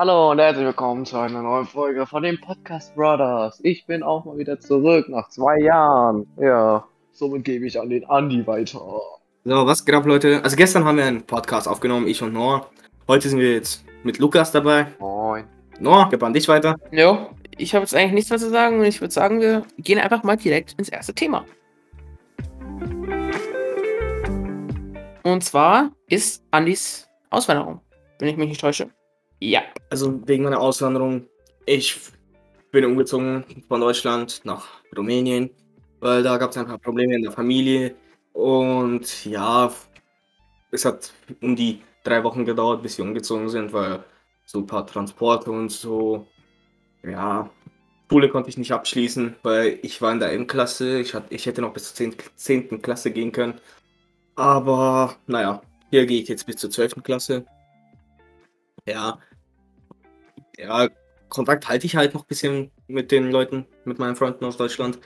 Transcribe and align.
Hallo 0.00 0.30
und 0.30 0.38
herzlich 0.38 0.64
willkommen 0.64 1.04
zu 1.04 1.18
einer 1.18 1.42
neuen 1.42 1.66
Folge 1.66 2.06
von 2.06 2.22
den 2.22 2.40
Podcast 2.40 2.94
Brothers. 2.94 3.60
Ich 3.62 3.84
bin 3.84 4.02
auch 4.02 4.24
mal 4.24 4.38
wieder 4.38 4.58
zurück 4.58 5.10
nach 5.10 5.28
zwei 5.28 5.60
Jahren. 5.60 6.26
Ja, 6.38 6.86
somit 7.12 7.44
gebe 7.44 7.66
ich 7.66 7.78
an 7.78 7.90
den 7.90 8.08
Andi 8.08 8.46
weiter. 8.46 8.80
So, 9.44 9.66
was 9.66 9.84
geht 9.84 9.94
ab, 9.94 10.06
Leute? 10.06 10.42
Also 10.42 10.56
gestern 10.56 10.86
haben 10.86 10.96
wir 10.96 11.04
einen 11.04 11.20
Podcast 11.20 11.68
aufgenommen, 11.68 12.08
ich 12.08 12.22
und 12.22 12.32
Noah. 12.32 12.66
Heute 13.08 13.28
sind 13.28 13.40
wir 13.40 13.52
jetzt 13.52 13.84
mit 14.02 14.18
Lukas 14.18 14.50
dabei. 14.50 14.86
Moin. 15.00 15.44
Noah, 15.80 16.08
gib 16.08 16.22
an 16.22 16.32
dich 16.32 16.48
weiter. 16.48 16.76
Jo, 16.90 17.28
ich 17.58 17.74
habe 17.74 17.82
jetzt 17.82 17.94
eigentlich 17.94 18.12
nichts 18.12 18.30
mehr 18.30 18.38
zu 18.38 18.48
sagen 18.48 18.78
und 18.78 18.86
ich 18.86 19.02
würde 19.02 19.12
sagen, 19.12 19.42
wir 19.42 19.66
gehen 19.76 19.98
einfach 19.98 20.22
mal 20.22 20.38
direkt 20.38 20.76
ins 20.78 20.88
erste 20.88 21.12
Thema. 21.12 21.44
Und 25.24 25.44
zwar 25.44 25.90
ist 26.06 26.42
Andis 26.52 27.06
Auswanderung, 27.28 27.82
wenn 28.18 28.28
ich 28.28 28.38
mich 28.38 28.48
nicht 28.48 28.62
täusche. 28.62 28.88
Ja. 29.40 29.62
Also 29.88 30.26
wegen 30.26 30.44
meiner 30.44 30.60
Auswanderung, 30.60 31.26
ich 31.66 31.98
bin 32.70 32.84
umgezogen 32.84 33.44
von 33.68 33.80
Deutschland 33.80 34.42
nach 34.44 34.68
Rumänien, 34.96 35.50
weil 36.00 36.22
da 36.22 36.36
gab 36.36 36.50
es 36.50 36.56
ein 36.56 36.66
paar 36.66 36.78
Probleme 36.78 37.16
in 37.16 37.22
der 37.22 37.32
Familie. 37.32 37.96
Und 38.32 39.24
ja, 39.24 39.72
es 40.70 40.84
hat 40.84 41.12
um 41.40 41.56
die 41.56 41.80
drei 42.04 42.22
Wochen 42.22 42.44
gedauert, 42.44 42.82
bis 42.82 42.98
wir 42.98 43.04
umgezogen 43.04 43.48
sind, 43.48 43.72
weil 43.72 44.04
so 44.46 44.58
ein 44.58 44.66
paar 44.66 44.86
Transporte 44.86 45.50
und 45.50 45.70
so. 45.70 46.26
Ja, 47.02 47.50
Schule 48.10 48.28
konnte 48.28 48.50
ich 48.50 48.58
nicht 48.58 48.72
abschließen, 48.72 49.36
weil 49.42 49.78
ich 49.82 50.02
war 50.02 50.12
in 50.12 50.20
der 50.20 50.32
M-Klasse. 50.32 51.00
Ich, 51.00 51.14
ich 51.30 51.46
hätte 51.46 51.62
noch 51.62 51.72
bis 51.72 51.94
zur 51.94 52.10
10. 52.10 52.14
10. 52.36 52.82
Klasse 52.82 53.10
gehen 53.10 53.32
können. 53.32 53.60
Aber 54.34 55.16
naja, 55.26 55.62
hier 55.90 56.06
gehe 56.06 56.20
ich 56.20 56.28
jetzt 56.28 56.46
bis 56.46 56.56
zur 56.56 56.70
12. 56.70 57.02
Klasse. 57.02 57.44
Ja, 58.86 59.18
ja, 60.60 60.88
Kontakt 61.28 61.68
halte 61.68 61.86
ich 61.86 61.96
halt 61.96 62.14
noch 62.14 62.22
ein 62.24 62.28
bisschen 62.28 62.70
mit 62.88 63.10
den 63.10 63.30
Leuten, 63.30 63.66
mit 63.84 63.98
meinen 63.98 64.16
Freunden 64.16 64.44
aus 64.44 64.56
Deutschland. 64.56 64.98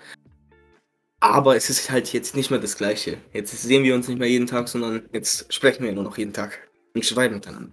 Aber 1.21 1.57
es 1.57 1.71
ist 1.71 1.91
halt 1.91 2.13
jetzt 2.13 2.37
nicht 2.37 2.51
mehr 2.51 2.61
das 2.61 2.77
Gleiche. 2.77 3.19
Jetzt 3.33 3.57
sehen 3.63 3.85
wir 3.85 3.95
uns 3.95 4.09
nicht 4.09 4.19
mehr 4.19 4.29
jeden 4.29 4.47
Tag, 4.47 4.69
sondern 4.69 5.09
jetzt 5.13 5.53
sprechen 5.53 5.85
wir 5.85 5.93
nur 5.93 6.05
noch 6.05 6.19
jeden 6.19 6.33
Tag 6.33 6.69
und 6.95 7.05
schreiben 7.05 7.35
miteinander. 7.37 7.73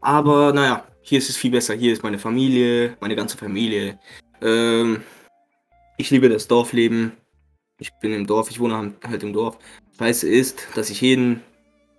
Aber 0.00 0.52
naja, 0.52 0.86
hier 1.00 1.18
ist 1.18 1.28
es 1.28 1.36
viel 1.36 1.50
besser. 1.50 1.74
Hier 1.74 1.92
ist 1.92 2.02
meine 2.02 2.18
Familie, 2.18 2.96
meine 3.00 3.16
ganze 3.16 3.36
Familie. 3.36 3.98
Ähm, 4.40 5.02
ich 5.96 6.10
liebe 6.10 6.28
das 6.28 6.48
Dorfleben. 6.48 7.12
Ich 7.78 7.92
bin 8.00 8.12
im 8.12 8.26
Dorf, 8.26 8.50
ich 8.50 8.60
wohne 8.60 8.94
halt 9.02 9.22
im 9.22 9.32
Dorf. 9.32 9.58
Scheiße 9.98 10.28
ist, 10.28 10.66
dass 10.74 10.90
ich 10.90 11.00
jeden 11.00 11.42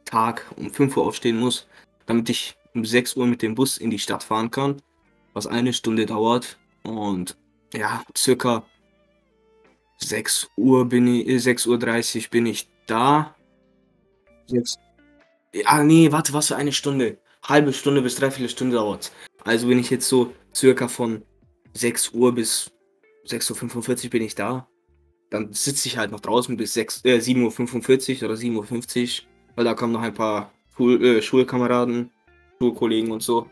Tag 0.06 0.46
um 0.56 0.70
5 0.70 0.96
Uhr 0.96 1.06
aufstehen 1.06 1.38
muss, 1.38 1.68
damit 2.06 2.30
ich 2.30 2.56
um 2.74 2.86
6 2.86 3.16
Uhr 3.16 3.28
mit 3.28 3.42
dem 3.42 3.56
Bus 3.56 3.78
in 3.78 3.90
die 3.90 4.00
Stadt 4.00 4.24
fahren 4.24 4.52
kann, 4.52 4.82
was 5.34 5.48
eine 5.48 5.74
Stunde 5.74 6.06
dauert. 6.06 6.58
Und 6.84 7.38
ja, 7.74 8.04
circa 8.18 8.66
6 9.98 10.50
Uhr 10.58 10.86
bin 10.86 11.08
ich, 11.08 11.44
6 11.44 11.66
äh, 11.66 11.70
Uhr 11.70 11.80
30 11.80 12.30
bin 12.30 12.46
ich 12.46 12.70
da. 12.88 13.36
6, 14.48 14.78
ja, 15.54 15.84
nee, 15.84 16.12
warte, 16.12 16.34
was 16.34 16.48
für 16.48 16.56
eine 16.56 16.72
Stunde? 16.72 17.18
Halbe 17.44 17.74
Stunde 17.74 18.02
bis 18.02 18.16
dreiviertel 18.16 18.50
Stunde 18.50 18.76
dauert. 18.78 19.12
Also 19.44 19.68
bin 19.68 19.80
ich 19.80 19.90
jetzt 19.90 20.08
so 20.08 20.34
circa 20.56 20.88
von 20.88 21.24
6 21.74 22.12
Uhr 22.14 22.34
bis 22.34 22.72
6.45 23.28 24.06
Uhr 24.06 24.10
bin 24.10 24.24
ich 24.24 24.36
da. 24.36 24.68
Dann 25.30 25.52
sitze 25.54 25.88
ich 25.88 25.98
halt 25.98 26.12
noch 26.12 26.20
draußen 26.20 26.56
bis 26.58 26.74
6, 26.74 27.06
äh, 27.06 27.18
7.45 27.18 28.22
Uhr 28.22 28.30
oder 28.30 28.38
7.50 28.38 29.22
Uhr, 29.22 29.28
weil 29.56 29.66
da 29.66 29.74
kommen 29.74 29.94
noch 29.94 30.02
ein 30.02 30.14
paar 30.14 30.52
Schul 30.76 31.04
äh, 31.04 31.22
Schulkameraden 31.22 32.12
Schulkollegen 32.64 33.12
und 33.12 33.22
so. 33.22 33.50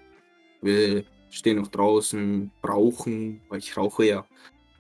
Wir 0.62 1.04
stehen 1.30 1.58
noch 1.58 1.68
draußen, 1.68 2.50
rauchen, 2.66 3.42
weil 3.50 3.60
ich 3.60 3.76
rauche 3.76 4.06
ja. 4.06 4.26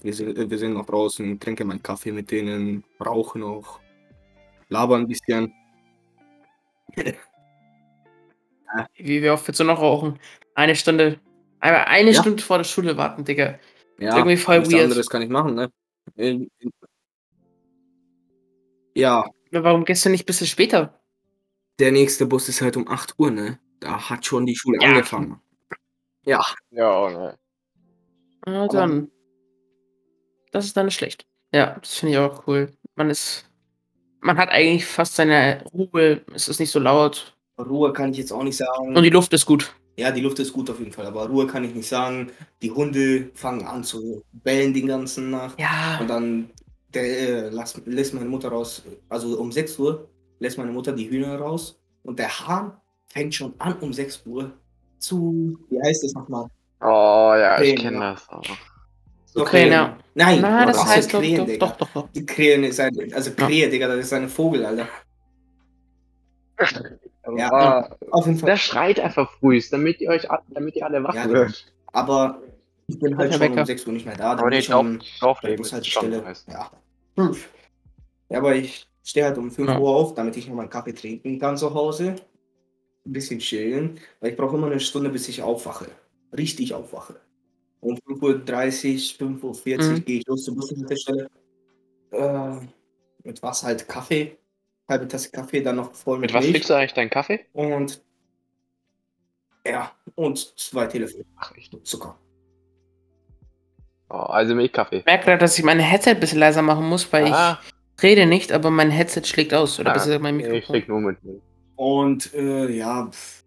Wir 0.01 0.13
sind, 0.13 0.49
wir 0.49 0.57
sind 0.57 0.73
noch 0.73 0.85
draußen, 0.85 1.39
trinke 1.39 1.65
meinen 1.65 1.83
Kaffee 1.83 2.11
mit 2.11 2.31
denen, 2.31 2.83
rauche 3.03 3.37
noch, 3.37 3.81
labern 4.69 5.01
ein 5.01 5.07
bisschen. 5.07 5.53
Wie, 8.95 9.21
wie 9.21 9.29
oft 9.29 9.45
willst 9.45 9.59
du 9.59 9.65
noch 9.65 9.81
rauchen? 9.81 10.17
Eine 10.55 10.77
Stunde. 10.77 11.19
Aber 11.59 11.87
eine 11.87 12.11
ja. 12.11 12.21
Stunde 12.21 12.41
vor 12.41 12.57
der 12.57 12.63
Schule 12.63 12.95
warten, 12.95 13.25
Digga. 13.25 13.59
Ja, 13.99 14.15
irgendwie 14.15 14.37
voll 14.37 14.65
weird. 14.65 14.85
anderes 14.85 15.09
kann 15.09 15.21
ich 15.21 15.27
machen, 15.27 15.55
ne? 15.55 15.69
In, 16.15 16.49
in, 16.59 16.71
ja. 18.95 19.25
Warum 19.51 19.83
gehst 19.83 20.05
du 20.05 20.09
nicht 20.09 20.23
ein 20.23 20.25
bisschen 20.25 20.47
später? 20.47 21.01
Der 21.79 21.91
nächste 21.91 22.25
Bus 22.25 22.47
ist 22.47 22.61
halt 22.61 22.77
um 22.77 22.87
8 22.87 23.15
Uhr, 23.19 23.29
ne? 23.29 23.59
Da 23.81 24.09
hat 24.09 24.25
schon 24.25 24.45
die 24.45 24.55
Schule 24.55 24.77
ja. 24.81 24.89
angefangen. 24.89 25.41
Ja. 26.23 26.41
Ja, 26.69 26.99
oh 26.99 27.09
ne. 27.09 27.37
Na 28.45 28.67
dann. 28.67 29.11
Das 30.51 30.65
ist 30.65 30.77
dann 30.77 30.85
nicht 30.85 30.95
schlecht. 30.95 31.25
Ja, 31.53 31.77
das 31.79 31.95
finde 31.95 32.13
ich 32.13 32.19
auch 32.19 32.47
cool. 32.47 32.71
Man 32.95 33.09
ist. 33.09 33.49
Man 34.21 34.37
hat 34.37 34.49
eigentlich 34.49 34.85
fast 34.85 35.15
seine 35.15 35.63
Ruhe. 35.73 36.21
Es 36.33 36.47
ist 36.47 36.59
nicht 36.59 36.71
so 36.71 36.79
laut. 36.79 37.35
Ruhe 37.57 37.91
kann 37.91 38.11
ich 38.11 38.17
jetzt 38.17 38.31
auch 38.31 38.43
nicht 38.43 38.57
sagen. 38.57 38.95
Und 38.95 39.03
die 39.03 39.09
Luft 39.09 39.33
ist 39.33 39.45
gut. 39.45 39.75
Ja, 39.97 40.11
die 40.11 40.21
Luft 40.21 40.39
ist 40.39 40.53
gut 40.53 40.69
auf 40.69 40.79
jeden 40.79 40.91
Fall, 40.91 41.05
aber 41.05 41.27
Ruhe 41.27 41.47
kann 41.47 41.63
ich 41.63 41.75
nicht 41.75 41.87
sagen. 41.87 42.31
Die 42.61 42.71
Hunde 42.71 43.31
fangen 43.33 43.65
an 43.65 43.83
zu 43.83 44.23
bellen 44.31 44.73
den 44.73 44.87
ganzen 44.87 45.31
Nacht. 45.31 45.59
Ja. 45.59 45.97
Und 45.99 46.07
dann 46.07 46.49
der, 46.93 47.03
äh, 47.03 47.49
lässt, 47.49 47.81
lässt 47.85 48.13
meine 48.13 48.29
Mutter 48.29 48.49
raus, 48.49 48.83
also 49.09 49.39
um 49.39 49.51
6 49.51 49.79
Uhr 49.79 50.09
lässt 50.39 50.57
meine 50.57 50.71
Mutter 50.71 50.91
die 50.91 51.09
Hühner 51.09 51.37
raus 51.37 51.79
und 52.03 52.19
der 52.19 52.47
Hahn 52.47 52.80
fängt 53.11 53.35
schon 53.35 53.53
an 53.59 53.73
um 53.79 53.93
6 53.93 54.23
Uhr 54.25 54.53
zu, 54.99 55.57
wie 55.69 55.81
heißt 55.81 56.03
das 56.03 56.13
nochmal? 56.13 56.45
Oh 56.81 57.33
ja, 57.35 57.57
Krähen, 57.57 57.75
ich 57.75 57.81
kenne 57.81 57.97
ja. 57.97 58.13
das 58.13 58.29
auch. 58.29 58.43
So 59.25 59.43
Krähen, 59.43 59.71
ja. 59.71 59.97
Nein, 60.13 60.39
Na, 60.41 60.65
das 60.65 60.85
heißt 60.85 61.11
Krähen, 61.11 61.37
doch, 61.37 61.45
Digga. 61.45 61.65
doch, 61.65 61.77
doch, 61.77 61.89
doch. 61.93 62.09
Die 62.09 62.25
Krähen 62.25 62.63
ist 62.63 62.79
ein, 62.79 63.13
also 63.13 63.31
Krähe, 63.31 63.65
ja. 63.65 63.69
Digga, 63.69 63.87
das 63.87 64.05
ist 64.05 64.13
ein 64.13 64.29
Vogel, 64.29 64.65
Alter. 64.65 64.87
ja, 66.59 67.37
ja, 67.37 67.89
auf 68.11 68.25
jeden 68.25 68.37
Fall. 68.37 68.47
Der 68.47 68.57
schreit 68.57 68.99
einfach 68.99 69.31
früh, 69.39 69.61
damit 69.71 70.01
ihr 70.01 70.09
euch, 70.09 70.27
damit 70.49 70.75
ihr 70.75 70.85
alle 70.85 71.03
wach 71.03 71.15
ja, 71.15 71.29
wird. 71.29 71.73
Aber 71.87 72.41
ich 72.87 72.99
bin 72.99 73.17
halt 73.17 73.33
schon 73.33 73.57
um 73.57 73.65
6 73.65 73.87
Uhr 73.87 73.93
nicht 73.93 74.05
mehr 74.05 74.17
da. 74.17 74.33
Aber 74.33 74.49
nee, 74.49 74.61
schon, 74.61 75.01
Dorfleben 75.19 75.63
ist 75.63 75.73
halt 75.73 75.85
Stelle. 75.85 76.23
Ja. 76.47 76.71
Ja, 78.29 78.37
aber 78.37 78.55
ich 78.55 78.87
stehe 79.03 79.25
halt 79.25 79.37
um 79.37 79.51
5 79.51 79.77
Uhr 79.77 79.89
auf, 79.89 80.13
damit 80.13 80.37
ich 80.37 80.47
noch 80.47 80.55
meinen 80.55 80.69
Kaffee 80.69 80.93
trinken 80.93 81.39
kann 81.39 81.57
zu 81.57 81.73
Hause 81.73 82.15
ein 83.05 83.13
bisschen 83.13 83.39
chillen, 83.39 83.99
weil 84.19 84.31
ich 84.31 84.37
brauche 84.37 84.55
immer 84.55 84.67
eine 84.67 84.79
Stunde, 84.79 85.09
bis 85.09 85.27
ich 85.27 85.41
aufwache. 85.41 85.87
Richtig 86.35 86.73
aufwache. 86.73 87.19
Um 87.79 87.95
5.30 87.95 89.21
Uhr, 89.21 89.53
5.40 89.55 89.77
Uhr 89.77 89.83
mhm. 89.83 90.05
gehe 90.05 90.19
ich 90.19 90.27
los 90.27 90.43
zur 90.43 90.55
Bushaltestelle. 90.55 91.27
Äh, 92.11 92.51
mit 93.23 93.41
was 93.41 93.63
halt 93.63 93.87
Kaffee. 93.87 94.37
Halbe 94.87 95.07
Tasse 95.07 95.31
Kaffee, 95.31 95.61
dann 95.61 95.77
noch 95.77 95.93
voll 95.93 96.19
mit 96.19 96.29
Mit 96.29 96.33
was 96.33 96.45
Milch. 96.45 96.67
du 96.67 96.75
eigentlich 96.75 96.93
deinen 96.93 97.09
Kaffee? 97.09 97.45
Und 97.53 98.01
ja, 99.65 99.91
und 100.15 100.59
zwei 100.59 100.87
Telefone. 100.87 101.25
Ach, 101.37 101.55
echt? 101.55 101.75
Zucker. 101.85 102.17
Oh, 104.09 104.17
also 104.17 104.55
Milchkaffee. 104.55 104.97
Ich 104.97 105.05
merke 105.05 105.25
gerade, 105.25 105.37
dass 105.37 105.57
ich 105.57 105.63
meine 105.63 105.83
Headset 105.83 106.11
ein 106.11 106.19
bisschen 106.19 106.39
leiser 106.39 106.61
machen 106.61 106.87
muss, 106.87 107.11
weil 107.13 107.31
ah. 107.31 107.59
ich 107.95 108.03
rede 108.03 108.25
nicht, 108.25 108.51
aber 108.51 108.69
mein 108.69 108.89
Headset 108.89 109.21
schlägt 109.25 109.53
aus. 109.53 109.79
Oder 109.79 109.91
ah, 109.91 109.93
besser 109.93 110.19
mein 110.19 110.35
Mikrofon. 110.35 110.59
Ich 110.59 110.65
schlägt 110.65 110.89
nur 110.89 110.99
mit 110.99 111.23
Milch. 111.23 111.41
Und 111.81 112.31
äh, 112.35 112.69
ja, 112.69 113.07
pff. 113.07 113.43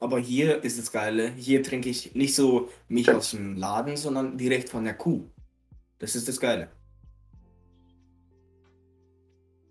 aber 0.00 0.18
hier 0.18 0.64
ist 0.64 0.80
das 0.80 0.90
Geile. 0.90 1.30
Hier 1.30 1.62
trinke 1.62 1.88
ich 1.88 2.12
nicht 2.16 2.34
so 2.34 2.70
Milch 2.88 3.08
aus 3.08 3.30
dem 3.30 3.54
Laden, 3.54 3.96
sondern 3.96 4.36
direkt 4.36 4.68
von 4.68 4.82
der 4.82 4.94
Kuh. 4.94 5.22
Das 6.00 6.16
ist 6.16 6.26
das 6.26 6.40
Geile. 6.40 6.68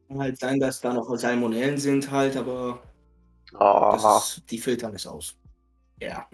Kann 0.07 0.19
halt 0.19 0.39
sein, 0.39 0.57
dass 0.57 0.79
da 0.79 0.93
noch 0.93 1.13
Salmonellen 1.17 1.77
sind 1.77 2.09
halt, 2.09 2.37
aber 2.37 2.81
oh. 3.59 4.19
ist, 4.19 4.43
die 4.49 4.57
filtern 4.57 4.95
es 4.95 5.05
aus. 5.05 5.35
Ja. 5.99 6.29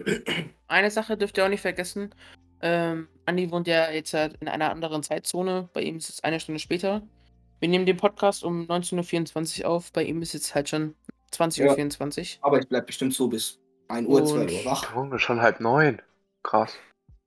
Eine 0.68 0.92
Sache 0.92 1.16
dürft 1.16 1.38
ihr 1.38 1.44
auch 1.44 1.48
nicht 1.48 1.62
vergessen. 1.62 2.14
Ähm, 2.60 3.08
Andi 3.26 3.50
wohnt 3.50 3.66
ja 3.66 3.90
jetzt 3.90 4.14
halt 4.14 4.36
in 4.40 4.46
einer 4.46 4.70
anderen 4.70 5.02
Zeitzone. 5.02 5.68
Bei 5.72 5.82
ihm 5.82 5.96
ist 5.96 6.08
es 6.08 6.22
eine 6.22 6.38
Stunde 6.38 6.60
später. 6.60 7.02
Wir 7.58 7.68
nehmen 7.68 7.86
den 7.86 7.96
Podcast 7.96 8.44
um 8.44 8.62
19.24 8.66 9.62
Uhr 9.64 9.70
auf. 9.70 9.90
Bei 9.90 10.04
ihm 10.04 10.22
ist 10.22 10.34
jetzt 10.34 10.54
halt 10.54 10.68
schon 10.68 10.94
20.24 11.32 12.38
Uhr. 12.38 12.46
Aber 12.46 12.58
ich 12.58 12.68
bleibe 12.68 12.86
bestimmt 12.86 13.14
so 13.14 13.28
bis 13.28 13.60
1 13.88 14.08
Uhr, 14.08 14.24
2 14.24 14.38
Uhr 14.38 14.64
wach. 14.64 14.94
Junge, 14.94 15.18
schon 15.18 15.40
halb 15.40 15.60
neun. 15.60 16.00
Krass. 16.42 16.76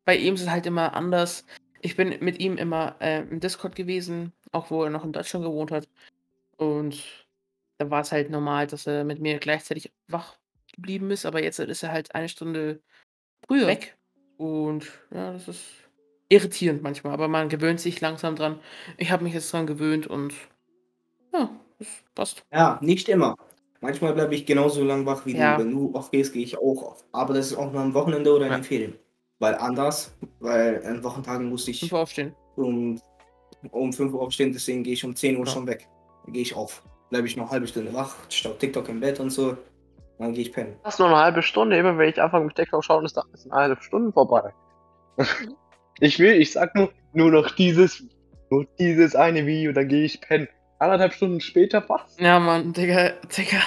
Bei 0.05 0.15
ihm 0.15 0.35
ist 0.35 0.41
es 0.41 0.49
halt 0.49 0.65
immer 0.65 0.93
anders. 0.93 1.45
Ich 1.81 1.95
bin 1.95 2.15
mit 2.19 2.39
ihm 2.39 2.57
immer 2.57 2.95
äh, 2.99 3.21
im 3.21 3.39
Discord 3.39 3.75
gewesen, 3.75 4.33
auch 4.51 4.71
wo 4.71 4.83
er 4.83 4.89
noch 4.89 5.03
in 5.03 5.13
Deutschland 5.13 5.45
gewohnt 5.45 5.71
hat. 5.71 5.87
Und 6.57 7.03
da 7.77 7.89
war 7.89 8.01
es 8.01 8.11
halt 8.11 8.29
normal, 8.29 8.67
dass 8.67 8.87
er 8.87 9.03
mit 9.03 9.19
mir 9.19 9.39
gleichzeitig 9.39 9.91
wach 10.07 10.37
geblieben 10.73 11.11
ist, 11.11 11.25
aber 11.25 11.43
jetzt 11.43 11.59
ist 11.59 11.83
er 11.83 11.91
halt 11.91 12.15
eine 12.15 12.29
Stunde 12.29 12.81
früher 13.47 13.67
weg. 13.67 13.97
Und 14.37 14.85
ja, 15.11 15.31
das 15.33 15.47
ist 15.47 15.63
irritierend 16.29 16.81
manchmal, 16.81 17.13
aber 17.13 17.27
man 17.27 17.49
gewöhnt 17.49 17.79
sich 17.79 18.01
langsam 18.01 18.35
dran. 18.35 18.59
Ich 18.97 19.11
habe 19.11 19.23
mich 19.23 19.33
jetzt 19.33 19.51
dran 19.51 19.67
gewöhnt 19.67 20.07
und 20.07 20.33
ja, 21.33 21.49
das 21.79 21.87
passt. 22.13 22.45
Ja, 22.51 22.79
nicht 22.81 23.09
immer. 23.09 23.35
Manchmal 23.81 24.13
bleibe 24.13 24.33
ich 24.35 24.45
genauso 24.45 24.83
lang 24.83 25.05
wach 25.05 25.25
wie 25.25 25.33
Ja. 25.35 25.57
du. 25.57 25.63
Wenn 25.63 25.71
du 25.71 25.93
aufgehst, 25.95 26.33
gehe 26.33 26.43
ich 26.43 26.57
auch 26.57 26.81
auf. 26.83 27.03
Aber 27.11 27.33
das 27.33 27.47
ist 27.47 27.57
auch 27.57 27.71
nur 27.71 27.81
am 27.81 27.93
Wochenende 27.93 28.33
oder 28.33 28.45
in 28.45 28.51
Ja. 28.51 28.57
den 28.57 28.63
Ferien. 28.63 28.95
Weil 29.39 29.55
anders, 29.55 30.15
weil 30.39 30.83
an 30.85 31.03
Wochentagen 31.03 31.49
musste 31.49 31.71
ich 31.71 31.81
5 31.81 31.91
Uhr 31.93 31.99
aufstehen. 31.99 32.35
um, 32.55 32.99
um 33.71 33.91
5 33.93 34.13
Uhr 34.13 34.21
aufstehen, 34.21 34.53
deswegen 34.53 34.83
gehe 34.83 34.93
ich 34.93 35.03
um 35.03 35.15
10 35.15 35.37
Uhr 35.37 35.45
Ja. 35.45 35.51
schon 35.51 35.67
weg. 35.67 35.87
Dann 36.23 36.33
gehe 36.33 36.41
ich 36.41 36.55
auf. 36.55 36.81
Bleibe 37.09 37.27
ich 37.27 37.35
noch 37.35 37.43
eine 37.45 37.51
halbe 37.51 37.67
Stunde 37.67 37.93
wach, 37.93 38.15
staut 38.29 38.59
TikTok 38.59 38.87
im 38.89 38.99
Bett 39.01 39.19
und 39.19 39.29
so. 39.29 39.57
Dann 40.17 40.33
gehe 40.33 40.43
ich 40.43 40.53
pennen. 40.53 40.77
Das 40.83 40.93
ist 40.95 40.99
nur 40.99 41.09
eine 41.09 41.17
halbe 41.17 41.41
Stunde. 41.43 41.77
Immer 41.77 41.97
wenn 41.97 42.09
ich 42.09 42.21
anfange 42.21 42.45
mit 42.45 42.55
TikTok 42.55 42.83
schauen, 42.83 43.03
ist 43.05 43.17
da 43.17 43.23
ist 43.33 43.45
eine 43.51 43.53
halbe 43.61 43.81
Stunde 43.83 44.11
vorbei. 44.13 44.53
ich 45.99 46.17
will, 46.19 46.33
ich 46.41 46.53
sag 46.53 46.73
nur, 46.75 46.89
nur 47.13 47.31
noch 47.31 47.51
dieses, 47.51 48.03
nur 48.49 48.65
dieses 48.79 49.15
eine 49.15 49.45
Video, 49.45 49.73
dann 49.73 49.87
gehe 49.89 50.05
ich 50.05 50.21
pennen. 50.21 50.47
Anderthalb 50.85 51.13
Stunden 51.13 51.41
später, 51.41 51.83
was? 51.87 52.01
Ja, 52.19 52.39
Mann, 52.39 52.71
Digga, 52.71 53.13
Digga. 53.35 53.57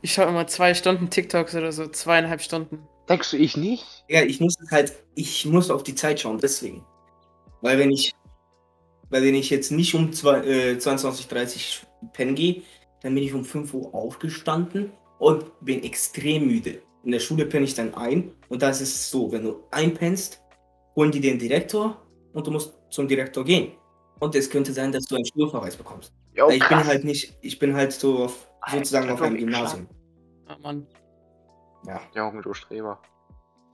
Ich 0.00 0.12
schaue 0.12 0.26
immer 0.26 0.48
zwei 0.48 0.74
Stunden 0.74 1.08
TikToks 1.08 1.54
oder 1.54 1.70
so, 1.70 1.86
zweieinhalb 1.86 2.42
Stunden. 2.42 2.80
Denkst 3.08 3.30
du, 3.30 3.36
ich 3.36 3.56
nicht? 3.56 4.04
Ja, 4.08 4.22
ich 4.22 4.40
muss 4.40 4.56
halt, 4.72 4.92
ich 5.14 5.46
muss 5.46 5.70
auf 5.70 5.84
die 5.84 5.94
Zeit 5.94 6.18
schauen, 6.18 6.38
deswegen. 6.38 6.84
Weil 7.60 7.78
wenn 7.78 7.92
ich, 7.92 8.12
weil 9.10 9.22
wenn 9.22 9.36
ich 9.36 9.50
jetzt 9.50 9.70
nicht 9.70 9.94
um 9.94 10.12
zwei, 10.12 10.38
äh, 10.38 10.72
22.30 10.72 11.82
Uhr 12.02 12.12
pennen 12.12 12.34
gehe, 12.34 12.62
dann 13.02 13.14
bin 13.14 13.22
ich 13.22 13.32
um 13.32 13.44
5 13.44 13.72
Uhr 13.74 13.94
aufgestanden 13.94 14.90
und 15.20 15.44
bin 15.60 15.84
extrem 15.84 16.48
müde. 16.48 16.82
In 17.04 17.12
der 17.12 17.20
Schule 17.20 17.46
penne 17.46 17.66
ich 17.66 17.74
dann 17.74 17.94
ein 17.94 18.32
und 18.48 18.62
da 18.62 18.70
ist 18.70 18.80
es 18.80 19.10
so, 19.10 19.30
wenn 19.30 19.44
du 19.44 19.62
einpennst, 19.70 20.40
holen 20.96 21.12
die 21.12 21.20
den 21.20 21.38
Direktor 21.38 22.04
und 22.32 22.44
du 22.44 22.50
musst 22.50 22.74
zum 22.90 23.06
Direktor 23.06 23.44
gehen. 23.44 23.72
Und 24.18 24.34
es 24.34 24.50
könnte 24.50 24.72
sein, 24.72 24.90
dass 24.90 25.04
du 25.06 25.16
einen 25.16 25.26
Schulverweis 25.26 25.76
bekommst. 25.76 26.12
Jo, 26.34 26.48
ich 26.48 26.66
bin 26.66 26.84
halt 26.84 27.04
nicht, 27.04 27.36
ich 27.42 27.58
bin 27.58 27.74
halt 27.74 27.92
so 27.92 28.24
auf, 28.24 28.48
sozusagen 28.70 29.04
Alter, 29.04 29.14
auf 29.14 29.22
einem 29.22 29.36
Gymnasium. 29.36 29.86
Ja, 30.48 30.58
Mann. 30.58 30.86
Ja. 31.86 32.00
Junge, 32.14 32.42
du 32.42 32.54
Streber. 32.54 33.00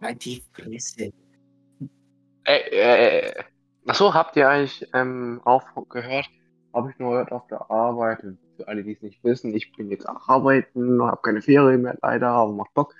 Halt 0.00 0.24
die 0.24 0.42
Fresse. 0.52 1.12
Ey, 2.44 2.60
äh, 2.70 3.34
achso, 3.86 4.14
habt 4.14 4.36
ihr 4.36 4.48
eigentlich 4.48 4.88
ähm, 4.94 5.40
auch 5.44 5.62
gehört? 5.88 6.28
Habe 6.74 6.90
ich 6.90 6.98
nur 6.98 7.12
gehört 7.12 7.32
auf 7.32 7.46
der 7.48 7.70
Arbeit. 7.70 8.24
Für 8.56 8.66
alle, 8.66 8.82
die 8.82 8.92
es 8.92 9.02
nicht 9.02 9.22
wissen, 9.22 9.54
ich 9.54 9.72
bin 9.72 9.90
jetzt 9.90 10.08
auch 10.08 10.28
arbeiten, 10.28 11.02
habe 11.02 11.20
keine 11.22 11.42
Ferien 11.42 11.82
mehr 11.82 11.96
leider, 12.02 12.28
aber 12.28 12.52
macht 12.52 12.74
Bock. 12.74 12.94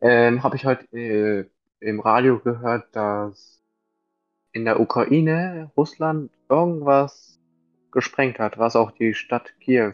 Ähm, 0.00 0.42
habe 0.42 0.56
ich 0.56 0.64
heute 0.64 0.86
äh, 0.96 1.44
im 1.80 2.00
Radio 2.00 2.38
gehört, 2.40 2.88
dass 2.92 3.62
in 4.52 4.64
der 4.64 4.80
Ukraine 4.80 5.70
Russland 5.76 6.30
irgendwas 6.48 7.39
gesprengt 7.92 8.38
hat, 8.38 8.58
was 8.58 8.76
auch 8.76 8.90
die 8.92 9.14
Stadt 9.14 9.52
Kiew 9.60 9.92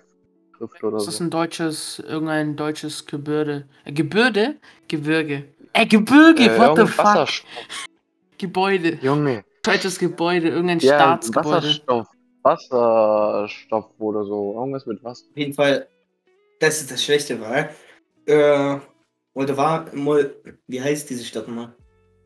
trifft 0.56 0.82
oder 0.82 0.98
Das 0.98 1.08
ist 1.08 1.18
so. 1.18 1.24
ein 1.24 1.30
deutsches, 1.30 1.98
irgendein 1.98 2.56
deutsches 2.56 3.06
Gebirge. 3.06 3.66
Äh, 3.84 3.92
Gebirge? 3.92 4.56
Gebirge. 4.88 5.44
Äh, 5.72 5.86
Gebirge, 5.86 6.44
Äh, 6.44 6.58
what 6.58 6.76
the 6.78 6.86
fuck? 6.86 7.04
Wasserstoff, 7.04 7.48
Gebäude. 8.38 8.98
Junge. 9.02 9.44
Deutsches 9.62 9.98
Gebäude, 9.98 10.48
irgendein 10.48 10.78
Ja, 10.80 10.94
Staatsgebäude. 10.94 11.56
Wasserstoff. 11.56 12.06
Wasserstoff 12.42 13.86
oder 13.98 14.24
so. 14.24 14.54
Irgendwas 14.54 14.86
mit 14.86 15.02
Wasser. 15.02 15.24
Auf 15.30 15.36
jeden 15.36 15.52
Fall, 15.52 15.88
das 16.60 16.80
ist 16.80 16.90
das 16.90 17.02
Schlechte, 17.04 17.40
weil 17.40 17.70
äh, 18.26 18.78
Moldawa, 19.34 19.86
Mol, 19.92 20.36
wie 20.66 20.80
heißt 20.80 21.10
diese 21.10 21.24
Stadt 21.24 21.48
nochmal? 21.48 21.74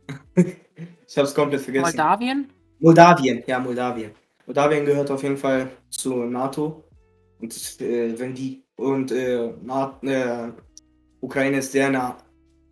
ich 0.37 1.17
hab's 1.17 1.35
komplett 1.35 1.63
vergessen. 1.63 1.85
Moldawien? 1.85 2.53
Moldawien, 2.79 3.43
ja, 3.47 3.59
Moldawien. 3.59 4.13
Moldawien 4.51 4.85
gehört 4.85 5.13
auf 5.13 5.23
jeden 5.23 5.37
Fall 5.37 5.71
zur 5.91 6.27
NATO. 6.27 6.83
Und 7.39 7.81
äh, 7.81 8.19
wenn 8.19 8.35
die 8.35 8.65
und 8.75 9.13
äh, 9.13 9.47
äh, 9.47 10.53
Ukraine 11.21 11.59
ist 11.59 11.71
sehr 11.71 11.89
nah 11.89 12.19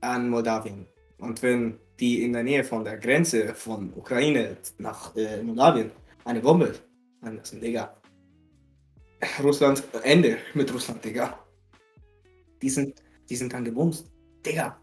an 0.01 0.29
Moldawien. 0.29 0.89
Und 1.19 1.41
wenn 1.41 1.79
die 2.01 2.25
in 2.25 2.33
der 2.33 2.43
Nähe 2.43 2.65
von 2.65 2.83
der 2.83 2.99
Grenze 2.99 3.55
von 3.55 3.93
Ukraine 3.95 4.57
nach 4.79 5.15
äh, 5.15 5.41
Moldawien 5.41 5.93
eine 6.25 6.41
Bombe 6.41 6.75
anlassen, 7.21 7.61
Digga. 7.61 7.97
Russland, 9.41 9.85
Ende 10.03 10.39
mit 10.55 10.75
Russland, 10.75 11.05
Digga. 11.05 11.39
Die 12.61 12.71
sind, 12.71 13.01
die 13.31 13.37
sind 13.37 13.53
dann 13.53 13.65
gebumst. 13.65 14.11
Digga. 14.45 14.81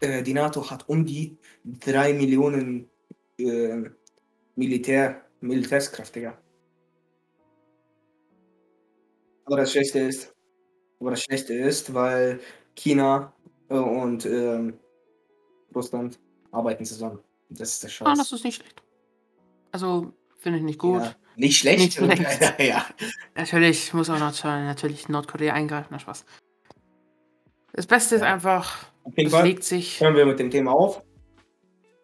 Äh, 0.00 0.24
die 0.24 0.34
NATO 0.34 0.68
hat 0.68 0.88
um 0.88 1.06
die 1.06 1.38
3 1.62 2.14
Millionen 2.14 2.90
äh, 3.38 3.84
Militär, 4.56 5.24
Militärskraft, 5.44 6.14
Digga. 6.14 6.36
Aber 9.44 9.56
das 9.58 9.72
Schlechte 9.72 9.98
ist, 10.00 10.34
aber 11.00 11.10
das 11.10 11.22
Schlechte 11.22 11.52
ist, 11.52 11.92
weil 11.92 12.40
China 12.74 13.32
äh, 13.68 13.74
und 13.74 14.24
ähm, 14.24 14.78
Russland 15.74 16.18
arbeiten 16.50 16.84
zusammen. 16.84 17.18
Das 17.50 17.72
ist 17.72 17.82
der 17.82 17.88
Scheiß. 17.88 18.08
Ah, 18.08 18.14
das 18.16 18.32
ist 18.32 18.44
nicht 18.44 18.56
schlecht. 18.56 18.82
Also, 19.70 20.12
finde 20.38 20.60
ich 20.60 20.64
nicht 20.64 20.78
gut. 20.78 21.02
Ja, 21.02 21.14
nicht 21.36 21.58
schlecht. 21.58 22.00
Nicht 22.00 22.22
schlecht. 22.22 22.54
ja. 22.58 22.86
Natürlich 23.34 23.92
muss 23.92 24.08
auch 24.08 24.18
noch 24.18 24.44
natürlich 24.44 25.08
Nordkorea 25.08 25.52
eingreifen, 25.52 25.88
na 25.90 25.98
Spaß. 25.98 26.24
Das 27.74 27.86
Beste 27.86 28.14
ist 28.14 28.22
einfach, 28.22 28.86
es 29.14 29.32
legt 29.42 29.64
sich. 29.64 30.00
hören 30.00 30.16
wir 30.16 30.24
mit 30.24 30.38
dem 30.38 30.50
Thema 30.50 30.72
auf. 30.72 31.02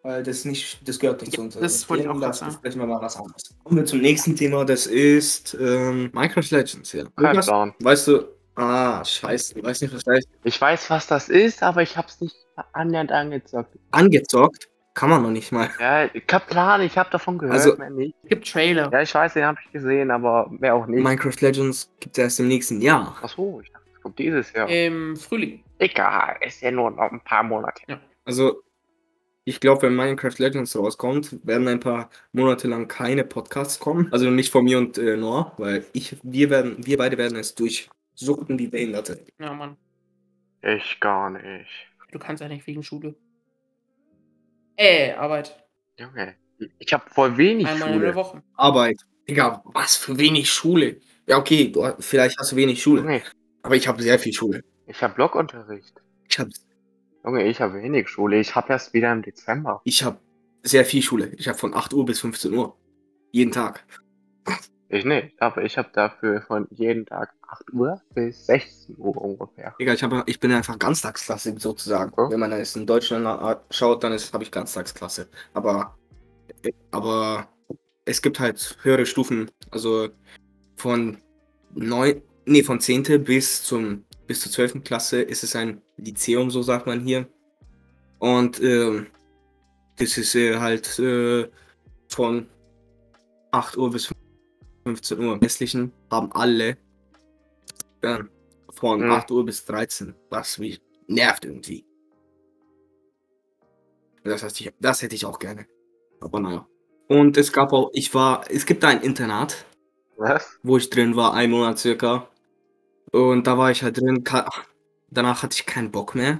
Weil 0.03 0.23
das 0.23 0.45
nicht, 0.45 0.87
das 0.87 0.97
gehört 0.97 1.21
nicht 1.21 1.33
Ja, 1.33 1.37
zu 1.37 1.41
uns. 1.43 1.53
das 1.59 1.87
wollte 1.89 2.03
ich 2.03 2.09
auch 2.09 2.13
das 2.13 2.21
grad 2.21 2.35
sagen. 2.35 2.51
besprechen 2.53 2.81
wir 2.81 2.87
mal 2.87 3.01
was 3.01 3.15
anderes. 3.17 3.43
Kommen 3.63 3.77
wir 3.77 3.85
zum 3.85 3.99
nächsten 4.01 4.35
Thema, 4.35 4.65
das 4.65 4.87
ist 4.87 5.55
ähm, 5.59 6.09
Minecraft 6.13 6.49
Legends, 6.49 6.91
ja. 6.93 7.03
Plan. 7.15 7.73
weißt 7.79 8.07
du, 8.07 8.23
ah, 8.55 9.05
scheiße, 9.05 9.59
ich 9.59 9.63
weiß 9.63 9.81
nicht, 9.81 9.93
was 9.93 10.03
heißt. 10.07 10.27
Ich 10.43 10.59
weiß, 10.59 10.89
was 10.89 11.05
das 11.07 11.29
ist, 11.29 11.61
aber 11.61 11.83
ich 11.83 11.95
hab's 11.97 12.19
nicht 12.19 12.35
annähernd 12.73 13.11
angezockt. 13.11 13.77
Angezockt 13.91 14.69
kann 14.95 15.09
man 15.11 15.21
noch 15.21 15.29
nicht 15.29 15.51
mal. 15.51 15.69
Ja, 15.79 16.05
ich 16.05 16.23
hab 16.31 16.47
Plan, 16.47 16.81
ich 16.81 16.97
hab 16.97 17.11
davon 17.11 17.37
gehört, 17.37 17.59
Also- 17.59 17.77
mehr 17.77 17.89
nicht. 17.91 18.15
Es 18.23 18.29
gibt 18.29 18.47
Trailer. 18.51 18.89
Ja, 18.91 19.01
ich 19.03 19.13
weiß, 19.13 19.33
den 19.33 19.45
hab 19.45 19.57
ich 19.63 19.71
gesehen, 19.71 20.09
aber 20.09 20.49
mehr 20.49 20.73
auch 20.75 20.87
nicht. 20.87 21.03
Minecraft 21.03 21.39
Legends 21.41 21.89
gibt 21.99 22.17
es 22.17 22.23
erst 22.23 22.39
im 22.39 22.47
nächsten 22.47 22.81
Jahr. 22.81 23.17
Achso, 23.21 23.61
ich 23.63 23.71
dachte, 23.71 23.85
das 23.93 24.01
kommt 24.01 24.17
dieses 24.19 24.51
Jahr. 24.51 24.67
Im 24.67 25.15
Frühling. 25.15 25.63
Egal, 25.77 26.37
ist 26.45 26.61
ja 26.61 26.71
nur 26.71 26.89
noch 26.91 27.11
ein 27.11 27.21
paar 27.21 27.43
Monate. 27.43 27.81
Also, 28.25 28.61
ich 29.51 29.59
glaube, 29.59 29.81
wenn 29.81 29.95
Minecraft 29.97 30.37
Legends 30.37 30.77
rauskommt, 30.77 31.45
werden 31.45 31.67
ein 31.67 31.81
paar 31.81 32.09
Monate 32.31 32.69
lang 32.69 32.87
keine 32.87 33.25
Podcasts 33.25 33.79
kommen. 33.79 34.07
Also 34.13 34.29
nicht 34.29 34.49
von 34.49 34.63
mir 34.63 34.77
und 34.77 34.97
äh, 34.97 35.17
Noah, 35.17 35.53
weil 35.57 35.85
ich, 35.91 36.15
wir 36.23 36.49
werden, 36.49 36.77
wir 36.85 36.97
beide 36.97 37.17
werden 37.17 37.37
es 37.37 37.53
durchsuchten 37.53 38.57
wie 38.57 38.67
Behinderte. 38.67 39.19
Ja, 39.39 39.53
Mann. 39.53 39.75
Ich 40.61 41.01
gar 41.01 41.29
nicht. 41.31 41.67
Du 42.13 42.19
kannst 42.19 42.41
ja 42.41 42.47
nicht 42.47 42.65
wegen 42.65 42.81
Schule. 42.81 43.13
Äh, 44.77 45.11
Arbeit. 45.15 45.61
Junge, 45.97 46.35
ich 46.79 46.93
hab 46.93 47.13
voll 47.13 47.35
wenig 47.35 47.67
Einmal 47.67 47.89
in 47.89 47.95
Schule. 47.95 48.05
der 48.05 48.15
Woche. 48.15 48.43
Arbeit. 48.55 49.01
Digga, 49.27 49.61
was 49.65 49.97
für 49.97 50.17
wenig 50.17 50.49
Schule. 50.49 51.01
Ja, 51.27 51.37
okay, 51.37 51.69
du, 51.69 51.85
vielleicht 51.99 52.39
hast 52.39 52.53
du 52.53 52.55
wenig 52.55 52.81
Schule, 52.81 53.01
Junge, 53.01 53.21
aber 53.63 53.75
ich 53.75 53.85
habe 53.85 54.01
sehr 54.01 54.17
viel 54.17 54.31
Schule. 54.33 54.63
ich 54.87 55.01
hab 55.03 55.15
Blockunterricht. 55.15 56.01
Ich 56.29 56.39
habe 56.39 56.49
Junge, 57.23 57.43
ich 57.43 57.61
hab 57.61 57.73
wenig 57.73 58.09
Schule. 58.09 58.39
Ich 58.39 58.55
hab 58.55 58.69
erst 58.69 58.93
wieder 58.93 59.11
im 59.11 59.21
Dezember. 59.21 59.81
ich 59.83 60.03
hab 60.03 60.19
sehr 60.63 60.85
viel 60.85 61.01
Schule. 61.01 61.31
Ich 61.37 61.47
habe 61.47 61.57
von 61.57 61.73
8 61.73 61.93
Uhr 61.93 62.05
bis 62.05 62.19
15 62.19 62.53
Uhr. 62.53 62.75
Jeden 63.31 63.51
Tag. 63.51 63.85
Ich 64.89 65.05
nicht, 65.05 65.41
aber 65.41 65.63
ich 65.63 65.77
hab 65.77 65.93
dafür 65.93 66.41
von 66.41 66.67
jeden 66.71 67.05
Tag 67.05 67.33
8 67.47 67.73
Uhr 67.73 68.01
bis 68.13 68.45
16 68.47 68.97
Uhr 68.97 69.15
ungefähr. 69.15 69.73
Digga, 69.79 69.93
ich, 69.93 70.03
hab, 70.03 70.27
ich 70.27 70.39
bin 70.39 70.51
einfach 70.51 70.77
Ganztagsklasse 70.77 71.55
sozusagen. 71.57 72.11
Oh. 72.17 72.29
Wenn 72.29 72.39
man 72.39 72.51
es 72.51 72.75
in 72.75 72.85
Deutschland 72.85 73.25
schaut, 73.69 74.03
dann 74.03 74.11
habe 74.11 74.43
ich 74.43 74.51
Ganztagsklasse. 74.51 75.29
Aber, 75.53 75.95
aber 76.91 77.47
es 78.03 78.21
gibt 78.21 78.39
halt 78.39 78.77
höhere 78.81 79.05
Stufen. 79.05 79.49
Also 79.69 80.09
von 80.75 81.19
neun, 81.73 82.21
nee, 82.45 82.63
von 82.63 82.81
10. 82.81 83.23
bis 83.23 83.63
zum 83.63 84.03
bis 84.31 84.39
zur 84.39 84.51
12. 84.51 84.83
Klasse 84.85 85.21
ist 85.21 85.43
es 85.43 85.57
ein 85.57 85.81
Lyzeum, 86.01 86.51
so 86.51 86.61
sagt 86.61 86.87
man 86.87 86.99
hier. 87.01 87.27
Und 88.19 88.61
ähm, 88.61 89.07
das 89.97 90.17
ist 90.17 90.35
äh, 90.35 90.57
halt 90.57 90.99
äh, 90.99 91.49
von 92.09 92.47
8 93.51 93.77
Uhr 93.77 93.91
bis 93.91 94.13
15 94.85 95.19
Uhr. 95.19 95.33
Im 95.33 95.39
Restlichen 95.39 95.91
haben 96.09 96.31
alle 96.33 96.77
ähm, 98.03 98.29
von 98.71 99.01
Mhm. 99.01 99.11
8 99.11 99.31
Uhr 99.31 99.45
bis 99.45 99.65
13, 99.65 100.15
was 100.29 100.57
mich 100.57 100.81
nervt 101.07 101.45
irgendwie. 101.45 101.85
Das, 104.23 104.43
heißt, 104.43 104.61
ich, 104.61 104.71
das 104.79 105.01
hätte 105.01 105.15
ich 105.15 105.25
auch 105.25 105.39
gerne. 105.39 105.65
Aber 106.19 106.39
naja. 106.39 106.67
Und 107.07 107.37
es 107.37 107.51
gab 107.51 107.73
auch, 107.73 107.89
ich 107.93 108.13
war, 108.13 108.43
es 108.49 108.65
gibt 108.65 108.83
da 108.83 108.89
ein 108.89 109.01
Internat, 109.01 109.65
Was? 110.17 110.59
wo 110.63 110.77
ich 110.77 110.89
drin 110.89 111.15
war, 111.15 111.33
ein 111.33 111.49
Monat 111.51 111.79
circa. 111.79 112.29
Und 113.11 113.45
da 113.47 113.57
war 113.57 113.71
ich 113.71 113.83
halt 113.83 113.97
drin. 113.97 114.23
Danach 115.11 115.43
hatte 115.43 115.55
ich 115.59 115.65
keinen 115.65 115.91
Bock 115.91 116.15
mehr. 116.15 116.39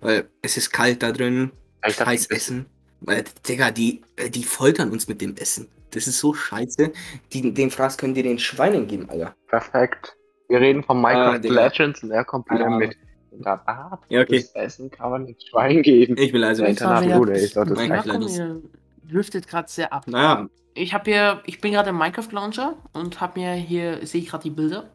Weil 0.00 0.28
es 0.42 0.56
ist 0.56 0.72
kalt 0.72 1.02
da 1.02 1.12
drin, 1.12 1.52
Ich 1.86 1.96
dachte, 1.96 2.10
scheiß 2.10 2.26
Essen. 2.26 2.66
Weil, 3.00 3.24
Digga, 3.48 3.70
die, 3.70 4.02
äh, 4.16 4.28
die 4.28 4.42
foltern 4.42 4.90
uns 4.90 5.08
mit 5.08 5.20
dem 5.20 5.36
Essen. 5.36 5.68
Das 5.90 6.06
ist 6.06 6.18
so 6.18 6.34
scheiße. 6.34 6.92
Die, 7.32 7.54
den 7.54 7.70
Fraß 7.70 7.98
können 7.98 8.14
die 8.14 8.22
den 8.22 8.38
Schweinen 8.38 8.86
geben, 8.86 9.08
Alter. 9.08 9.34
Perfekt. 9.48 10.16
Wir 10.48 10.60
reden 10.60 10.82
von 10.82 11.00
Minecraft 11.00 11.38
Digga. 11.38 11.66
Legends 11.66 12.02
und 12.02 12.10
er 12.10 12.24
kommt 12.24 12.50
wieder 12.50 12.66
Ahnung. 12.66 12.78
mit. 12.78 12.96
Und 13.30 13.46
dann, 13.46 13.60
ah, 13.66 13.98
Ja, 14.08 14.22
okay. 14.22 14.40
das 14.40 14.54
Essen 14.54 14.90
kann 14.90 15.10
man 15.10 15.24
nicht 15.24 15.48
Schwein 15.48 15.82
geben. 15.82 16.16
Ich 16.18 16.32
will 16.32 16.44
also. 16.44 16.64
Internat 16.64 17.04
Bruder, 17.08 17.32
ein 17.32 17.38
ich 17.38 17.54
bisschen 17.54 18.62
das 19.04 19.10
driftet 19.10 19.46
gerade 19.48 19.68
sehr 19.70 19.92
ab. 19.92 20.06
Naja, 20.06 20.48
Ich 20.74 20.92
habe 20.94 21.10
hier, 21.10 21.42
ich 21.46 21.60
bin 21.60 21.72
gerade 21.72 21.90
im 21.90 21.98
Minecraft 21.98 22.30
Launcher 22.32 22.76
und 22.92 23.20
habe 23.20 23.40
mir 23.40 23.52
hier, 23.52 24.04
sehe 24.06 24.20
ich 24.20 24.28
gerade 24.28 24.42
die 24.42 24.50
Bilder. 24.50 24.90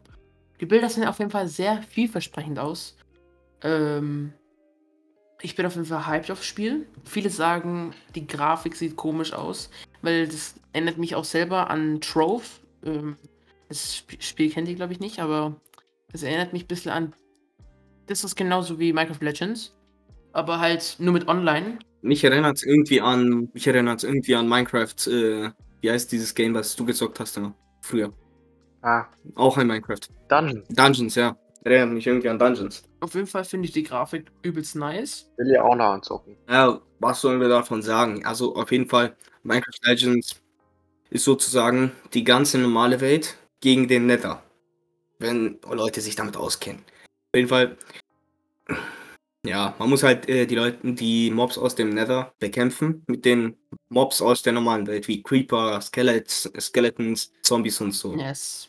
Die 0.60 0.66
Bilder 0.66 0.88
sehen 0.88 1.06
auf 1.06 1.18
jeden 1.18 1.30
Fall 1.30 1.48
sehr 1.48 1.82
vielversprechend 1.82 2.58
aus. 2.58 2.96
Ähm, 3.62 4.32
ich 5.40 5.54
bin 5.54 5.66
auf 5.66 5.74
jeden 5.74 5.86
Fall 5.86 6.06
hyped 6.06 6.30
aufs 6.30 6.44
Spiel. 6.46 6.86
Viele 7.04 7.30
sagen, 7.30 7.94
die 8.14 8.26
Grafik 8.26 8.74
sieht 8.74 8.96
komisch 8.96 9.32
aus, 9.32 9.70
weil 10.02 10.26
das 10.26 10.54
erinnert 10.72 10.98
mich 10.98 11.14
auch 11.14 11.24
selber 11.24 11.70
an 11.70 12.00
Trove. 12.00 12.44
Ähm, 12.84 13.16
das 13.68 13.94
Sp 14.00 14.18
Spiel 14.20 14.50
kennt 14.50 14.68
ihr, 14.68 14.74
glaube 14.74 14.92
ich, 14.92 15.00
nicht, 15.00 15.20
aber 15.20 15.56
das 16.10 16.22
erinnert 16.22 16.52
mich 16.52 16.64
ein 16.64 16.68
bisschen 16.68 16.90
an. 16.92 17.12
Das 18.06 18.24
ist 18.24 18.36
genauso 18.36 18.78
wie 18.78 18.92
Minecraft 18.92 19.20
Legends, 19.20 19.76
aber 20.32 20.58
halt 20.60 20.96
nur 20.98 21.12
mit 21.12 21.28
Online. 21.28 21.78
mich 22.00 22.24
erinnert 22.24 22.56
es 22.56 22.62
irgendwie 22.64 23.00
an, 23.00 23.50
mich 23.52 23.66
erinnert 23.66 24.02
irgendwie 24.02 24.34
an 24.34 24.48
Minecraft, 24.48 25.06
äh, 25.06 25.50
wie 25.80 25.90
heißt 25.90 26.10
dieses 26.10 26.34
Game, 26.34 26.54
was 26.54 26.74
du 26.74 26.84
gezockt 26.86 27.20
hast 27.20 27.36
immer? 27.36 27.54
Früher. 27.82 28.12
Ah, 28.82 29.06
Auch 29.34 29.58
ein 29.58 29.66
Minecraft. 29.66 30.00
Dungeon. 30.28 30.64
Dungeons, 30.70 31.14
ja. 31.16 31.36
Erinnert 31.64 31.90
mich 31.90 32.06
irgendwie 32.06 32.28
an 32.28 32.38
Dungeons. 32.38 32.84
Auf 33.00 33.14
jeden 33.14 33.26
Fall 33.26 33.44
finde 33.44 33.66
ich 33.66 33.72
die 33.72 33.82
Grafik 33.82 34.30
übelst 34.42 34.76
nice. 34.76 35.30
Will 35.36 35.52
ja 35.52 35.62
auch 35.62 35.74
noch 35.74 35.92
anzocken. 35.92 36.36
Ja, 36.48 36.80
was 37.00 37.20
sollen 37.20 37.40
wir 37.40 37.48
davon 37.48 37.82
sagen? 37.82 38.24
Also 38.24 38.54
auf 38.56 38.70
jeden 38.72 38.88
Fall, 38.88 39.16
Minecraft 39.42 39.80
Legends 39.82 40.40
ist 41.10 41.24
sozusagen 41.24 41.92
die 42.14 42.24
ganze 42.24 42.58
normale 42.58 43.00
Welt 43.00 43.36
gegen 43.60 43.88
den 43.88 44.06
Nether. 44.06 44.42
Wenn 45.18 45.58
Leute 45.68 46.00
sich 46.00 46.14
damit 46.14 46.36
auskennen. 46.36 46.82
Auf 47.32 47.36
jeden 47.36 47.48
Fall, 47.48 47.76
ja, 49.44 49.74
man 49.78 49.90
muss 49.90 50.02
halt 50.02 50.28
äh, 50.28 50.46
die 50.46 50.54
Leute, 50.54 50.78
die 50.92 51.30
Mobs 51.30 51.58
aus 51.58 51.74
dem 51.74 51.90
Nether 51.90 52.32
bekämpfen 52.38 53.02
mit 53.06 53.24
den 53.24 53.56
Mobs 53.88 54.20
aus 54.20 54.42
der 54.42 54.52
normalen 54.52 54.86
Welt, 54.86 55.08
wie 55.08 55.22
Creeper, 55.22 55.80
Skelets, 55.80 56.50
Skeletons, 56.58 57.32
Zombies 57.42 57.80
und 57.80 57.92
so. 57.92 58.14
Yes. 58.14 58.68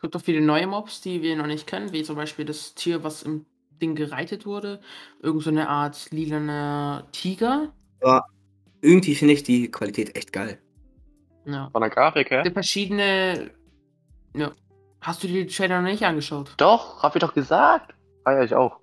Es 0.00 0.02
gibt 0.02 0.16
auch 0.16 0.22
viele 0.22 0.40
neue 0.40 0.66
Mobs, 0.66 1.02
die 1.02 1.20
wir 1.20 1.36
noch 1.36 1.46
nicht 1.46 1.66
kennen, 1.66 1.92
wie 1.92 2.02
zum 2.02 2.16
Beispiel 2.16 2.46
das 2.46 2.74
Tier, 2.74 3.04
was 3.04 3.22
im 3.22 3.44
Ding 3.82 3.94
gereitet 3.94 4.46
wurde. 4.46 4.80
Irgend 5.20 5.42
so 5.42 5.50
eine 5.50 5.68
Art 5.68 6.10
lilaner 6.10 7.06
Tiger. 7.12 7.74
Irgendwie 8.80 9.14
finde 9.14 9.34
ich 9.34 9.42
die 9.42 9.70
Qualität 9.70 10.16
echt 10.16 10.32
geil. 10.32 10.58
Ja. 11.44 11.68
Von 11.70 11.82
der 11.82 11.90
Grafik 11.90 12.30
her? 12.30 12.42
Gibt 12.44 12.54
verschiedene. 12.54 13.50
Ja. 14.34 14.52
Hast 15.02 15.22
du 15.22 15.26
die 15.26 15.46
Trailer 15.46 15.82
noch 15.82 15.90
nicht 15.90 16.02
angeschaut? 16.02 16.54
Doch, 16.56 17.02
hab 17.02 17.14
ich 17.14 17.20
doch 17.20 17.34
gesagt. 17.34 17.92
Feier 18.24 18.42
ich 18.44 18.54
auch. 18.54 18.78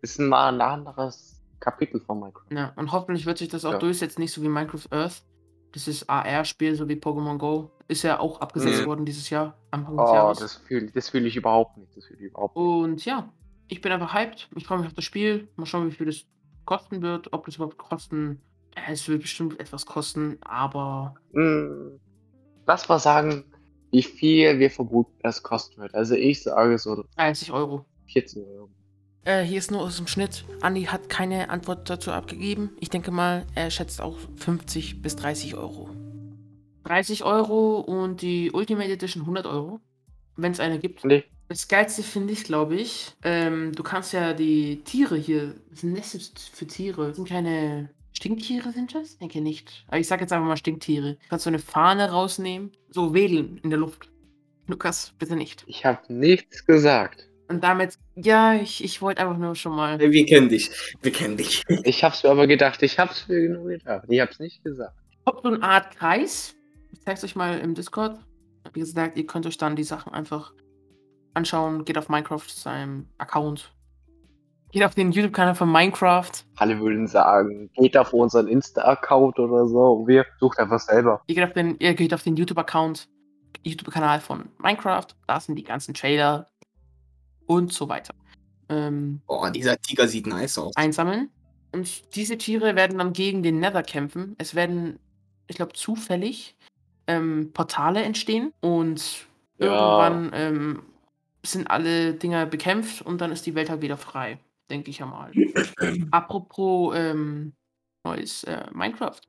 Ist 0.00 0.18
mal 0.18 0.54
ein 0.54 0.60
anderes 0.62 1.42
Kapitel 1.60 2.00
von 2.00 2.18
Minecraft. 2.18 2.46
Ja. 2.50 2.72
Und 2.76 2.92
hoffentlich 2.92 3.26
wird 3.26 3.36
sich 3.36 3.48
das 3.48 3.66
auch 3.66 3.72
Ja. 3.72 3.78
durchsetzen, 3.78 4.22
nicht 4.22 4.32
so 4.32 4.40
wie 4.40 4.48
Minecraft 4.48 4.90
Earth. 4.90 5.22
Das 5.76 5.86
ist 5.88 6.08
AR-Spiel, 6.08 6.74
so 6.74 6.88
wie 6.88 6.94
Pokémon 6.94 7.36
Go. 7.36 7.70
Ist 7.86 8.02
ja 8.02 8.18
auch 8.18 8.40
abgesetzt 8.40 8.80
Ja. 8.80 8.86
worden 8.86 9.04
dieses 9.04 9.28
Jahr, 9.28 9.58
Anfang 9.70 9.94
des 9.98 10.08
Oh, 10.08 10.14
Jahres. 10.14 10.38
das 10.38 10.54
fühle 10.56 10.90
das 10.90 11.10
fühl 11.10 11.26
ich 11.26 11.36
überhaupt 11.36 11.76
nicht. 11.76 11.94
Das 11.94 12.06
fühle 12.06 12.18
ich 12.20 12.26
überhaupt 12.30 12.56
nicht. 12.56 12.64
Und 12.64 13.04
ja, 13.04 13.30
ich 13.68 13.82
bin 13.82 13.92
einfach 13.92 14.14
hyped. 14.14 14.48
Ich 14.56 14.66
freue 14.66 14.78
mich 14.78 14.86
auf 14.86 14.94
das 14.94 15.04
Spiel. 15.04 15.48
Mal 15.56 15.66
schauen, 15.66 15.86
wie 15.86 15.92
viel 15.94 16.06
das 16.06 16.24
kosten 16.64 17.02
wird. 17.02 17.30
Ob 17.34 17.44
das 17.44 17.56
überhaupt 17.56 17.76
kosten. 17.76 18.40
Es 18.88 19.06
wird 19.06 19.20
bestimmt 19.20 19.60
etwas 19.60 19.84
kosten, 19.84 20.38
aber 20.40 21.14
Hm, 21.34 22.00
lass 22.66 22.88
mal 22.88 22.98
sagen, 22.98 23.44
wie 23.90 24.02
viel 24.02 24.58
wir 24.58 24.70
vermuten, 24.70 25.12
es 25.24 25.42
kosten 25.42 25.78
wird. 25.82 25.94
Also 25.94 26.14
ich 26.14 26.42
sage 26.42 26.78
so 26.78 27.04
30 27.16 27.52
Euro. 27.52 27.84
14 28.06 28.42
Euro. 28.46 28.70
Äh, 29.26 29.42
hier 29.42 29.58
ist 29.58 29.72
nur 29.72 29.80
aus 29.80 29.96
dem 29.96 30.06
Schnitt. 30.06 30.44
Andi 30.60 30.84
hat 30.84 31.08
keine 31.08 31.50
Antwort 31.50 31.90
dazu 31.90 32.12
abgegeben. 32.12 32.70
Ich 32.78 32.90
denke 32.90 33.10
mal, 33.10 33.44
er 33.56 33.72
schätzt 33.72 34.00
auch 34.00 34.16
50 34.36 35.02
bis 35.02 35.16
30 35.16 35.56
Euro. 35.56 35.90
30 36.84 37.24
Euro 37.24 37.80
und 37.80 38.22
die 38.22 38.52
Ultimate 38.52 38.88
Edition 38.88 39.22
100 39.24 39.46
Euro. 39.46 39.80
Wenn 40.36 40.52
es 40.52 40.60
eine 40.60 40.78
gibt. 40.78 41.04
Nee, 41.04 41.24
Das 41.48 41.66
Geilste 41.66 42.04
finde 42.04 42.34
ich, 42.34 42.44
glaube 42.44 42.76
ich, 42.76 43.16
ähm, 43.24 43.72
du 43.74 43.82
kannst 43.82 44.12
ja 44.12 44.32
die 44.32 44.82
Tiere 44.84 45.16
hier, 45.16 45.54
das 45.70 45.80
sind 45.80 45.94
Nest 45.94 46.38
für 46.52 46.66
Tiere, 46.66 47.08
das 47.08 47.16
sind 47.16 47.28
keine 47.28 47.90
Stinktiere, 48.12 48.70
sind 48.70 48.94
das? 48.94 49.18
Denke 49.18 49.40
nicht. 49.40 49.84
Aber 49.88 49.98
ich 49.98 50.06
sage 50.06 50.22
jetzt 50.22 50.32
einfach 50.32 50.46
mal 50.46 50.56
Stinktiere. 50.56 51.14
Du 51.14 51.28
kannst 51.30 51.44
so 51.44 51.50
eine 51.50 51.58
Fahne 51.58 52.10
rausnehmen, 52.10 52.70
so 52.90 53.12
wedeln 53.12 53.58
in 53.64 53.70
der 53.70 53.78
Luft. 53.78 54.08
Lukas, 54.68 55.14
bitte 55.18 55.34
nicht. 55.34 55.64
ich 55.66 55.84
habe 55.84 56.12
nichts 56.12 56.64
gesagt. 56.64 57.26
Und 57.48 57.62
damit, 57.62 57.98
ja, 58.16 58.54
ich, 58.54 58.82
ich 58.82 59.00
wollte 59.00 59.22
einfach 59.22 59.38
nur 59.38 59.54
schon 59.54 59.76
mal. 59.76 59.98
Wir 59.98 60.26
kennen 60.26 60.48
dich. 60.48 60.70
Wir 61.02 61.12
kennen 61.12 61.36
dich. 61.36 61.62
Ich 61.84 62.02
hab's 62.02 62.24
mir 62.24 62.30
aber 62.30 62.46
gedacht, 62.46 62.82
ich 62.82 62.98
hab's 62.98 63.28
mir 63.28 63.40
genau 63.40 63.64
gedacht. 63.64 64.04
Ich 64.08 64.20
hab's 64.20 64.38
nicht 64.40 64.64
gesagt. 64.64 64.94
Habt 65.24 65.42
so 65.42 65.48
eine 65.48 65.62
Art 65.62 65.96
Kreis. 65.96 66.56
Ich 66.92 67.00
zeig's 67.02 67.22
euch 67.22 67.36
mal 67.36 67.58
im 67.58 67.74
Discord. 67.74 68.18
Wie 68.72 68.80
gesagt, 68.80 69.16
ihr 69.16 69.26
könnt 69.26 69.46
euch 69.46 69.58
dann 69.58 69.76
die 69.76 69.84
Sachen 69.84 70.12
einfach 70.12 70.52
anschauen. 71.34 71.84
Geht 71.84 71.98
auf 71.98 72.08
Minecraft 72.08 72.48
seinem 72.48 73.06
Account. 73.18 73.72
Geht 74.72 74.82
auf 74.82 74.96
den 74.96 75.12
YouTube-Kanal 75.12 75.54
von 75.54 75.70
Minecraft. 75.70 76.32
Alle 76.56 76.78
würden 76.80 77.06
sagen, 77.06 77.70
geht 77.74 77.96
auf 77.96 78.12
unseren 78.12 78.48
Insta-Account 78.48 79.38
oder 79.38 79.66
so 79.66 80.04
wir 80.06 80.26
sucht 80.40 80.58
einfach 80.58 80.80
selber. 80.80 81.22
Ihr 81.28 81.36
geht 81.36 81.44
auf 81.44 81.52
den, 81.52 81.76
ihr 81.78 81.94
geht 81.94 82.12
auf 82.12 82.24
den 82.24 82.36
YouTube-Account, 82.36 83.08
YouTube-Kanal 83.62 84.20
von 84.20 84.48
Minecraft. 84.58 85.06
Da 85.28 85.38
sind 85.38 85.54
die 85.54 85.64
ganzen 85.64 85.94
Trailer 85.94 86.48
und 87.46 87.72
so 87.72 87.88
weiter. 87.88 88.14
Ähm, 88.68 89.20
Oh, 89.26 89.46
dieser 89.48 89.76
Tiger 89.80 90.08
sieht 90.08 90.26
nice 90.26 90.58
aus. 90.58 90.74
einsammeln. 90.76 91.30
Und 91.72 92.14
diese 92.16 92.38
Tiere 92.38 92.74
werden 92.76 92.98
dann 92.98 93.12
gegen 93.12 93.42
den 93.42 93.60
Nether 93.60 93.82
kämpfen. 93.82 94.34
Es 94.38 94.54
werden, 94.54 94.98
ich 95.46 95.56
glaube, 95.56 95.72
zufällig 95.74 96.56
ähm, 97.06 97.50
Portale 97.52 98.02
entstehen 98.02 98.52
und 98.60 99.26
Ja. 99.58 99.66
irgendwann 99.66 100.30
ähm, 100.34 100.82
sind 101.44 101.70
alle 101.70 102.14
Dinger 102.14 102.46
bekämpft 102.46 103.02
und 103.02 103.20
dann 103.20 103.30
ist 103.30 103.46
die 103.46 103.54
Welt 103.54 103.70
halt 103.70 103.82
wieder 103.82 103.96
frei, 103.96 104.38
denke 104.70 104.90
ich 104.90 105.02
einmal. 105.02 105.32
Apropos 106.10 106.94
ähm, 106.96 107.52
neues 108.04 108.42
äh, 108.44 108.66
Minecraft. 108.72 109.20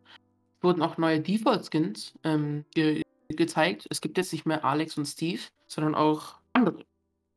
Wurden 0.61 0.81
auch 0.81 0.97
neue 0.97 1.19
Default-Skins 1.21 2.13
ähm, 2.23 2.65
ge 2.73 3.03
gezeigt. 3.29 3.85
Es 3.89 3.99
gibt 4.01 4.17
jetzt 4.17 4.31
nicht 4.31 4.45
mehr 4.45 4.63
Alex 4.63 4.97
und 4.97 5.05
Steve, 5.05 5.41
sondern 5.67 5.93
auch 5.95 6.35
andere. 6.53 6.83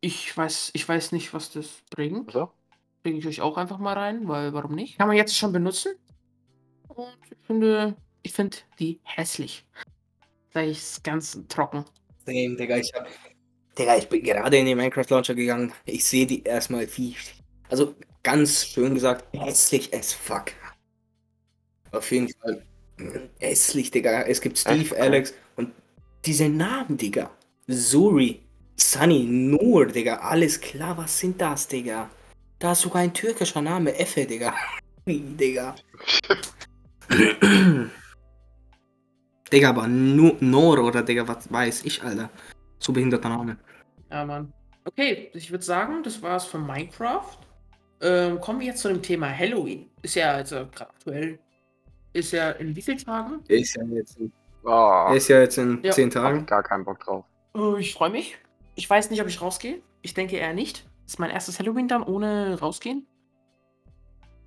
Ich 0.01 0.35
weiß, 0.37 0.71
ich 0.75 0.89
weiß 0.89 1.13
nicht, 1.13 1.35
was 1.35 1.53
das 1.53 1.83
bringt 1.91 2.29
Also, 2.29 2.51
bringe 3.03 3.19
ich 3.19 3.27
euch 3.27 3.41
auch 3.41 3.57
einfach 3.57 3.79
mal 3.79 3.93
rein, 3.95 4.27
weil 4.29 4.53
warum 4.53 4.75
nicht? 4.75 4.99
Kann 4.99 5.09
man 5.09 5.17
jetzt 5.17 5.37
schon 5.37 5.53
benutzen. 5.53 5.95
Und 6.89 7.09
ich 7.31 7.39
finde, 7.47 7.97
ich 8.23 8.33
finde 8.33 8.57
die 8.79 9.01
hässlich. 9.05 9.67
Sag 10.53 10.65
ich 10.67 10.79
es 10.79 11.03
ganz 11.03 11.39
trocken. 11.49 11.85
Same, 12.27 12.57
Digga, 12.57 12.77
ich 12.79 12.93
hab. 12.95 13.07
Digga, 13.79 13.97
ich 13.97 14.09
bin 14.09 14.23
gerade 14.23 14.57
in 14.59 14.67
den 14.67 14.77
Minecraft 14.77 15.07
Launcher 15.11 15.35
gegangen. 15.35 15.73
Ich 15.85 16.05
sehe 16.05 16.27
die 16.27 16.43
erstmal 16.43 16.87
wie. 16.97 17.15
Also 17.69 17.95
ganz 18.23 18.67
schön 18.67 18.95
gesagt, 18.95 19.25
hässlich 19.39 19.95
as 19.95 20.13
fuck. 20.13 20.53
Auf 21.93 22.11
jeden 22.11 22.29
Fall. 22.29 22.65
mm, 22.99 23.29
Hässlich, 23.39 23.91
Digga. 23.91 24.23
Es 24.23 24.41
gibt 24.41 24.59
Steve, 24.59 24.81
Echt? 24.81 24.97
Alex 24.97 25.35
und 25.57 25.73
diese 26.25 26.49
Namen, 26.49 26.97
Digga. 26.97 27.31
Suri, 27.69 28.41
Sunny, 28.85 29.25
Nur, 29.25 29.87
Digga. 29.87 30.17
Alles 30.17 30.59
klar, 30.61 30.97
was 30.97 31.19
sind 31.19 31.39
das, 31.41 31.69
Digga? 31.69 32.09
Da 32.59 32.73
ist 32.73 32.81
sogar 32.81 33.03
ein 33.03 33.13
türkischer 33.13 33.61
Name, 33.61 33.95
Effe, 33.99 34.25
Digga. 34.25 34.55
Digga. 35.07 35.75
Digga, 39.53 39.69
aber 39.69 39.87
nur 39.87 40.37
Nor 40.41 40.79
oder 40.79 41.03
Digga, 41.03 41.29
was 41.29 41.53
weiß 41.53 41.85
ich, 41.85 42.03
Alter. 42.03 42.31
So 42.79 42.93
behinderter 42.93 43.29
Name. 43.29 43.59
Ja, 44.11 44.25
Mann. 44.25 44.53
Okay, 44.87 45.31
ich 45.35 45.51
würde 45.51 45.65
sagen, 45.65 46.03
das 46.03 46.23
war's 46.23 46.47
von 46.47 46.67
Minecraft. 46.67 47.37
Ähm, 48.01 48.41
kommen 48.41 48.61
wir 48.61 48.69
jetzt 48.69 48.81
zu 48.81 48.89
dem 48.89 49.03
Thema 49.03 49.29
Halloween. 49.37 49.91
Ist 50.01 50.15
ja 50.15 50.33
also 50.33 50.67
gerade 50.73 50.91
aktuell. 50.91 51.39
Ist 52.15 52.33
ja 52.33 52.51
in 52.53 52.75
wie 52.75 52.81
vielen 52.81 52.97
Tagen? 52.99 53.41
Ist 53.49 53.77
ja 53.77 53.85
jetzt 53.85 54.17
in, 54.19 54.33
oh, 54.65 55.13
ist 55.15 55.29
ja 55.29 55.41
jetzt 55.41 55.59
in 55.59 55.83
Ja. 55.83 55.93
zehn 55.93 56.07
hab 56.09 56.15
Tagen. 56.15 56.47
gar 56.47 56.63
keinen 56.63 56.85
Bock 56.85 56.99
drauf. 57.01 57.25
Äh, 57.55 57.79
ich 57.81 57.93
freue 57.93 58.11
mich. 58.11 58.39
Ich 58.75 58.89
weiß 58.89 59.11
nicht, 59.11 59.21
ob 59.21 59.29
ich 59.29 59.41
rausgehe. 59.41 59.81
Ich 60.03 60.15
denke 60.15 60.37
eher 60.37 60.55
nicht. 60.55 60.87
ist 61.07 61.19
mein 61.19 61.31
erstes 61.31 61.59
Halloween 61.59 61.89
dann 61.89 62.03
ohne 62.03 62.59
rausgehen. 62.61 63.07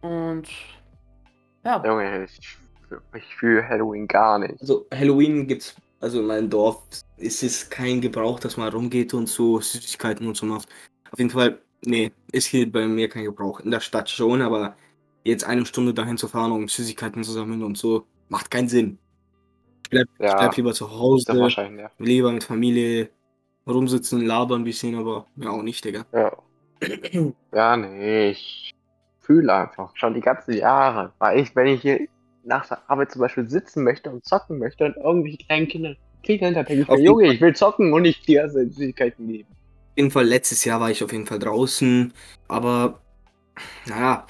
Und 0.01 0.47
ja, 1.63 1.81
Junge, 1.85 2.25
ich, 2.25 2.57
ich 3.15 3.35
fühle 3.35 3.67
Halloween 3.67 4.07
gar 4.07 4.39
nicht. 4.39 4.59
Also 4.61 4.85
Halloween 4.93 5.47
gibt's, 5.47 5.75
also 6.01 6.19
in 6.19 6.25
meinem 6.27 6.49
Dorf 6.49 6.83
ist 7.17 7.43
es 7.43 7.69
kein 7.69 8.01
Gebrauch, 8.01 8.39
dass 8.39 8.57
man 8.57 8.69
rumgeht 8.73 9.13
und 9.13 9.27
so 9.29 9.59
Süßigkeiten 9.61 10.27
und 10.27 10.35
so 10.35 10.45
macht. 10.45 10.67
Auf 11.11 11.19
jeden 11.19 11.31
Fall, 11.31 11.61
nee, 11.85 12.11
ist 12.31 12.47
hier 12.47 12.69
bei 12.71 12.85
mir 12.87 13.07
kein 13.07 13.23
Gebrauch. 13.25 13.59
In 13.61 13.71
der 13.71 13.79
Stadt 13.79 14.09
schon, 14.09 14.41
aber 14.41 14.75
jetzt 15.23 15.45
eine 15.45 15.65
Stunde 15.65 15.93
dahin 15.93 16.17
zu 16.17 16.27
fahren, 16.27 16.51
um 16.51 16.67
Süßigkeiten 16.67 17.23
zu 17.23 17.31
sammeln 17.31 17.63
und 17.63 17.77
so, 17.77 18.05
macht 18.29 18.51
keinen 18.51 18.67
Sinn. 18.67 18.99
Ich 19.83 19.89
bleib, 19.89 20.07
ich 20.19 20.19
Ja, 20.19 20.35
bleib 20.35 20.57
lieber 20.57 20.73
zu 20.73 20.85
das 20.85 20.93
Hause, 20.93 21.39
wahrscheinlich, 21.39 21.81
ja. 21.81 21.91
lieber 21.99 22.31
mit 22.31 22.43
Familie 22.43 23.09
rumsitzen, 23.67 24.25
labern 24.25 24.61
ein 24.61 24.63
bisschen, 24.63 24.95
aber 24.95 25.27
ja 25.35 25.49
auch 25.49 25.63
nicht, 25.63 25.83
Digga. 25.85 26.05
Ja. 26.11 26.31
Ja, 27.53 27.77
nee, 27.77 28.31
ich 28.31 28.73
fühle 29.19 29.53
einfach 29.53 29.95
schon 29.95 30.13
die 30.13 30.21
ganzen 30.21 30.53
Jahre. 30.55 31.13
Weil 31.19 31.39
ich, 31.39 31.55
wenn 31.55 31.67
ich 31.67 31.81
hier 31.81 32.07
nach 32.43 32.67
der 32.67 32.79
Arbeit 32.89 33.11
zum 33.11 33.21
Beispiel 33.21 33.49
sitzen 33.49 33.83
möchte 33.83 34.09
und 34.09 34.25
zocken 34.25 34.59
möchte 34.59 34.85
und 34.85 34.97
irgendwelche 34.97 35.37
kleinen 35.37 35.67
Kinder 35.67 35.95
klingeln, 36.23 36.53
dann 36.53 36.65
denke 36.65 36.81
ich 36.81 36.87
mir, 36.89 36.99
Junge, 36.99 37.33
ich 37.33 37.41
will 37.41 37.55
zocken 37.55 37.93
und 37.93 38.01
nicht 38.01 38.27
dir 38.27 38.49
Süßigkeiten 38.49 39.27
geben. 39.27 39.49
Auf 39.49 39.97
jeden 39.97 40.11
Fall, 40.11 40.25
letztes 40.25 40.65
Jahr 40.65 40.81
war 40.81 40.89
ich 40.89 41.03
auf 41.03 41.11
jeden 41.11 41.27
Fall 41.27 41.39
draußen, 41.39 42.11
aber 42.47 42.99
naja, 43.85 44.25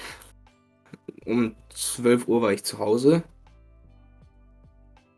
um 1.25 1.55
12 1.69 2.27
Uhr 2.27 2.41
war 2.41 2.51
ich 2.51 2.63
zu 2.63 2.79
Hause. 2.79 3.23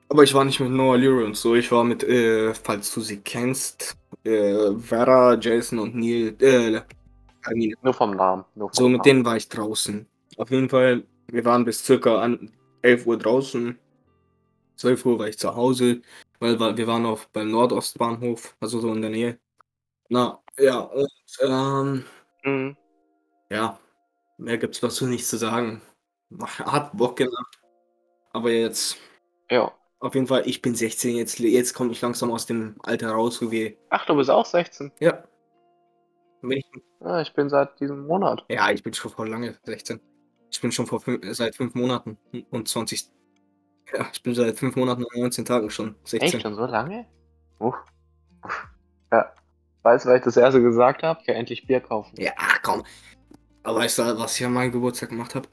Aber 0.09 0.23
ich 0.23 0.33
war 0.33 0.45
nicht 0.45 0.59
mit 0.59 0.69
Noah 0.71 0.97
Leary 0.97 1.23
und 1.23 1.35
so, 1.35 1.55
ich 1.55 1.71
war 1.71 1.83
mit, 1.83 2.03
äh, 2.03 2.53
falls 2.53 2.93
du 2.93 3.01
sie 3.01 3.21
kennst, 3.21 3.97
äh, 4.23 4.71
Vera, 4.77 5.35
Jason 5.39 5.79
und 5.79 5.95
Neil, 5.95 6.35
äh, 6.41 6.81
Hermine. 7.43 7.75
Nur 7.81 7.93
vom 7.93 8.11
Namen. 8.11 8.45
Nur 8.55 8.69
vom 8.69 8.75
So, 8.75 8.83
mit 8.83 8.97
Namen. 8.99 9.03
denen 9.03 9.25
war 9.25 9.37
ich 9.37 9.49
draußen. 9.49 10.07
Auf 10.37 10.51
jeden 10.51 10.69
Fall, 10.69 11.03
wir 11.27 11.43
waren 11.45 11.65
bis 11.65 11.83
circa 11.83 12.19
an 12.21 12.51
11 12.81 13.05
Uhr 13.07 13.17
draußen. 13.17 13.77
12 14.75 15.05
Uhr 15.05 15.17
war 15.19 15.27
ich 15.27 15.39
zu 15.39 15.55
Hause, 15.55 16.01
weil 16.39 16.59
wir 16.59 16.87
waren 16.87 17.05
auf 17.05 17.27
beim 17.29 17.49
Nordostbahnhof, 17.49 18.55
also 18.59 18.79
so 18.79 18.93
in 18.93 19.01
der 19.01 19.09
Nähe. 19.11 19.39
Na, 20.09 20.39
ja, 20.59 20.79
und 20.79 21.09
ähm, 21.41 22.03
Mhm. 22.43 22.77
ja, 23.49 23.79
mehr 24.37 24.57
gibt's 24.59 24.79
dazu 24.81 25.07
nicht 25.07 25.25
zu 25.25 25.37
sagen. 25.37 25.81
Hat 26.59 26.95
Bock 26.95 27.15
gemacht. 27.17 27.59
Aber 28.33 28.51
jetzt, 28.51 28.97
Ja. 29.49 29.71
Auf 30.05 30.15
jeden 30.15 30.27
Fall, 30.27 30.43
ich 30.45 30.61
bin 30.61 30.75
16, 30.75 31.15
jetzt, 31.15 31.39
jetzt 31.39 31.73
komme 31.73 31.91
ich 31.91 32.01
langsam 32.01 32.31
aus 32.31 32.45
dem 32.45 32.75
Alter 32.83 33.11
raus, 33.11 33.41
wo 33.41 33.51
wir. 33.51 33.75
Ach, 33.89 34.05
du 34.05 34.15
bist 34.15 34.29
auch 34.29 34.45
16. 34.45 34.91
Ja. 34.99 35.23
Bin 36.41 36.51
ich, 36.51 36.65
Ja, 37.01 37.21
ich 37.21 37.33
bin 37.33 37.49
seit 37.49 37.79
diesem 37.79 38.05
Monat. 38.05 38.45
ja, 38.49 38.69
ich 38.71 38.83
bin 38.83 38.93
schon 38.93 39.11
vor 39.11 39.27
lange 39.27 39.57
16. 39.63 39.99
Ich 40.51 40.61
bin 40.61 40.71
schon 40.71 40.85
vor 40.85 41.01
seit 41.31 41.55
fünf 41.55 41.75
Monaten 41.75 42.17
und 42.51 42.67
20. 42.67 43.09
Ja, 43.93 44.07
ich 44.11 44.21
bin 44.23 44.33
seit 44.35 44.57
fünf 44.57 44.75
Monaten 44.75 45.03
und 45.03 45.15
19 45.17 45.45
Tagen 45.45 45.69
schon 45.69 45.95
16. 46.03 46.21
Echt? 46.21 46.41
Schon 46.41 46.55
so 46.55 46.65
lange? 46.65 47.05
Uff. 47.59 47.75
Uff. 48.43 48.67
Ja. 49.11 49.33
Weißt 49.83 50.05
du, 50.05 50.09
weil 50.09 50.17
ich 50.17 50.23
das 50.23 50.37
erste 50.37 50.61
gesagt 50.61 51.03
habe? 51.03 51.19
Ich 51.21 51.27
kann 51.27 51.35
endlich 51.35 51.67
Bier 51.67 51.79
kaufen. 51.79 52.15
Ja, 52.19 52.31
komm. 52.63 52.83
Aber 53.63 53.79
weißt 53.79 53.99
du, 53.99 54.17
was 54.17 54.39
ich 54.39 54.45
an 54.45 54.53
meinem 54.53 54.71
Geburtstag 54.71 55.09
gemacht 55.09 55.35
habe? 55.35 55.47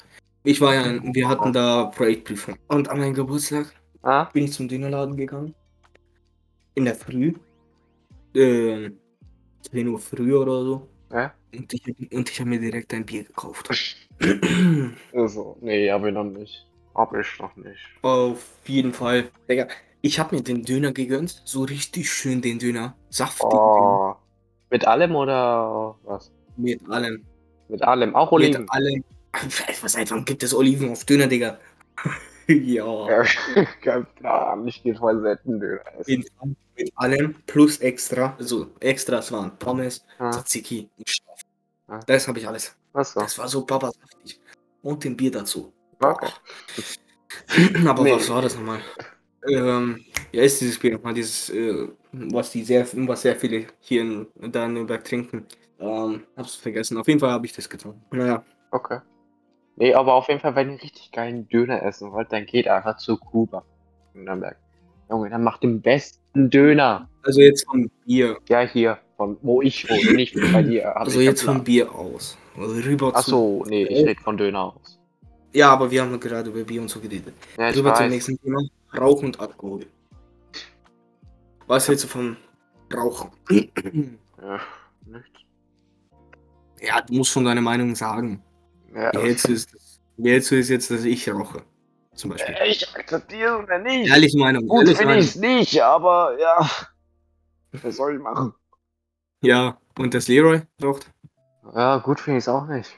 Ich 0.44 0.60
war 0.60 0.74
ja, 0.74 1.00
wir 1.02 1.28
hatten 1.28 1.52
da 1.52 1.84
Projektprüfung. 1.86 2.56
Und 2.68 2.88
an 2.88 2.98
meinem 2.98 3.14
Geburtstag 3.14 3.72
Ah? 4.02 4.24
bin 4.24 4.44
ich 4.44 4.52
zum 4.52 4.68
Dönerladen 4.68 5.16
gegangen. 5.16 5.54
In 6.74 6.84
der 6.84 6.94
Früh. 6.94 7.34
Ähm, 8.34 8.98
10 9.70 9.88
Uhr 9.88 9.98
früh 9.98 10.34
oder 10.34 10.62
so. 10.62 10.88
Ja? 11.12 11.32
Und 11.54 11.72
ich, 11.72 12.12
und 12.12 12.30
ich 12.30 12.40
habe 12.40 12.50
mir 12.50 12.60
direkt 12.60 12.92
ein 12.94 13.04
Bier 13.06 13.24
gekauft. 13.24 13.68
Also, 15.14 15.56
nee, 15.60 15.90
hab 15.90 16.04
ich 16.04 16.12
noch 16.12 16.24
nicht. 16.24 16.66
Hab 16.94 17.14
ich 17.14 17.38
noch 17.38 17.54
nicht. 17.56 17.80
Auf 18.02 18.58
jeden 18.66 18.92
Fall. 18.92 19.30
Digga, 19.48 19.68
ich 20.00 20.18
habe 20.18 20.36
mir 20.36 20.42
den 20.42 20.62
Döner 20.62 20.92
gegönnt. 20.92 21.42
So 21.44 21.62
richtig 21.62 22.10
schön 22.12 22.42
den 22.42 22.58
Döner. 22.58 22.96
Saftig. 23.08 23.44
Oh. 23.52 24.14
Mit 24.70 24.86
allem 24.86 25.14
oder 25.14 25.96
was? 26.04 26.32
Mit 26.56 26.88
allem. 26.88 27.24
Mit 27.68 27.82
allem. 27.82 28.14
Auch 28.14 28.32
Oliven. 28.32 28.62
Mit 28.62 28.72
allem. 28.72 29.04
Was 29.82 29.96
einfach 29.96 30.22
gibt 30.24 30.42
es 30.42 30.54
Oliven 30.54 30.90
auf 30.90 31.04
Döner, 31.04 31.26
Digga? 31.26 31.58
ja. 32.48 33.24
Ganz 33.82 34.06
klar. 34.16 34.56
Auf 34.56 36.00
essen. 36.00 36.10
jeden 36.10 36.24
Fall. 36.38 36.56
Mit 36.76 36.92
allem. 36.96 37.34
Plus 37.46 37.78
extra. 37.78 38.34
Also 38.38 38.68
Extras 38.80 39.30
waren 39.32 39.56
Pommes, 39.58 40.04
Ah, 40.18 40.30
Tzatziki 40.30 40.88
und 40.96 41.08
Schaf. 41.08 41.40
Ah. 41.88 42.00
Das 42.06 42.26
habe 42.28 42.38
ich 42.38 42.48
alles. 42.48 42.74
achso. 42.92 43.20
Das 43.20 43.38
war 43.38 43.48
so 43.48 43.64
babasaftig. 43.64 44.40
Und 44.82 45.04
den 45.04 45.16
Bier 45.16 45.30
dazu. 45.30 45.72
Okay. 46.00 46.30
Aber 47.86 48.02
Nee. 48.02 48.14
was 48.14 48.28
war 48.30 48.42
das 48.42 48.54
nochmal? 48.56 48.80
Ähm, 49.48 50.04
ja, 50.32 50.42
ist 50.42 50.60
dieses 50.60 50.78
Bier 50.78 50.92
nochmal, 50.92 51.14
dieses, 51.14 51.50
äh, 51.50 51.88
was 52.12 52.50
die 52.52 52.62
sehr, 52.64 52.86
was 53.08 53.22
sehr 53.22 53.36
viele 53.36 53.66
hier 53.80 54.02
in, 54.02 54.26
da 54.52 54.64
in 54.66 54.74
Nürnberg 54.74 55.04
trinken. 55.04 55.46
Ähm, 55.78 56.22
hab's 56.36 56.54
vergessen. 56.54 56.96
Auf 56.98 57.08
jeden 57.08 57.20
Fall 57.20 57.30
habe 57.30 57.46
ich 57.46 57.52
das 57.52 57.68
getrunken. 57.68 58.02
Naja. 58.16 58.44
Okay. 58.70 59.00
Nee, 59.76 59.94
aber 59.94 60.14
auf 60.14 60.28
jeden 60.28 60.40
Fall, 60.40 60.54
wenn 60.54 60.72
ihr 60.72 60.82
richtig 60.82 61.12
geilen 61.12 61.48
Döner 61.48 61.82
essen 61.82 62.12
wollt, 62.12 62.32
dann 62.32 62.46
geht 62.46 62.68
einfach 62.68 62.98
zu 62.98 63.16
Kuba 63.16 63.64
in 64.14 64.24
Nürnberg. 64.24 64.56
Junge, 65.10 65.30
dann 65.30 65.42
macht 65.42 65.62
den 65.62 65.80
besten 65.80 66.50
Döner. 66.50 67.08
Also 67.22 67.40
jetzt 67.40 67.66
vom 67.66 67.90
Bier. 68.04 68.38
Ja, 68.48 68.60
hier, 68.60 68.98
von 69.16 69.36
wo 69.42 69.62
ich 69.62 69.88
wohne, 69.88 70.14
nicht 70.14 70.34
bei 70.52 70.62
dir. 70.62 70.96
Also 70.96 71.20
jetzt 71.20 71.42
vom 71.42 71.64
Bier 71.64 71.92
aus. 71.94 72.36
Also 72.58 72.74
rüber 72.74 73.12
Ach 73.14 73.22
zu. 73.22 73.30
so, 73.30 73.64
nee, 73.68 73.84
ich 73.84 74.06
rede 74.06 74.20
von 74.20 74.36
Döner 74.36 74.74
aus. 74.74 74.98
Ja, 75.54 75.70
aber 75.70 75.90
wir 75.90 76.02
haben 76.02 76.18
gerade 76.18 76.50
über 76.50 76.64
Bier 76.64 76.80
und 76.80 76.88
so 76.88 77.00
geredet. 77.00 77.34
Ja, 77.58 77.68
Rüber 77.68 77.94
zum 77.94 78.04
weiß. 78.06 78.10
nächsten 78.10 78.40
Thema. 78.40 78.62
Rauchen 78.96 79.26
und 79.26 79.40
Alkohol. 79.40 79.86
Was 81.66 81.88
hältst 81.88 82.04
du 82.04 82.08
vom 82.08 82.36
Rauchen? 82.94 83.30
Ja, 83.50 84.60
nichts. 85.06 85.40
ja, 86.80 87.00
du 87.02 87.14
musst 87.14 87.30
schon 87.30 87.44
deine 87.44 87.60
Meinung 87.60 87.94
sagen. 87.94 88.42
Ja, 88.94 89.12
wie 89.14 90.30
hältst 90.30 90.50
du 90.50 90.58
es 90.58 90.68
jetzt, 90.68 90.90
dass 90.90 91.04
ich 91.04 91.28
rauche? 91.32 91.62
Zum 92.14 92.30
Beispiel. 92.30 92.54
ich 92.66 92.86
akzeptiere 92.94 93.58
es 93.58 93.64
oder 93.64 93.78
nicht. 93.78 94.10
Ehrliche 94.10 94.38
Meinung. 94.38 94.66
Gut 94.66 94.88
finde 94.88 95.16
ich 95.16 95.26
es 95.26 95.36
nicht, 95.36 95.80
aber 95.82 96.36
ja. 96.38 96.68
Was 97.82 97.96
soll 97.96 98.16
ich 98.16 98.20
machen? 98.20 98.52
Ja, 99.42 99.78
und 99.98 100.12
das 100.12 100.28
Leroy 100.28 100.60
raucht? 100.82 101.10
Ja, 101.74 101.96
gut 101.98 102.20
finde 102.20 102.38
ich 102.38 102.44
es 102.44 102.48
auch 102.48 102.66
nicht. 102.66 102.90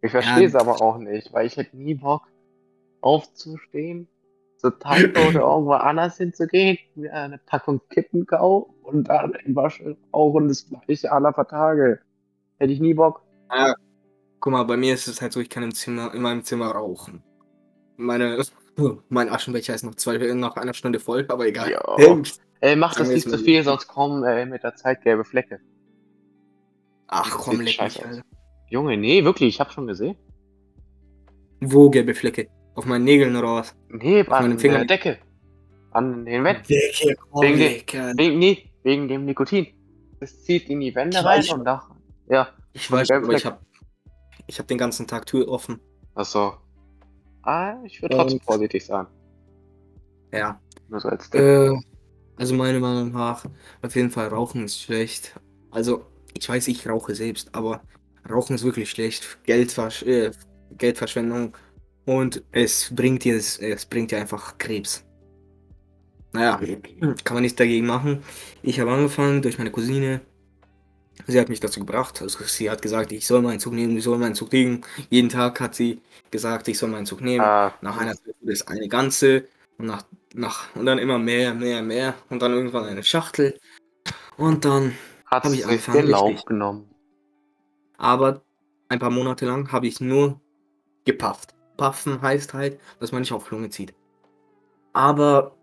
Ich 0.00 0.10
verstehe 0.10 0.46
es 0.46 0.54
Ja. 0.54 0.60
aber 0.60 0.80
auch 0.80 0.96
nicht, 0.96 1.32
weil 1.34 1.46
ich 1.46 1.56
hätte 1.58 1.76
nie 1.76 1.94
Bock 1.94 2.22
aufzustehen, 3.02 4.08
zur 4.56 4.78
Tanke 4.78 5.10
oder 5.28 5.40
irgendwo 5.40 5.72
anders 5.72 6.16
hinzugehen, 6.16 6.78
mir 6.94 7.12
eine 7.12 7.38
Packung 7.38 7.80
Kippen 7.90 8.26
kaufen 8.26 8.74
und 8.82 9.04
dann 9.04 9.34
im 9.44 9.54
Waschen 9.54 9.96
rauchen 10.14 10.48
das 10.48 10.66
gleiche 10.66 11.12
aller 11.12 11.32
paar 11.32 11.48
Tage. 11.48 12.00
Hätte 12.58 12.72
ich 12.72 12.80
nie 12.80 12.94
Bock. 12.94 13.22
Guck 14.40 14.52
mal, 14.52 14.62
bei 14.64 14.76
mir 14.76 14.94
ist 14.94 15.06
es 15.06 15.20
halt 15.20 15.32
so, 15.32 15.40
ich 15.40 15.50
kann 15.50 15.62
im 15.62 15.74
Zimmer, 15.74 16.14
in 16.14 16.22
meinem 16.22 16.42
Zimmer 16.42 16.70
rauchen. 16.70 17.22
Meine, 17.96 18.42
mein 19.08 19.28
Aschenbecher 19.28 19.74
ist 19.74 19.84
noch 19.84 19.94
zwei, 19.94 20.16
nach 20.34 20.56
einer 20.56 20.74
Stunde 20.74 20.98
voll, 20.98 21.26
aber 21.28 21.46
egal. 21.46 21.70
Ja. 21.70 22.22
Ey, 22.62 22.76
mach 22.76 22.94
das 22.94 23.08
nicht 23.08 23.24
zu 23.24 23.30
mal 23.30 23.38
viel, 23.38 23.62
so. 23.62 23.70
sonst 23.70 23.88
kommen 23.88 24.24
äh, 24.24 24.44
mit 24.46 24.62
der 24.62 24.74
Zeit 24.74 25.02
gelbe 25.02 25.24
Flecke. 25.24 25.60
Ach 27.08 27.30
komm, 27.30 27.60
leck 27.60 27.80
mich. 27.80 27.80
Alter. 27.80 28.22
Junge, 28.68 28.96
nee, 28.96 29.24
wirklich, 29.24 29.54
ich 29.54 29.60
hab 29.60 29.72
schon 29.72 29.86
gesehen. 29.86 30.16
Wo 31.60 31.90
gelbe 31.90 32.14
Flecke? 32.14 32.48
Auf 32.74 32.86
meinen 32.86 33.04
Nägeln 33.04 33.34
oder 33.36 33.54
was? 33.56 33.74
Nee, 33.88 34.22
meinem 34.24 34.52
an 34.52 34.58
der 34.58 34.84
Decke. 34.84 35.18
An 35.90 36.24
den 36.24 36.44
Wänden. 36.44 36.62
Decke, 36.68 37.16
komm, 37.30 37.42
Wegen, 37.42 37.58
dem, 37.58 38.18
wegen, 38.18 38.38
nee, 38.38 38.70
wegen 38.84 39.08
dem 39.08 39.24
Nikotin. 39.24 39.66
Das 40.20 40.42
zieht 40.44 40.68
in 40.68 40.80
die 40.80 40.94
Wände 40.94 41.18
Ich 41.18 41.24
rein 41.24 41.44
und 41.52 41.64
nach. 41.64 41.90
Ja, 42.28 42.48
Ich 42.72 42.90
weiß, 42.90 43.10
aber 43.10 43.32
ich 43.32 43.44
hab, 43.44 43.60
ich 44.50 44.58
hab 44.58 44.66
den 44.66 44.78
ganzen 44.78 45.06
Tag 45.06 45.26
Tür 45.26 45.48
offen. 45.48 45.78
achso. 46.14 46.54
Ah, 47.42 47.76
ich 47.84 48.02
würde 48.02 48.16
trotzdem 48.16 48.40
vorsichtig 48.40 48.84
sein. 48.84 49.06
Ja. 50.32 50.60
Nur 50.88 51.00
so 51.00 51.08
als. 51.08 51.32
Äh, 51.32 51.72
also 52.36 52.54
meiner 52.54 52.80
Meinung 52.80 53.12
nach, 53.12 53.46
auf 53.80 53.94
jeden 53.94 54.10
Fall 54.10 54.28
Rauchen 54.28 54.64
ist 54.64 54.80
schlecht. 54.80 55.38
Also, 55.70 56.04
ich 56.36 56.48
weiß, 56.48 56.68
ich 56.68 56.88
rauche 56.88 57.14
selbst, 57.14 57.54
aber 57.54 57.82
Rauchen 58.28 58.56
ist 58.56 58.64
wirklich 58.64 58.90
schlecht. 58.90 59.38
Geldversch 59.44 60.02
äh, 60.02 60.32
Geldverschwendung. 60.76 61.56
Und 62.04 62.42
es 62.50 62.92
bringt 62.94 63.24
dir, 63.24 63.36
es, 63.36 63.58
es 63.58 63.86
bringt 63.86 64.10
dir 64.10 64.18
einfach 64.18 64.58
Krebs. 64.58 65.04
Naja, 66.32 66.60
kann 67.24 67.34
man 67.34 67.42
nichts 67.42 67.56
dagegen 67.56 67.86
machen. 67.86 68.22
Ich 68.62 68.80
habe 68.80 68.90
angefangen 68.90 69.42
durch 69.42 69.58
meine 69.58 69.70
Cousine. 69.70 70.20
Sie 71.26 71.38
hat 71.40 71.48
mich 71.48 71.60
dazu 71.60 71.80
gebracht. 71.80 72.20
Also 72.22 72.42
sie 72.44 72.70
hat 72.70 72.82
gesagt, 72.82 73.12
ich 73.12 73.26
soll 73.26 73.42
meinen 73.42 73.60
Zug 73.60 73.72
nehmen, 73.74 73.96
ich 73.96 74.04
soll 74.04 74.18
meinen 74.18 74.34
Zug 74.34 74.52
legen. 74.52 74.82
Jeden 75.10 75.28
Tag 75.28 75.60
hat 75.60 75.74
sie 75.74 76.00
gesagt, 76.30 76.68
ich 76.68 76.78
soll 76.78 76.90
meinen 76.90 77.06
Zug 77.06 77.20
nehmen. 77.20 77.44
Ah, 77.44 77.74
Nach 77.80 77.96
einer 77.98 78.14
Zeit 78.14 78.34
wurde 78.40 78.52
es 78.52 78.66
eine 78.66 78.88
ganze 78.88 79.46
und 79.78 79.86
nach, 79.86 80.04
nach 80.34 80.74
und 80.74 80.86
dann 80.86 80.98
immer 80.98 81.18
mehr, 81.18 81.54
mehr, 81.54 81.82
mehr 81.82 82.14
und 82.28 82.42
dann 82.42 82.52
irgendwann 82.52 82.84
eine 82.84 83.02
Schachtel. 83.02 83.58
Und 84.36 84.64
dann, 84.64 84.94
hat 85.26 85.44
hab 85.44 85.52
ich 85.52 85.64
angefangen, 85.64 85.98
den 86.02 86.10
Lauf 86.10 86.44
genommen. 86.44 86.88
aber 87.98 88.42
ein 88.88 88.98
paar 88.98 89.10
Monate 89.10 89.46
lang 89.46 89.70
habe 89.72 89.86
ich 89.86 90.00
nur 90.00 90.40
gepafft. 91.04 91.54
Paffen 91.76 92.20
heißt 92.20 92.54
halt, 92.54 92.78
dass 92.98 93.12
man 93.12 93.20
nicht 93.22 93.32
auf 93.32 93.50
Lunge 93.50 93.70
zieht. 93.70 93.94
Aber 94.92 95.56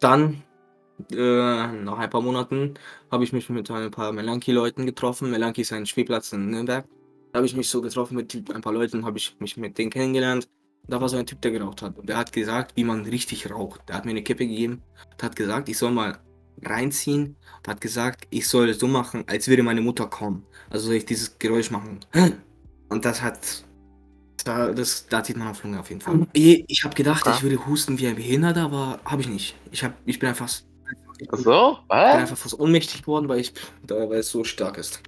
dann, 0.00 0.42
äh, 1.10 1.66
nach 1.82 1.98
ein 1.98 2.10
paar 2.10 2.22
Monaten, 2.22 2.74
habe 3.10 3.24
ich 3.24 3.32
mich 3.32 3.48
mit 3.48 3.70
ein 3.70 3.90
paar 3.90 4.12
Melanki-Leuten 4.12 4.86
getroffen. 4.86 5.30
Melanki 5.30 5.62
ist 5.62 5.72
ein 5.72 5.86
Spielplatz 5.86 6.32
in 6.32 6.50
Nürnberg. 6.50 6.84
Da 7.32 7.38
habe 7.38 7.46
ich 7.46 7.56
mich 7.56 7.68
so 7.68 7.80
getroffen 7.80 8.16
mit 8.16 8.34
ein 8.54 8.60
paar 8.60 8.72
Leuten, 8.72 9.04
habe 9.04 9.18
ich 9.18 9.36
mich 9.40 9.56
mit 9.56 9.78
denen 9.78 9.90
kennengelernt. 9.90 10.48
Da 10.88 11.00
war 11.00 11.08
so 11.08 11.16
ein 11.16 11.26
Typ, 11.26 11.40
der 11.40 11.52
geraucht 11.52 11.82
hat. 11.82 11.98
Und 11.98 12.08
der 12.08 12.16
hat 12.16 12.32
gesagt, 12.32 12.76
wie 12.76 12.84
man 12.84 13.04
richtig 13.06 13.50
raucht. 13.50 13.88
Der 13.88 13.96
hat 13.96 14.04
mir 14.04 14.10
eine 14.10 14.22
Kippe 14.22 14.46
gegeben 14.46 14.82
und 15.12 15.22
hat 15.22 15.36
gesagt, 15.36 15.68
ich 15.68 15.78
soll 15.78 15.92
mal 15.92 16.18
reinziehen 16.62 17.36
und 17.58 17.68
hat 17.68 17.80
gesagt, 17.80 18.26
ich 18.30 18.48
soll 18.48 18.74
so 18.74 18.86
machen, 18.88 19.24
als 19.26 19.48
würde 19.48 19.62
meine 19.62 19.80
Mutter 19.80 20.06
kommen. 20.06 20.44
Also 20.70 20.86
soll 20.86 20.96
ich 20.96 21.06
dieses 21.06 21.38
Geräusch 21.38 21.70
machen. 21.70 22.00
Und 22.88 23.06
das 23.06 23.22
hat. 23.22 23.64
Da, 24.44 24.70
das, 24.72 25.06
da 25.06 25.22
zieht 25.22 25.36
man 25.36 25.48
auf 25.48 25.62
Lunge 25.62 25.80
auf 25.80 25.88
jeden 25.88 26.00
Fall. 26.00 26.26
Ich, 26.32 26.64
ich 26.66 26.84
habe 26.84 26.94
gedacht, 26.94 27.26
ich 27.26 27.42
würde 27.42 27.64
husten 27.64 27.98
wie 27.98 28.08
ein 28.08 28.16
Behinderter, 28.16 28.62
aber 28.62 29.00
habe 29.04 29.22
ich 29.22 29.28
nicht. 29.28 29.54
Ich, 29.70 29.82
hab, 29.84 29.94
ich 30.04 30.18
bin 30.18 30.28
einfach, 30.28 30.50
Ach 31.28 31.36
bin 31.36 31.44
so? 31.44 31.78
Was? 31.88 32.14
einfach 32.16 32.36
fast 32.36 32.58
ohnmächtig 32.58 33.02
geworden, 33.02 33.28
weil, 33.28 33.40
ich, 33.40 33.52
da, 33.86 34.08
weil 34.08 34.18
es 34.20 34.30
so 34.30 34.44
stark 34.44 34.78
ist. 34.78 35.02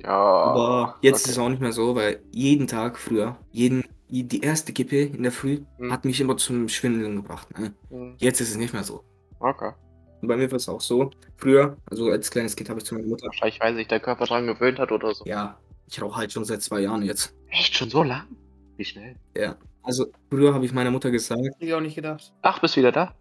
Ja. 0.00 0.12
Aber 0.12 0.96
jetzt 1.02 1.22
okay. 1.22 1.30
ist 1.30 1.36
es 1.36 1.38
auch 1.38 1.48
nicht 1.48 1.60
mehr 1.60 1.72
so, 1.72 1.94
weil 1.94 2.20
jeden 2.32 2.66
Tag 2.66 2.98
früher, 2.98 3.36
jeden, 3.50 3.84
die 4.08 4.40
erste 4.40 4.72
Kippe 4.72 4.96
in 5.00 5.22
der 5.22 5.32
Früh 5.32 5.60
Hm. 5.78 5.92
hat 5.92 6.04
mich 6.04 6.20
immer 6.20 6.36
zum 6.36 6.68
Schwindeln 6.68 7.16
gebracht. 7.16 7.48
Ne? 7.58 7.74
Hm, 7.90 8.14
Jetzt 8.18 8.40
ist 8.40 8.50
es 8.50 8.56
nicht 8.56 8.72
mehr 8.72 8.84
so. 8.84 9.02
Okay. 9.40 9.72
Und 10.20 10.28
bei 10.28 10.36
mir 10.36 10.50
war 10.50 10.56
es 10.56 10.68
auch 10.68 10.80
so. 10.80 11.10
Früher, 11.36 11.76
also 11.90 12.10
als 12.10 12.30
kleines 12.30 12.56
Kind 12.56 12.68
habe 12.70 12.80
ich 12.80 12.86
zu 12.86 12.94
meiner 12.94 13.06
Mutter. 13.06 13.26
Wahrscheinlich, 13.26 13.60
weil 13.60 13.74
sich 13.74 13.86
der 13.88 14.00
Körper 14.00 14.24
dran 14.26 14.46
gewöhnt 14.46 14.78
hat 14.78 14.90
oder 14.92 15.14
so. 15.14 15.24
Ja, 15.26 15.58
ich 15.88 16.00
rauche 16.02 16.16
halt 16.16 16.32
schon 16.32 16.44
seit 16.44 16.62
zwei 16.62 16.80
Jahren 16.80 17.02
jetzt. 17.02 17.34
Echt 17.50 17.76
schon 17.76 17.90
so 17.90 18.02
lang? 18.02 18.24
Wie 18.76 18.84
schnell? 18.84 19.16
Also 19.82 20.06
früher 20.30 20.54
habe 20.54 20.64
ich 20.64 20.72
meiner 20.72 20.90
Mutter 20.90 21.10
gesagt, 21.10 21.40
Hätte 21.40 21.56
ich 21.64 21.74
auch 21.74 21.80
nicht 21.80 21.94
gedacht. 21.94 22.32
Ach, 22.42 22.60
bist 22.60 22.76
wieder 22.76 22.92
da? 22.92 23.14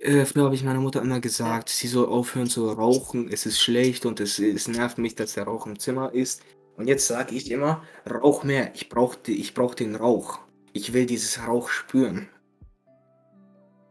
Äh, 0.00 0.24
früher 0.24 0.44
habe 0.44 0.54
ich 0.54 0.64
meiner 0.64 0.80
Mutter 0.80 1.02
immer 1.02 1.20
gesagt, 1.20 1.68
sie 1.68 1.88
soll 1.88 2.06
aufhören 2.06 2.48
zu 2.48 2.68
rauchen, 2.70 3.28
es 3.30 3.46
ist 3.46 3.60
schlecht 3.60 4.06
und 4.06 4.20
es, 4.20 4.38
es 4.38 4.68
nervt 4.68 4.98
mich, 4.98 5.14
dass 5.14 5.34
der 5.34 5.44
Rauch 5.44 5.66
im 5.66 5.78
Zimmer 5.78 6.12
ist. 6.12 6.42
Und 6.76 6.86
jetzt 6.86 7.06
sage 7.06 7.34
ich 7.34 7.50
immer, 7.50 7.82
rauch 8.08 8.44
mehr, 8.44 8.72
ich 8.74 8.88
brauche 8.88 9.18
ich 9.26 9.54
brauch 9.54 9.74
den 9.74 9.96
Rauch. 9.96 10.38
Ich 10.72 10.92
will 10.92 11.06
dieses 11.06 11.46
Rauch 11.46 11.68
spüren. 11.68 12.28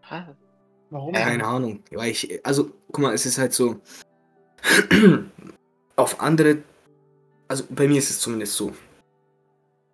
Ah, 0.10 0.28
Warum? 0.90 1.14
Ähm. 1.14 1.22
Keine 1.22 1.46
Ahnung. 1.46 1.84
Weil 1.92 2.12
ich, 2.12 2.46
also, 2.46 2.72
guck 2.92 3.00
mal, 3.00 3.14
es 3.14 3.26
ist 3.26 3.38
halt 3.38 3.54
so. 3.54 3.82
auf 5.98 6.22
andere. 6.22 6.60
Also 7.50 7.66
bei 7.70 7.88
mir 7.88 7.98
ist 7.98 8.10
es 8.10 8.20
zumindest 8.20 8.54
so. 8.54 8.74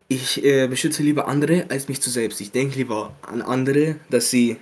Ich 0.07 0.43
äh, 0.43 0.67
beschütze 0.67 1.01
lieber 1.01 1.27
andere 1.27 1.65
als 1.69 1.87
mich 1.87 2.01
zu 2.01 2.09
selbst. 2.09 2.41
Ich 2.41 2.51
denke 2.51 2.77
lieber 2.77 3.15
an 3.23 3.41
andere, 3.41 3.95
dass 4.09 4.29
sie 4.29 4.57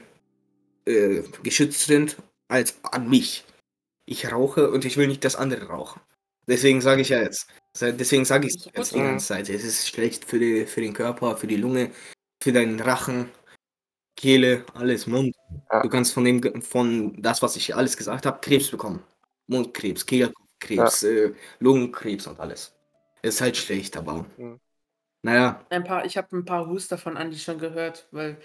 äh, 0.86 1.24
geschützt 1.44 1.86
sind, 1.86 2.18
als 2.48 2.76
an 2.84 3.10
mich. 3.10 3.46
Ich 4.06 4.32
rauche 4.32 4.72
und 4.72 4.86
ich 4.86 4.98
will 4.98 5.08
nicht, 5.08 5.24
dass 5.24 5.36
andere 5.36 5.68
rauchen. 5.68 6.02
Deswegen 6.48 6.82
sage 6.82 7.02
ich 7.02 7.10
ja 7.10 7.22
jetzt. 7.22 7.48
Deswegen 7.80 8.26
sage 8.26 8.48
ich 8.48 8.64
doch 8.64 8.74
jetzt 8.76 8.94
die 8.94 9.00
ganze 9.00 9.28
Zeit. 9.28 9.50
Es 9.50 9.64
ist 9.64 9.88
schlecht 9.88 10.26
für, 10.26 10.40
die, 10.40 10.66
für 10.66 10.82
den 10.82 10.94
Körper, 10.94 11.38
für 11.38 11.48
die 11.48 11.56
Lunge, 11.56 11.92
für 12.44 12.52
deinen 12.52 12.80
Rachen, 12.80 13.30
Kehle, 14.18 14.66
alles, 14.74 15.08
Mund. 15.08 15.36
Ja. 15.72 15.82
Du 15.82 15.90
kannst 15.90 16.14
von 16.14 16.26
dem, 16.26 16.62
von 16.62 17.22
das, 17.22 17.42
was 17.42 17.56
ich 17.56 17.76
alles 17.76 17.96
gesagt 17.96 18.26
habe, 18.26 18.40
Krebs 18.42 18.70
bekommen. 18.70 19.04
Mundkrebs, 19.48 20.06
Kehlkrebs, 20.06 21.04
äh, 21.04 21.34
Lungenkrebs 21.60 22.28
und 22.28 22.40
alles. 22.40 22.74
Ist 23.22 23.42
halt 23.42 23.58
schlecht, 23.58 23.96
aber. 23.98 24.26
Mhm. 24.38 24.60
Naja, 25.24 25.64
Ein 25.70 25.84
paar, 25.84 26.06
ich 26.06 26.18
habe 26.18 26.36
ein 26.36 26.46
paar 26.46 26.68
Huster 26.68 26.98
von 26.98 27.16
Andi 27.16 27.38
schon 27.38 27.60
gehört, 27.60 28.08
weil 28.12 28.38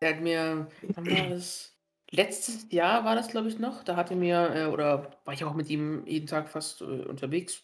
der 0.00 0.14
hat 0.14 0.22
mir, 0.22 0.66
wann 0.94 1.06
war 1.06 1.28
das? 1.30 1.71
Letztes 2.14 2.66
Jahr 2.70 3.06
war 3.06 3.14
das, 3.14 3.28
glaube 3.28 3.48
ich, 3.48 3.58
noch. 3.58 3.84
Da 3.84 3.96
hatte 3.96 4.14
mir, 4.14 4.54
äh, 4.54 4.66
oder 4.66 5.12
war 5.24 5.32
ich 5.32 5.44
auch 5.44 5.54
mit 5.54 5.70
ihm 5.70 6.06
jeden 6.06 6.26
Tag 6.26 6.50
fast 6.50 6.82
äh, 6.82 6.84
unterwegs. 6.84 7.62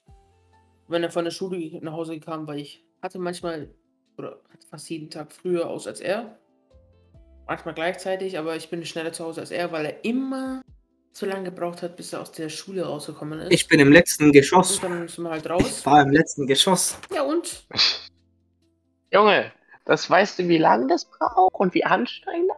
Wenn 0.88 1.02
er 1.02 1.10
von 1.10 1.24
der 1.26 1.32
Schule 1.32 1.78
nach 1.82 1.92
Hause 1.92 2.18
kam, 2.18 2.46
weil 2.46 2.58
ich 2.58 2.82
hatte 3.02 3.18
manchmal, 3.18 3.68
oder 4.16 4.40
hatte 4.50 4.66
fast 4.66 4.88
jeden 4.88 5.10
Tag 5.10 5.32
früher 5.32 5.68
aus 5.68 5.86
als 5.86 6.00
er. 6.00 6.38
Manchmal 7.46 7.74
gleichzeitig, 7.74 8.38
aber 8.38 8.56
ich 8.56 8.70
bin 8.70 8.84
schneller 8.86 9.12
zu 9.12 9.24
Hause 9.24 9.42
als 9.42 9.50
er, 9.50 9.70
weil 9.70 9.84
er 9.84 10.04
immer 10.04 10.62
so 11.12 11.26
lange 11.26 11.44
gebraucht 11.44 11.82
hat, 11.82 11.96
bis 11.96 12.14
er 12.14 12.22
aus 12.22 12.32
der 12.32 12.48
Schule 12.48 12.86
rausgekommen 12.86 13.40
ist. 13.40 13.52
ich 13.52 13.68
bin 13.68 13.80
im 13.80 13.92
letzten 13.92 14.32
Geschoss. 14.32 14.76
und 14.78 14.82
dann 14.90 15.08
sind 15.08 15.24
wir 15.24 15.30
halt 15.30 15.44
Ich 15.44 15.50
raus. 15.50 15.84
war 15.84 16.02
im 16.02 16.10
letzten 16.10 16.46
Geschoss. 16.46 16.98
Ja, 17.14 17.22
und? 17.22 17.66
Junge, 19.12 19.52
das 19.84 20.08
weißt 20.08 20.38
du, 20.38 20.48
wie 20.48 20.58
lange 20.58 20.86
das 20.86 21.04
braucht 21.04 21.54
und 21.54 21.74
wie 21.74 21.84
anstrengend 21.84 22.50
das 22.50 22.57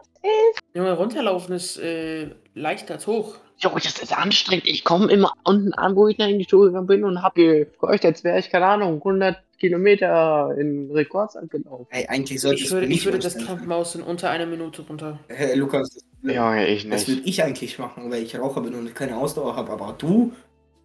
Junge, 0.73 0.93
runterlaufen 0.93 1.55
ist 1.55 1.77
äh, 1.77 2.29
leichter 2.53 2.95
als 2.95 3.07
hoch. 3.07 3.35
Junge, 3.57 3.79
das 3.81 3.99
ist 4.01 4.17
anstrengend. 4.17 4.65
Ich 4.67 4.83
komme 4.83 5.11
immer 5.11 5.33
unten 5.43 5.73
an, 5.73 5.95
wo 5.95 6.07
ich 6.07 6.17
dann 6.17 6.29
in 6.29 6.39
die 6.39 6.47
Schule 6.49 6.67
gegangen 6.69 6.87
bin 6.87 7.03
und 7.03 7.21
hab 7.21 7.35
gefreut, 7.35 8.03
als 8.05 8.23
wäre 8.23 8.39
ich, 8.39 8.49
keine 8.49 8.65
Ahnung, 8.65 8.95
100 8.95 9.37
Kilometer 9.59 10.55
in 10.57 10.89
Rekordzeit 10.91 11.49
gelaufen. 11.51 11.85
Ey, 11.91 12.07
eigentlich 12.07 12.41
sollte 12.41 12.63
Ich 12.63 12.71
würde, 12.71 12.87
ich 12.87 13.05
würde 13.05 13.19
das. 13.19 13.37
Krankenhaus 13.37 13.93
in 13.95 14.01
unter 14.01 14.29
einer 14.31 14.47
Minute 14.47 14.81
runter. 14.81 15.19
Hey, 15.27 15.55
Lukas, 15.55 16.01
das, 16.23 16.35
Junge, 16.35 16.67
ich 16.67 16.89
das 16.89 17.07
würde 17.07 17.21
nicht. 17.21 17.29
ich 17.29 17.43
eigentlich 17.43 17.77
machen, 17.77 18.09
weil 18.09 18.23
ich 18.23 18.37
Raucher 18.37 18.61
bin 18.61 18.73
und 18.73 18.95
keine 18.95 19.17
Ausdauer 19.17 19.55
habe. 19.55 19.71
Aber 19.71 19.93
du, 19.97 20.33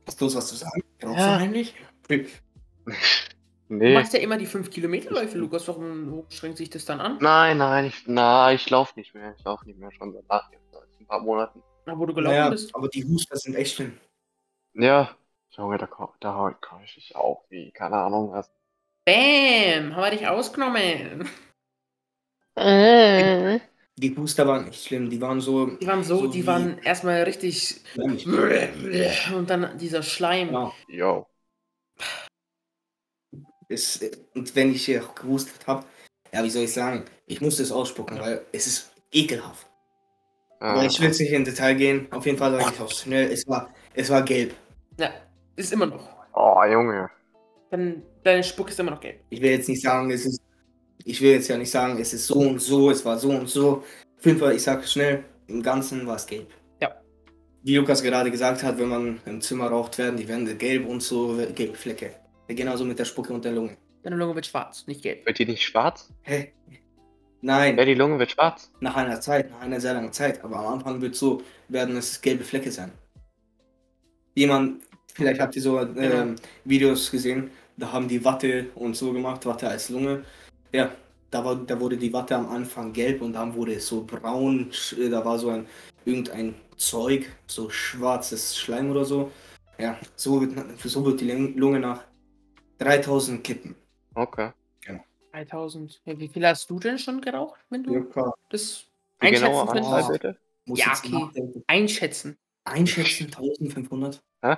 hast 0.07 0.21
du 0.21 0.27
was 0.27 0.47
zu 0.49 0.57
sagen? 0.57 0.83
Rauchst 1.03 1.19
Ja. 1.19 1.39
du 2.09 2.25
eigentlich? 3.69 3.79
Du 3.81 3.85
Nee. 3.89 3.95
machst 3.95 4.13
ja 4.13 4.21
immer 4.21 4.37
die 4.39 4.47
5 4.47 4.71
Kilometerläufe, 4.71 5.37
Lukas. 5.39 5.67
Warum 5.69 6.25
strengt 6.29 6.57
sich 6.57 6.71
das 6.71 6.85
dann 6.85 7.01
an? 7.01 7.19
Nein, 7.21 7.59
nein, 7.59 7.87
ich, 7.87 8.03
na, 8.07 8.53
ich 8.53 8.69
lauf 8.71 8.95
nicht 8.97 9.15
mehr. 9.15 9.35
Ich 9.39 9.45
lauf 9.45 9.65
nicht 9.65 9.79
mehr 9.79 9.91
schon 9.93 10.13
seit 10.13 10.25
ein 10.31 11.07
paar 11.07 11.21
Monaten. 11.21 11.63
Na, 11.85 11.99
wo 11.99 12.07
du 12.07 12.15
gelaufen 12.15 12.35
Naja, 12.37 12.51
bist. 12.51 12.75
aber 12.75 12.89
die 12.89 13.05
Huster 13.05 13.37
sind 13.37 13.55
echt 13.55 13.75
schlimm. 13.77 13.99
Ja. 14.75 15.11
Junge, 15.51 15.79
da, 15.79 15.89
da 16.21 16.57
kann 16.61 16.83
ich 16.85 16.95
dich 16.95 17.17
auch 17.17 17.45
wie, 17.49 17.71
keine 17.71 17.97
Ahnung 17.97 18.31
was. 18.33 18.51
Bäm! 19.05 19.95
Haben 19.95 20.03
wir 20.03 20.11
dich 20.11 20.27
ausgenommen. 20.29 21.29
Äh. 22.57 23.61
Die 23.99 24.15
Huster 24.17 24.47
waren 24.47 24.67
echt 24.69 24.85
schlimm. 24.85 25.09
Die 25.09 25.21
waren 25.21 25.41
so. 25.41 25.67
Die 25.77 25.87
waren 25.87 26.05
so, 26.05 26.19
So 26.19 26.27
die 26.27 26.47
waren 26.47 26.79
erstmal 26.79 27.23
richtig. 27.23 27.81
Und 27.97 29.49
dann 29.49 29.79
dieser 29.79 30.03
Schleim. 30.03 30.53
Ja. 30.53 30.73
Jo. 30.89 31.27
Es, 33.69 34.01
und 34.35 34.55
wenn 34.55 34.73
ich 34.73 34.85
hier 34.85 35.03
gehustet 35.15 35.67
habe, 35.67 35.85
ja, 36.33 36.43
wie 36.45 36.51
soll 36.51 36.63
ich 36.65 36.73
sagen? 36.73 37.05
Ich 37.27 37.41
musste 37.41 37.63
es 37.63 37.73
ausspucken, 37.73 38.19
weil 38.21 38.43
es 38.53 38.67
ist 38.67 38.93
ekelhaft. 39.13 39.67
Aber 40.61 40.83
Äh, 40.83 40.87
ich 40.87 41.01
will 41.01 41.09
jetzt 41.09 41.21
nicht 41.21 41.33
in 41.33 41.45
Detail 41.45 41.75
gehen. 41.75 42.07
Auf 42.13 42.27
jeden 42.27 42.39
Fall 42.39 42.53
sage 42.53 42.73
ich 42.75 42.81
auch 42.81 42.91
schnell. 42.91 43.31
Es 43.31 43.47
war, 43.47 43.71
es 43.95 44.09
war 44.11 44.23
gelb. 44.23 44.55
Ja, 44.99 45.11
ist 45.57 45.73
immer 45.73 45.87
noch. 45.87 46.09
oh, 46.35 46.63
Junge. 46.65 47.11
Dann, 47.71 48.03
deine 48.23 48.43
Spuck 48.45 48.69
ist 48.69 48.79
immer 48.79 48.93
noch 48.93 49.01
gelb. 49.01 49.21
Ich 49.31 49.41
will 49.41 49.51
jetzt 49.51 49.69
nicht 49.69 49.83
sagen, 49.83 50.11
es 50.11 50.25
ist. 50.27 50.41
Ich 51.05 51.21
will 51.21 51.33
jetzt 51.33 51.49
ja 51.49 51.57
nicht 51.57 51.71
sagen, 51.71 52.01
es 52.01 52.13
ist 52.13 52.27
so 52.27 52.35
und 52.41 52.61
so, 52.61 52.91
es 52.91 53.05
war 53.05 53.19
so 53.19 53.31
und 53.31 53.49
so. 53.49 53.85
Auf 54.19 54.27
jeden 54.27 54.39
Fall, 54.39 54.57
ich 54.57 54.63
sage 54.63 54.85
schnell, 54.87 55.25
im 55.47 55.63
Ganzen 55.63 56.05
war 56.07 56.17
es 56.17 56.27
gelb. 56.27 56.49
Ja. 56.83 56.91
Wie 57.63 57.77
Lukas 57.77 58.03
gerade 58.03 58.31
gesagt 58.31 58.63
hat, 58.65 58.79
wenn 58.79 58.89
man 58.89 59.21
im 59.25 59.41
Zimmer 59.41 59.69
raucht, 59.69 59.99
werden 59.99 60.17
die 60.17 60.27
Wände 60.27 60.57
gelb 60.57 60.87
und 60.89 61.03
so, 61.03 61.37
gelbe 61.55 61.77
Flecke. 61.77 62.11
Genauso 62.49 62.85
mit 62.85 62.99
der 62.99 63.05
Spucke 63.05 63.33
und 63.33 63.45
der 63.45 63.53
Lunge. 63.53 63.77
Deine 64.03 64.17
Lunge 64.17 64.35
wird 64.37 64.47
schwarz, 64.47 64.87
nicht 64.87 65.03
gelb. 65.03 65.27
Wird 65.27 65.39
die 65.39 65.47
nicht 65.47 65.63
schwarz? 65.63 66.13
Hä? 66.23 66.53
Nein. 67.43 67.77
Ja, 67.77 67.85
die 67.85 67.95
Lunge 67.95 68.19
wird 68.19 68.31
schwarz. 68.31 68.71
Nach 68.81 68.97
einer 68.97 69.21
Zeit, 69.21 69.51
nach 69.51 69.61
einer 69.61 69.81
sehr 69.81 69.95
langen 69.95 70.13
Zeit. 70.13 70.43
Aber 70.45 70.57
am 70.57 70.75
Anfang 70.75 71.01
wird 71.01 71.15
so, 71.17 71.43
werden 71.69 71.97
es 71.97 72.21
gelbe 72.21 72.45
Flecke 72.45 72.71
sein. 72.71 72.93
Jemand, 74.35 74.83
vielleicht 75.15 75.41
habt 75.41 75.57
ihr 75.57 75.63
so 75.63 75.81
ähm, 75.81 76.37
Videos 76.65 77.11
gesehen, 77.11 77.51
da 77.77 77.93
haben 77.93 78.09
die 78.09 78.25
Watte 78.25 78.67
und 78.75 78.97
so 78.97 79.13
gemacht, 79.13 79.45
Watte 79.47 79.69
als 79.69 79.89
Lunge. 79.89 80.25
Ja, 80.73 80.91
da, 81.31 81.45
war, 81.45 81.57
da 81.57 81.79
wurde 81.81 81.97
die 81.97 82.13
Watte 82.13 82.37
am 82.37 82.49
Anfang 82.49 82.93
gelb 82.93 83.23
und 83.23 83.33
dann 83.33 83.55
wurde 83.55 83.75
es 83.75 83.87
so 83.87 84.05
braun. 84.05 84.71
sch- 84.71 85.09
Da 85.11 85.25
war 85.25 85.39
so 85.39 85.51
ein 85.51 85.67
irgendein 86.05 86.55
Zeug, 86.77 87.27
so 87.47 87.71
schwarzes 87.71 88.57
Schleim 88.57 88.91
oder 88.91 89.05
so. 89.05 89.31
Ja, 89.79 89.99
so 90.15 90.41
wird, 90.41 90.55
so 90.85 91.05
wird 91.05 91.21
die 91.21 91.31
Lunge 91.31 91.81
nach 91.81 92.05
3000 92.79 93.43
Kippen. 93.45 93.75
Okay. 94.15 94.53
3000. 95.33 96.01
Ja, 96.07 96.19
wie 96.19 96.29
viel 96.29 96.47
hast 96.47 96.71
du 96.71 96.79
denn 96.79 96.99
schon 96.99 97.21
geraucht, 97.21 97.61
wenn 97.69 97.83
du 97.83 97.91
Circa. 97.93 98.33
das 98.49 98.87
Die 99.23 99.31
genaue 99.31 99.63
einschätzen 99.63 99.69
Anzahl 99.69 100.03
könntest? 100.03 100.13
bitte? 100.13 100.39
Muss 100.65 100.79
Ja, 100.79 100.93
okay. 100.97 101.09
nachdenken. 101.11 101.65
Einschätzen. 101.67 102.39
Einschätzen 102.65 103.27
1500. 103.27 104.23
Hä? 104.43 104.57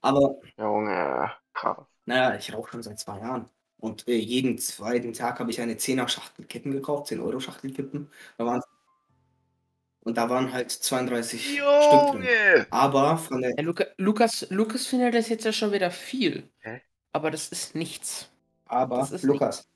Aber 0.00 0.36
Junge. 0.58 1.30
Krass. 1.52 1.78
naja, 2.06 2.36
ich 2.36 2.52
rauche 2.52 2.70
schon 2.70 2.82
seit 2.82 2.98
zwei 2.98 3.18
Jahren. 3.18 3.48
Und 3.78 4.06
äh, 4.08 4.14
jeden 4.16 4.58
zweiten 4.58 5.12
Tag 5.12 5.40
habe 5.40 5.50
ich 5.50 5.60
eine 5.60 5.74
10er 5.74 6.08
Schachtel 6.08 6.44
Kippen 6.46 6.72
gekauft, 6.72 7.08
10 7.08 7.20
Euro 7.20 7.40
Schachtel 7.40 7.72
Kippen. 7.72 8.10
Da 8.38 8.46
waren, 8.46 8.62
und 10.04 10.16
da 10.16 10.28
waren 10.30 10.52
halt 10.52 10.70
32 10.70 11.44
Stück 11.44 11.58
drin. 11.58 12.22
Junge. 12.22 12.66
Aber 12.70 13.16
von 13.18 13.40
der, 13.42 13.54
Ja, 13.56 13.62
Luca, 13.62 13.84
Lukas, 13.96 14.46
Lukas 14.50 14.86
findet 14.86 15.14
das 15.14 15.28
jetzt 15.28 15.44
ja 15.44 15.52
schon 15.52 15.72
wieder 15.72 15.90
viel. 15.90 16.44
Hä? 16.60 16.80
Aber 17.12 17.30
das 17.30 17.48
ist 17.48 17.74
nichts. 17.74 18.28
aber 18.66 18.98
Das 18.98 19.10
ist 19.12 19.24
Lukas, 19.24 19.66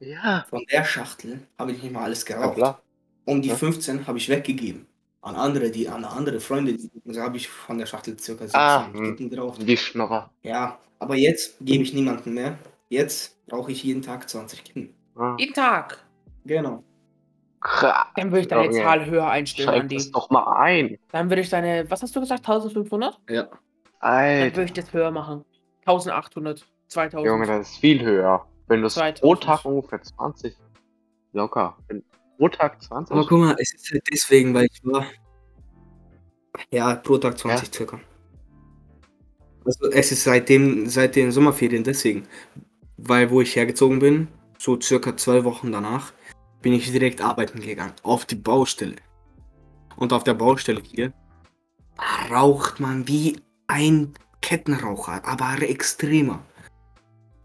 Ja. 0.00 0.44
von 0.48 0.64
der 0.70 0.84
Schachtel 0.84 1.40
habe 1.58 1.72
ich 1.72 1.82
nicht 1.82 1.92
mal 1.92 2.04
alles 2.04 2.26
Ja, 2.28 2.36
geraucht. 2.36 2.56
klar. 2.56 2.82
Und 3.24 3.42
die 3.42 3.48
Ja. 3.50 3.56
15 3.56 4.06
habe 4.06 4.18
ich 4.18 4.28
weggegeben. 4.28 4.86
An 5.20 5.34
andere, 5.34 5.70
die 5.72 5.88
an 5.88 6.04
andere 6.04 6.38
Freunde, 6.38 6.74
die, 6.74 6.88
also 7.06 7.20
habe 7.20 7.36
ich 7.36 7.48
von 7.48 7.78
der 7.78 7.86
Schachtel 7.86 8.16
circa 8.18 8.44
17 8.44 8.60
Ah, 8.60 8.88
hm. 8.92 9.28
Geraucht. 9.30 9.60
Die 9.66 9.76
Schnorrer. 9.76 10.30
Ja, 10.42 10.78
aber 11.00 11.16
jetzt 11.16 11.56
gebe 11.60 11.82
ich 11.82 11.92
niemanden 11.92 12.34
mehr. 12.34 12.56
Jetzt 12.88 13.36
rauche 13.50 13.72
ich 13.72 13.82
jeden 13.82 14.02
Tag 14.02 14.28
20 14.30 14.62
Kippen. 14.62 14.94
Ah, 15.16 15.34
Jeden 15.38 15.52
Tag. 15.54 15.98
Genau. 16.44 16.84
Krass. 17.66 18.06
Dann 18.14 18.30
würde 18.30 18.42
ich 18.42 18.48
deine 18.48 18.66
Junge. 18.66 18.78
Zahl 18.78 19.06
höher 19.06 19.28
einstellen, 19.28 19.68
Schreib 19.68 19.82
Andi. 19.82 19.96
das 19.96 20.10
doch 20.12 20.30
mal 20.30 20.52
ein. 20.56 20.98
Dann 21.10 21.28
würde 21.30 21.42
ich 21.42 21.48
deine, 21.48 21.90
was 21.90 22.00
hast 22.00 22.14
du 22.14 22.20
gesagt, 22.20 22.46
1500? 22.48 23.18
Ja. 23.28 23.42
Dann 23.42 23.58
Alter. 23.98 24.56
würde 24.56 24.64
ich 24.66 24.72
das 24.72 24.92
höher 24.92 25.10
machen. 25.10 25.44
1800, 25.84 26.64
2000. 26.86 27.26
Junge, 27.26 27.46
das 27.46 27.70
ist 27.70 27.78
viel 27.78 28.04
höher. 28.04 28.46
Wenn 28.68 28.82
du 28.82 28.86
es 28.86 28.94
pro 28.94 29.34
2000. 29.34 29.42
Tag 29.42 29.64
ungefähr 29.64 30.00
20. 30.00 30.56
Locker. 31.32 31.76
Wenn, 31.88 32.04
pro 32.38 32.48
Tag 32.48 32.80
20. 32.80 33.12
Aber 33.12 33.26
guck 33.26 33.40
mal, 33.40 33.56
es 33.58 33.74
ist 33.74 33.90
halt 33.90 34.04
deswegen, 34.12 34.54
weil 34.54 34.66
ich 34.66 34.80
war. 34.84 35.04
Ja, 36.70 36.94
pro 36.94 37.18
Tag 37.18 37.36
20 37.36 37.74
circa. 37.74 37.98
Also 39.64 39.90
es 39.90 40.12
ist 40.12 40.22
seitdem, 40.22 40.86
seit 40.86 41.16
den 41.16 41.32
Sommerferien 41.32 41.82
deswegen. 41.82 42.28
Weil 42.96 43.28
wo 43.30 43.40
ich 43.40 43.56
hergezogen 43.56 43.98
bin, 43.98 44.28
so 44.56 44.80
circa 44.80 45.16
zwei 45.16 45.42
Wochen 45.42 45.72
danach, 45.72 46.12
bin 46.66 46.72
ich 46.72 46.90
direkt 46.90 47.20
arbeiten 47.20 47.60
gegangen. 47.60 47.92
Auf 48.02 48.24
die 48.24 48.34
Baustelle. 48.34 48.96
Und 49.94 50.12
auf 50.12 50.24
der 50.24 50.34
Baustelle 50.34 50.82
hier 50.82 51.12
raucht 52.28 52.80
man 52.80 53.06
wie 53.06 53.40
ein 53.68 54.14
Kettenraucher, 54.40 55.24
aber 55.24 55.62
extremer. 55.62 56.44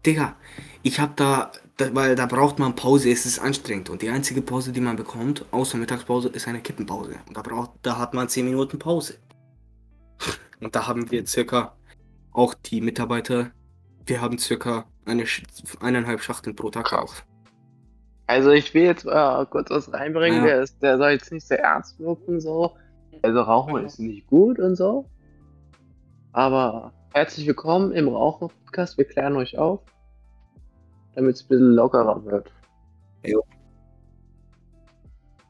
Digga, 0.04 0.34
ich 0.82 0.98
hab 0.98 1.16
da, 1.16 1.52
da, 1.76 1.94
weil 1.94 2.16
da 2.16 2.26
braucht 2.26 2.58
man 2.58 2.74
Pause, 2.74 3.12
es 3.12 3.24
ist 3.24 3.38
anstrengend. 3.38 3.90
Und 3.90 4.02
die 4.02 4.08
einzige 4.08 4.42
Pause, 4.42 4.72
die 4.72 4.80
man 4.80 4.96
bekommt, 4.96 5.46
außer 5.52 5.78
Mittagspause, 5.78 6.28
ist 6.30 6.48
eine 6.48 6.60
Kippenpause. 6.60 7.20
Und 7.28 7.36
da, 7.36 7.42
braucht, 7.42 7.70
da 7.82 7.98
hat 7.98 8.14
man 8.14 8.28
10 8.28 8.44
Minuten 8.46 8.80
Pause. 8.80 9.18
Und 10.58 10.74
da 10.74 10.88
haben 10.88 11.12
wir 11.12 11.24
circa, 11.28 11.76
auch 12.32 12.54
die 12.54 12.80
Mitarbeiter, 12.80 13.52
wir 14.04 14.20
haben 14.20 14.38
circa 14.38 14.86
eine, 15.04 15.26
eineinhalb 15.78 16.20
Schachteln 16.24 16.56
pro 16.56 16.70
Tag 16.70 16.86
Krass. 16.86 17.22
Also 18.32 18.50
ich 18.50 18.72
will 18.72 18.84
jetzt 18.84 19.04
mal 19.04 19.44
kurz 19.44 19.68
was 19.68 19.92
reinbringen. 19.92 20.38
Ja. 20.40 20.46
Der, 20.46 20.62
ist, 20.62 20.82
der 20.82 20.96
soll 20.96 21.10
jetzt 21.10 21.30
nicht 21.30 21.46
sehr 21.46 21.60
ernst 21.60 22.00
wirken 22.00 22.40
so. 22.40 22.74
Also 23.20 23.42
Rauchen 23.42 23.84
ist 23.84 23.98
nicht 23.98 24.26
gut 24.26 24.58
und 24.58 24.74
so. 24.74 25.04
Aber 26.32 26.94
herzlich 27.12 27.46
willkommen 27.46 27.92
im 27.92 28.08
Rauchen-Podcast. 28.08 28.96
Wir 28.96 29.04
klären 29.04 29.36
euch 29.36 29.58
auf, 29.58 29.80
damit 31.14 31.36
es 31.36 31.42
ein 31.42 31.48
bisschen 31.48 31.74
lockerer 31.74 32.24
wird. 32.24 32.50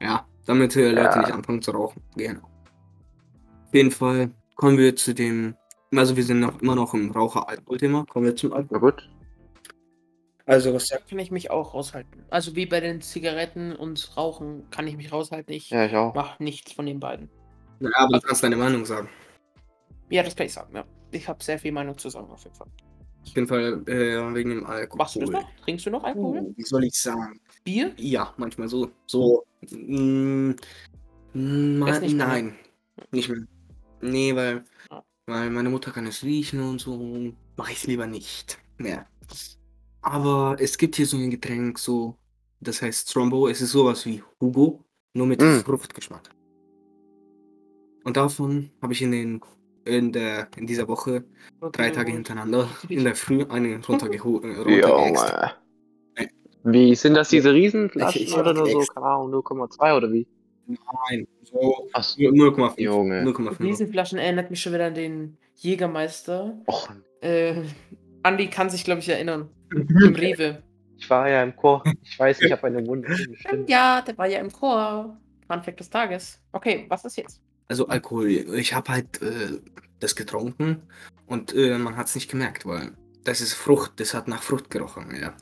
Ja, 0.01 0.25
damit 0.45 0.75
äh, 0.75 0.89
Leute 0.89 1.01
Ja. 1.03 1.17
nicht 1.19 1.31
anfangen 1.31 1.61
zu 1.61 1.71
rauchen. 1.71 2.01
Genau. 2.17 2.41
Auf 2.41 3.73
jeden 3.73 3.91
Fall 3.91 4.31
kommen 4.57 4.77
wir 4.77 4.93
zu 4.97 5.13
dem, 5.15 5.55
also 5.95 6.17
wir 6.17 6.23
sind 6.25 6.41
noch 6.41 6.61
immer 6.61 6.75
noch 6.75 6.93
im 6.93 7.11
Raucher-Alkohol-Thema. 7.11 8.05
Kommen 8.07 8.25
wir 8.25 8.35
zum 8.35 8.49
Na 8.49 8.57
Alkohol. 8.57 8.79
gut. 8.91 9.09
Also 10.45 10.73
was 10.73 10.87
sagt 10.87 11.09
Kann 11.09 11.19
ich 11.19 11.31
mich 11.31 11.51
auch 11.51 11.73
raushalten. 11.73 12.25
Also 12.29 12.55
wie 12.55 12.65
bei 12.65 12.79
den 12.81 13.01
Zigaretten 13.01 13.73
und 13.75 14.17
Rauchen 14.17 14.69
kann 14.71 14.87
ich 14.87 14.97
mich 14.97 15.11
raushalten. 15.11 15.53
Ich 15.53 15.69
Ja, 15.69 15.85
ich 15.85 15.95
auch. 15.95 16.13
mache 16.13 16.43
nichts 16.43 16.73
von 16.73 16.85
den 16.85 16.99
beiden. 16.99 17.29
Ja, 17.79 17.89
aber 17.95 18.19
du 18.19 18.21
kannst 18.27 18.43
deine 18.43 18.55
Meinung 18.57 18.85
sagen. 18.85 19.09
Ja, 20.09 20.21
das 20.23 20.35
kann 20.35 20.45
ich 20.45 20.53
sagen, 20.53 20.75
ja. 20.75 20.83
Ich 21.11 21.27
habe 21.27 21.43
sehr 21.43 21.57
viel 21.59 21.71
Meinung 21.71 21.97
zu 21.97 22.09
sagen 22.09 22.29
auf 22.29 22.43
jeden 22.43 22.55
Fall. 22.55 22.67
Auf 23.25 23.35
jeden 23.35 23.47
Fall 23.47 23.83
äh, 23.87 24.35
wegen 24.35 24.49
dem 24.49 24.65
Alkohol. 24.65 24.97
Machst 24.97 25.15
du 25.15 25.21
das 25.21 25.29
noch? 25.29 25.49
Trinkst 25.63 25.85
du 25.85 25.89
noch 25.91 26.03
Alkohol? 26.03 26.39
Uh, 26.39 26.53
wie 26.57 26.63
soll 26.63 26.83
ich 26.83 26.99
sagen? 27.01 27.39
Bier? 27.63 27.93
Ja, 27.97 28.33
manchmal 28.37 28.67
so. 28.67 28.91
So. 29.05 29.45
Mm, 29.71 30.51
mm, 31.33 31.87
Jetzt 31.87 32.01
nicht 32.01 32.15
mehr, 32.17 32.27
ne? 32.27 32.33
nein. 32.33 32.55
Nicht 33.11 33.29
mehr. 33.29 33.43
Nee, 34.01 34.35
weil, 34.35 34.65
Ah. 34.89 35.01
weil 35.25 35.49
meine 35.51 35.69
Mutter 35.69 35.91
kann 35.91 36.05
es 36.05 36.21
riechen 36.23 36.61
und 36.61 36.79
so. 36.81 36.97
Mache 37.55 37.71
ich 37.71 37.87
lieber 37.87 38.07
nicht 38.07 38.57
mehr. 38.77 39.07
Aber 40.03 40.55
es 40.59 40.77
gibt 40.77 40.95
hier 40.95 41.05
so 41.05 41.17
ein 41.17 41.29
Getränk, 41.31 41.79
so. 41.79 42.15
Das 42.59 42.81
heißt 42.81 43.09
Strombo. 43.09 43.47
Es 43.47 43.61
ist 43.61 43.71
sowas 43.71 44.05
wie 44.05 44.21
Hugo, 44.39 44.83
nur 45.13 45.27
mit 45.27 45.41
Mm. 45.41 45.59
Fruchtgeschmack. 45.65 46.29
Und 48.05 48.17
davon 48.17 48.69
habe 48.81 48.93
ich 48.93 49.01
in 49.01 49.11
den 49.11 49.41
in 49.85 50.11
der 50.13 50.47
in 50.55 50.65
dieser 50.65 50.87
Woche 50.87 51.25
drei 51.73 51.89
Tage 51.89 52.11
hintereinander 52.11 52.69
in 52.87 53.03
der 53.03 53.15
Früh 53.15 53.43
eine 53.49 53.85
runtergeho 53.85 54.39
äh, 54.41 54.55
runtergehext. 54.59 55.25
Junge. 55.29 55.53
Wie 56.65 56.95
sind 56.95 57.15
das 57.15 57.29
diese 57.29 57.53
Riesenflaschen 57.53 58.21
Ich- 58.21 58.27
ich 58.29 58.33
hab 58.33 58.41
oder 58.45 58.53
nur 58.53 58.65
so, 58.67 58.77
geäxt. 58.77 58.95
keine 58.95 59.05
Ahnung, 59.07 59.31
0,2 59.33 59.97
oder 59.97 60.11
wie? 60.11 60.25
Nein, 60.67 61.27
so 61.43 61.89
Achso, 61.91 62.21
0,5. 62.21 62.79
Junge. 62.79 63.23
0,5. 63.23 63.59
Riesenflaschen 63.61 64.17
erinnert 64.19 64.49
mich 64.49 64.61
schon 64.61 64.71
wieder 64.73 64.85
an 64.87 64.95
den 64.95 65.37
Jägermeister. 65.55 66.57
Och, 66.67 66.89
Äh, 67.19 67.63
Andi 68.23 68.47
kann 68.49 68.69
sich, 68.69 68.85
glaube 68.85 68.99
ich, 68.99 69.09
erinnern. 69.09 69.49
Im 69.73 70.15
Rewe. 70.15 70.63
ich 70.97 71.09
war 71.09 71.29
ja 71.29 71.43
im 71.43 71.55
Chor. 71.55 71.83
Ich 72.03 72.17
weiß, 72.19 72.41
ich 72.41 72.51
habe 72.51 72.67
eine 72.67 72.83
Stimme. 73.35 73.65
Ja, 73.67 74.01
der 74.01 74.17
war 74.17 74.27
ja 74.27 74.39
im 74.39 74.51
Chor. 74.51 75.17
Fun 75.47 75.63
Fact 75.63 75.79
des 75.79 75.89
Tages. 75.89 76.39
Okay, 76.51 76.85
was 76.89 77.05
ist 77.05 77.17
jetzt? 77.17 77.41
Also 77.67 77.87
Alkohol, 77.87 78.27
ich 78.27 78.73
habe 78.73 78.91
halt 78.91 79.21
äh, 79.21 79.59
das 79.99 80.15
getrunken 80.15 80.83
und 81.27 81.53
äh, 81.55 81.77
man 81.77 81.95
hat 81.95 82.07
es 82.07 82.15
nicht 82.15 82.29
gemerkt, 82.29 82.65
weil 82.65 82.91
das 83.23 83.41
ist 83.41 83.53
Frucht, 83.53 83.93
das 83.99 84.13
hat 84.13 84.27
nach 84.27 84.43
Frucht 84.43 84.69
gerochen, 84.69 85.15
ja. 85.19 85.33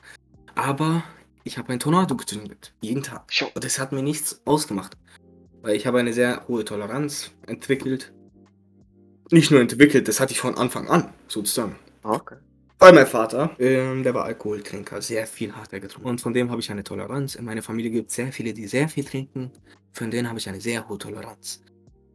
Aber 0.56 1.04
ich 1.44 1.58
habe 1.58 1.74
ein 1.74 1.80
Tornado 1.80 2.16
gezündet, 2.16 2.74
jeden 2.82 3.04
Tag. 3.04 3.32
Und 3.54 3.64
das 3.64 3.80
hat 3.80 3.92
mir 3.92 4.04
nichts 4.04 4.42
ausgemacht, 4.46 4.98
weil 5.62 5.76
ich 5.76 5.88
habe 5.88 6.00
eine 6.00 6.14
sehr 6.14 6.48
hohe 6.48 6.64
Toleranz 6.64 7.32
entwickelt. 7.48 8.14
Nicht 9.32 9.50
nur 9.50 9.62
entwickelt, 9.62 10.08
das 10.08 10.20
hatte 10.20 10.34
ich 10.34 10.40
von 10.40 10.56
Anfang 10.56 10.90
an, 10.90 11.14
sozusagen. 11.28 11.78
Okay. 12.04 12.36
Weil 12.82 12.94
mein 12.94 13.06
Vater, 13.06 13.56
ähm, 13.60 14.02
der 14.04 14.14
war 14.16 14.26
Alkoholtrinker, 14.26 15.02
sehr 15.04 15.28
viel 15.28 15.54
hat 15.54 15.72
er 15.72 15.80
getrunken. 15.80 16.10
Und 16.10 16.22
von 16.22 16.34
dem 16.34 16.50
habe 16.50 16.62
ich 16.62 16.72
eine 16.72 16.84
Toleranz. 16.84 17.36
In 17.36 17.46
meiner 17.46 17.62
Familie 17.62 17.92
gibt 17.92 18.10
es 18.10 18.16
sehr 18.16 18.32
viele, 18.34 18.54
die 18.54 18.68
sehr 18.68 18.90
viel 18.90 19.04
trinken. 19.06 19.52
Von 19.94 20.10
denen 20.10 20.28
habe 20.28 20.40
ich 20.40 20.50
eine 20.50 20.60
sehr 20.60 20.90
hohe 20.90 20.98
Toleranz. 20.98 21.62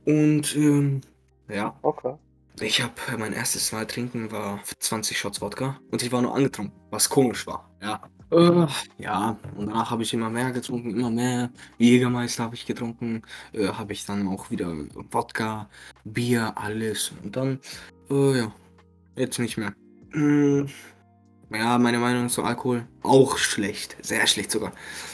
Und 0.06 0.56
ähm, 0.56 1.02
ja, 1.48 1.78
Okay. 1.82 2.16
ich 2.60 2.82
habe 2.82 2.94
mein 3.18 3.32
erstes 3.32 3.70
Mal 3.72 3.86
trinken 3.86 4.32
war 4.32 4.60
20 4.80 5.18
Shots 5.18 5.40
Wodka 5.40 5.80
und 5.92 6.02
ich 6.02 6.10
war 6.12 6.22
nur 6.22 6.34
angetrunken, 6.34 6.74
was 6.90 7.08
komisch 7.08 7.46
war. 7.46 7.70
Ja. 7.82 8.02
Äh, 8.32 8.66
ja, 8.98 9.38
und 9.56 9.66
danach 9.68 9.90
habe 9.92 10.02
ich 10.02 10.12
immer 10.14 10.30
mehr 10.30 10.50
getrunken, 10.52 10.90
immer 10.90 11.10
mehr. 11.10 11.50
Jägermeister 11.78 12.44
habe 12.44 12.56
ich 12.56 12.66
getrunken, 12.66 13.22
äh, 13.52 13.68
habe 13.68 13.92
ich 13.92 14.04
dann 14.04 14.26
auch 14.28 14.50
wieder 14.50 14.72
Wodka, 15.12 15.68
Bier, 16.04 16.52
alles. 16.56 17.12
Und 17.22 17.36
dann, 17.36 17.60
äh, 18.10 18.38
ja, 18.40 18.52
jetzt 19.16 19.38
nicht 19.38 19.56
mehr. 19.58 19.72
Mm, 20.12 20.66
ja, 21.50 21.78
meine 21.78 21.98
Meinung 21.98 22.28
zu 22.28 22.42
Alkohol 22.42 22.86
auch 23.02 23.36
schlecht, 23.38 23.96
sehr 24.02 24.26
schlecht 24.26 24.50
sogar. 24.50 24.72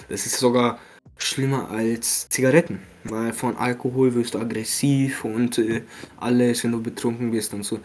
Es 0.08 0.26
ist 0.26 0.38
sogar 0.38 0.78
schlimmer 1.16 1.70
als 1.70 2.28
Zigaretten, 2.28 2.80
weil 3.04 3.32
von 3.32 3.56
Alkohol 3.56 4.14
wirst 4.14 4.34
du 4.34 4.38
aggressiv 4.38 5.24
und 5.24 5.58
äh, 5.58 5.82
alles, 6.18 6.64
wenn 6.64 6.72
du 6.72 6.82
betrunken 6.82 7.30
bist 7.30 7.52
und 7.54 7.64
so. 7.64 7.78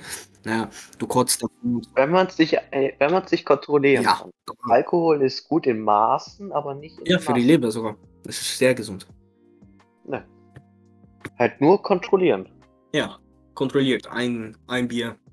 Naja, 0.44 0.70
du 0.98 1.08
kotzt 1.08 1.44
davon. 1.44 1.82
Wenn 1.96 2.12
man 2.12 2.30
sich, 2.30 2.54
äh, 2.72 2.94
wenn 3.00 3.12
man 3.12 3.28
sich 3.28 3.44
kontrollieren 3.44 4.04
Ja. 4.04 4.26
Alkohol 4.70 5.22
ist 5.22 5.48
gut 5.50 5.68
in 5.68 5.82
Maßen, 5.82 6.52
aber 6.54 6.74
nicht 6.74 6.98
in 7.00 7.06
Ja, 7.06 7.20
für 7.20 7.34
die 7.34 7.42
Massen. 7.42 7.48
Leber 7.48 7.72
sogar. 7.72 7.98
Das 8.24 8.40
ist 8.40 8.58
sehr 8.58 8.74
gesund. 8.74 9.06
Ne. 10.06 10.26
Halt 11.38 11.60
nur 11.60 11.82
kontrollieren. 11.82 12.48
Ja, 12.94 13.18
kontrolliert. 13.56 14.08
Ein, 14.08 14.56
ein 14.68 14.88
Bier 14.88 15.18
äh, 15.26 15.27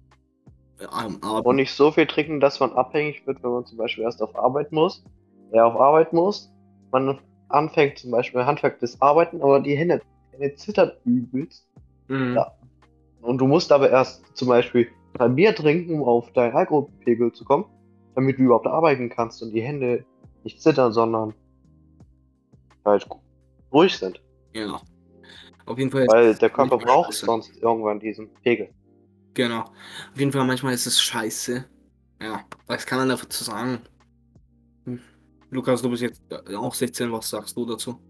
am 0.91 1.23
Abend. 1.23 1.47
Und 1.47 1.57
nicht 1.57 1.73
so 1.73 1.91
viel 1.91 2.07
trinken, 2.07 2.41
dass 2.41 2.61
man 2.61 2.73
abhängig 2.73 3.27
wird, 3.27 3.43
wenn 3.43 3.51
man 3.51 3.67
zum 3.67 3.79
Beispiel 3.79 4.05
erst 4.05 4.23
auf 4.23 4.37
Arbeit 4.37 4.73
muss. 4.73 5.05
Ja, 5.53 5.67
auf 5.67 5.77
Arbeit 5.77 6.13
muss. 6.13 6.53
Man 6.91 7.19
anfängt 7.49 7.99
zum 7.99 8.11
Beispiel 8.11 8.45
handwerkliches 8.45 9.01
Arbeiten, 9.01 9.43
aber 9.43 9.61
die 9.61 9.77
Hände, 9.77 10.01
die 10.33 10.39
Hände 10.39 10.57
zittern 10.57 10.93
übelst. 11.05 11.67
Mhm. 12.09 12.35
Ja. 12.35 12.53
Und 13.23 13.39
du 13.39 13.47
musst 13.47 13.73
aber 13.73 13.91
erst 13.91 14.25
zum 14.37 14.49
Beispiel 14.49 14.89
drei 15.15 15.29
Bier 15.29 15.55
trinken, 15.55 16.01
um 16.01 16.09
auf 16.09 16.33
deinen 16.33 16.55
Alkoholpegel 16.55 17.33
zu 17.33 17.45
kommen, 17.45 17.65
damit 18.15 18.39
du 18.39 18.43
überhaupt 18.43 18.67
arbeiten 18.67 19.09
kannst 19.09 19.43
und 19.43 19.53
die 19.53 19.63
Hände 19.63 20.05
nicht 20.43 20.61
zittern, 20.61 20.93
sondern 20.93 21.35
halt 22.85 23.09
ruhig 23.73 23.97
sind. 23.97 24.21
Ja. 24.53 24.81
Auf 25.67 25.79
jeden 25.79 25.91
Fall. 25.91 26.07
Weil 26.09 26.35
der 26.35 26.51
Körper 26.51 26.77
braucht 26.77 27.15
sonst 27.15 27.57
irgendwann 27.63 27.99
diesen 27.99 28.29
Pegel. 28.43 28.69
Genau. 29.35 29.61
Auf 29.61 30.19
jeden 30.19 30.33
Fall, 30.33 30.47
manchmal 30.47 30.75
ist 30.75 30.87
es 30.87 31.01
scheiße. 31.01 31.65
Ja, 32.23 32.45
was 32.67 32.87
kann 32.87 32.99
man 32.99 33.09
dazu 33.09 33.45
sagen? 33.45 33.81
Hm. 34.85 35.01
Lukas, 35.51 35.83
du 35.83 35.91
bist 35.91 36.03
jetzt 36.03 36.23
äh, 36.31 36.55
auch 36.55 36.73
16, 36.73 37.13
was 37.13 37.29
sagst 37.29 37.57
du 37.57 37.67
dazu? 37.67 38.01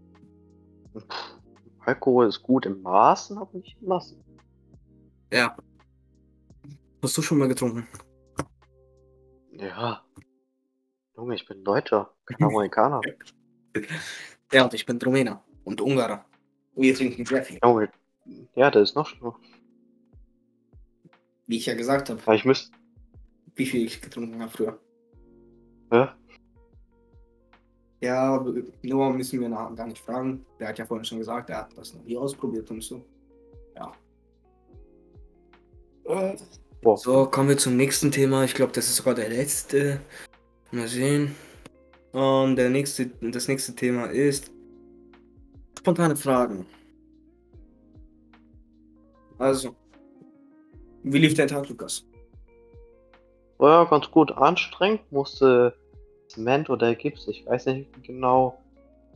Alkohol 1.79 2.27
ist 2.27 2.41
gut 2.41 2.65
in 2.65 2.81
Maßen, 2.81 3.37
aber 3.37 3.57
nicht 3.57 3.77
in 3.81 3.87
Massen. 3.87 4.23
Ja. 5.31 5.57
Hast 7.01 7.17
du 7.17 7.21
schon 7.21 7.37
mal 7.37 7.47
getrunken? 7.47 7.87
Ja. 9.51 10.03
Junge, 11.17 11.35
ich 11.35 11.45
bin 11.45 11.63
Deutscher, 11.63 12.11
kein 12.25 12.43
Amerikaner. 12.43 13.01
Ja, 14.53 14.63
und 14.63 14.73
ich 14.73 14.85
bin 14.85 15.01
Rumäner 15.01 15.43
und 15.63 15.81
Ungarer. 15.81 16.23
Wir 16.75 16.95
trinken 16.95 17.25
sehr 17.25 17.43
viel. 17.43 17.59
Junge, 17.61 17.89
ja, 18.55 18.71
das 18.71 18.89
ist 18.89 18.95
noch 18.95 19.07
schlimmer. 19.07 19.37
Wie 21.47 21.57
ich 21.57 21.65
ja 21.65 21.75
gesagt 21.75 22.09
habe, 22.09 22.35
ich 22.35 22.45
müsste, 22.45 22.75
wie 23.55 23.65
viel 23.65 23.85
ich 23.85 24.01
getrunken 24.01 24.41
habe 24.41 24.51
früher. 24.51 24.79
ja, 25.91 26.15
Ja, 28.01 28.45
Noah 28.83 29.13
müssen 29.13 29.39
wir 29.39 29.49
nach, 29.49 29.75
gar 29.75 29.87
nicht 29.87 30.03
fragen. 30.03 30.45
Der 30.59 30.69
hat 30.69 30.79
ja 30.79 30.85
vorhin 30.85 31.05
schon 31.05 31.19
gesagt, 31.19 31.49
er 31.49 31.59
hat 31.59 31.77
das 31.77 31.93
noch 31.93 32.03
nie 32.03 32.17
ausprobiert 32.17 32.69
und 32.71 32.83
so. 32.83 33.05
Ja. 33.75 33.91
Boah. 36.81 36.97
So, 36.97 37.25
kommen 37.25 37.49
wir 37.49 37.57
zum 37.57 37.77
nächsten 37.77 38.11
Thema. 38.11 38.43
Ich 38.43 38.53
glaube, 38.53 38.73
das 38.73 38.85
ist 38.85 38.97
sogar 38.97 39.15
der 39.15 39.29
letzte. 39.29 39.99
Mal 40.71 40.87
sehen. 40.87 41.35
Und 42.11 42.55
der 42.57 42.69
nächste, 42.69 43.07
das 43.21 43.47
nächste 43.47 43.75
Thema 43.75 44.05
ist 44.05 44.51
spontane 45.77 46.15
Fragen. 46.15 46.65
Also, 49.37 49.75
wie 51.13 51.17
lief 51.19 51.33
dein 51.35 51.47
Tag, 51.47 51.67
Lukas? 51.69 52.05
War 53.57 53.83
ja 53.83 53.89
ganz 53.89 54.09
gut 54.11 54.31
anstrengend, 54.31 55.01
musste 55.11 55.75
Zement 56.27 56.69
oder 56.69 56.93
Gips, 56.95 57.27
ich 57.27 57.45
weiß 57.45 57.67
nicht 57.67 57.87
genau, 58.03 58.57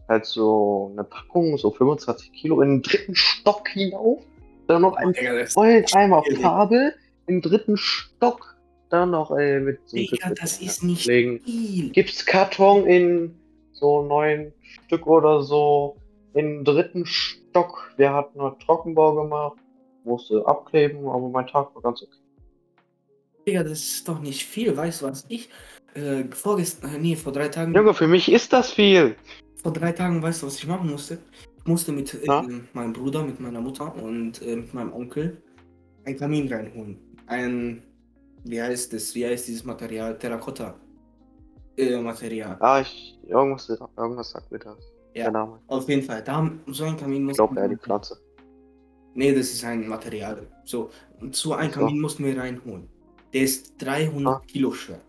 halt 0.08 0.26
so 0.26 0.90
eine 0.94 1.04
Packung, 1.04 1.58
so 1.58 1.72
25 1.72 2.32
Kilo 2.32 2.62
in 2.62 2.70
den 2.78 2.82
dritten 2.82 3.16
Stock 3.16 3.68
hinauf. 3.70 4.24
Dann 4.68 4.84
noch 4.84 4.96
einen 4.96 5.14
Digga, 5.14 5.34
das- 5.38 5.54
vollen 5.54 5.86
Eimer. 5.94 6.24
Farbe 6.42 6.94
im 7.28 7.42
dritten 7.42 7.76
Stock. 7.78 8.56
Dann 8.90 9.12
noch 9.12 9.32
äh, 9.38 9.60
mit 9.60 9.80
so 9.88 9.98
einem 9.98 10.06
Digga, 10.08 10.30
das 10.40 10.62
ist 10.62 10.84
nicht 10.84 11.06
Legen. 11.06 11.42
viel. 11.42 11.90
Gipskarton 11.92 12.86
in 12.88 13.36
so 13.74 14.02
neun 14.04 14.52
Stück 14.62 15.06
oder 15.06 15.42
so 15.44 15.96
im 16.34 16.64
dritten 16.64 17.06
Stock. 17.06 17.92
Wir 17.98 18.14
hatten 18.14 18.38
noch 18.40 18.58
Trockenbau 18.60 19.16
gemacht, 19.16 19.58
musste 20.10 20.46
abkleben, 20.46 21.08
aber 21.08 21.30
mein 21.30 21.48
Tag 21.48 21.74
war 21.76 21.82
ganz 21.82 22.02
okay. 22.04 22.12
Digga, 23.48 23.64
das 23.64 23.80
ist 23.80 24.08
doch 24.08 24.20
nicht 24.20 24.46
viel. 24.46 24.76
Weißt 24.76 25.02
du, 25.02 25.06
was 25.08 25.26
ich 25.30 25.50
äh, 25.96 26.24
vorgestern, 26.32 26.96
äh, 26.96 26.98
nee, 27.00 27.16
vor 27.16 27.32
drei 27.32 27.48
Tagen, 27.48 27.74
Junge, 27.74 27.94
für 27.94 28.08
mich 28.08 28.32
ist 28.32 28.52
das 28.54 28.72
viel. 28.72 29.16
vor 29.64 29.72
drei 29.74 29.92
Tagen, 29.92 30.22
weißt 30.22 30.42
du, 30.44 30.48
was 30.48 30.58
ich 30.58 30.68
machen 30.68 30.90
musste? 30.90 31.18
Ich 31.58 31.66
musste 31.66 31.92
mit 31.92 32.14
äh, 32.14 32.26
Ja? 32.26 32.46
meinem 32.74 32.94
Bruder, 32.94 33.24
mit 33.24 33.40
meiner 33.40 33.62
Mutter 33.62 33.94
und 33.96 34.42
äh, 34.42 34.56
mit 34.58 34.74
meinem 34.74 34.94
Onkel 34.94 35.42
einen 36.06 36.18
Kamin 36.18 36.52
reinholen. 36.52 36.98
Ein, 37.28 37.84
wie 38.44 38.62
heißt 38.62 38.94
das? 38.94 39.14
Wie 39.16 39.26
heißt 39.26 39.48
dieses 39.48 39.64
Material? 39.64 40.18
Terrakotta. 40.18 40.76
Äh, 41.78 41.98
Material. 42.02 42.58
Ah, 42.60 42.82
ich. 42.82 43.18
Irgendwas, 43.28 43.70
irgendwas 43.70 44.32
sagt 44.32 44.52
mir 44.52 44.60
das. 44.60 44.78
Ja. 45.16 45.24
Der 45.24 45.32
Name. 45.32 45.60
Auf 45.68 45.88
jeden 45.90 46.04
Fall. 46.04 46.24
Da, 46.24 46.50
so 46.68 46.84
ein 46.84 46.98
Kamin 46.98 47.18
Ich 47.18 47.22
mussten 47.38 47.38
glaube, 47.38 47.60
eher 47.60 47.68
die 47.70 47.78
Pflanze. 47.78 48.20
Nee, 49.16 49.34
das 49.34 49.52
ist 49.52 49.64
ein 49.64 49.88
Material. 49.88 50.48
So, 50.64 50.92
und 51.20 51.36
so 51.36 51.54
ein 51.54 51.72
So. 51.72 51.80
Kamin 51.80 52.00
mussten 52.00 52.24
wir 52.26 52.38
reinholen. 52.38 52.88
Der 53.34 53.42
ist 53.44 53.74
300 53.80 54.36
Ah. 54.36 54.46
Kilo 54.48 54.72
schwer. 54.72 55.02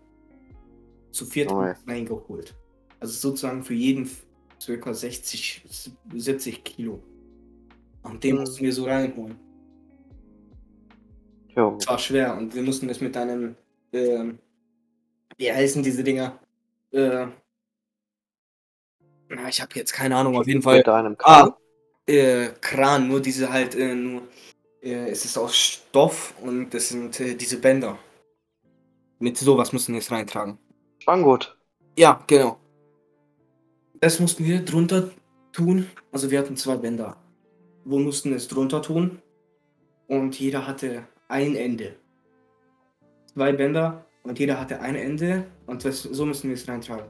Zu 1.11 1.25
viert 1.25 1.51
Oh, 1.51 1.63
reingeholt. 1.87 2.55
Also 2.99 3.13
sozusagen 3.29 3.63
für 3.63 3.73
jeden 3.73 4.09
circa 4.59 4.93
60, 4.93 5.63
70 6.13 6.63
Kilo. 6.63 7.01
Und 8.03 8.23
den 8.23 8.35
Mhm. 8.35 8.41
mussten 8.41 8.63
wir 8.63 8.73
so 8.73 8.85
reinholen. 8.85 9.37
Jo. 11.55 11.77
Es 11.79 11.87
war 11.87 11.99
schwer 11.99 12.37
und 12.37 12.53
wir 12.55 12.61
mussten 12.61 12.87
das 12.87 13.01
mit 13.01 13.15
einem, 13.17 13.55
ähm, 13.91 14.39
wie 15.37 15.51
heißen 15.51 15.83
diese 15.83 16.03
Dinger? 16.03 16.39
Äh, 16.91 17.27
na, 19.29 19.47
ich 19.49 19.61
habe 19.61 19.71
jetzt 19.75 19.93
keine 19.93 20.15
Ahnung, 20.15 20.37
auf 20.37 20.47
jeden 20.47 20.61
Fall. 20.61 20.77
Mit 20.77 20.89
einem 20.89 21.17
Kran. 21.17 21.49
Ah, 21.51 21.57
äh, 22.07 22.49
Kran, 22.61 23.07
nur 23.07 23.21
diese 23.21 23.51
halt, 23.51 23.75
äh, 23.75 23.95
nur, 23.95 24.23
äh, 24.81 25.09
es 25.09 25.25
ist 25.25 25.37
aus 25.37 25.55
Stoff 25.55 26.33
und 26.41 26.71
das 26.71 26.89
sind 26.89 27.19
äh, 27.19 27.35
diese 27.35 27.57
Bänder. 27.57 27.97
Mit 29.19 29.37
sowas 29.37 29.71
müssen 29.71 29.93
wir 29.93 29.99
es 29.99 30.11
reintragen. 30.11 30.57
Spangut. 30.99 31.57
Ja, 31.97 32.23
genau. 32.27 32.57
Das 33.99 34.19
mussten 34.19 34.45
wir 34.45 34.65
drunter 34.65 35.11
tun. 35.51 35.87
Also 36.11 36.31
wir 36.31 36.39
hatten 36.39 36.57
zwei 36.57 36.75
Bänder. 36.75 37.17
Wir 37.85 37.99
mussten 37.99 38.33
es 38.33 38.47
drunter 38.47 38.81
tun. 38.81 39.21
Und 40.07 40.39
jeder 40.39 40.65
hatte 40.65 41.03
ein 41.27 41.55
Ende. 41.55 41.95
Zwei 43.33 43.53
Bänder 43.53 44.05
und 44.23 44.39
jeder 44.39 44.59
hatte 44.59 44.79
ein 44.81 44.95
Ende. 44.95 45.45
Und 45.67 45.85
das, 45.85 46.01
so 46.01 46.25
müssen 46.25 46.49
wir 46.49 46.55
es 46.55 46.67
reintragen. 46.67 47.09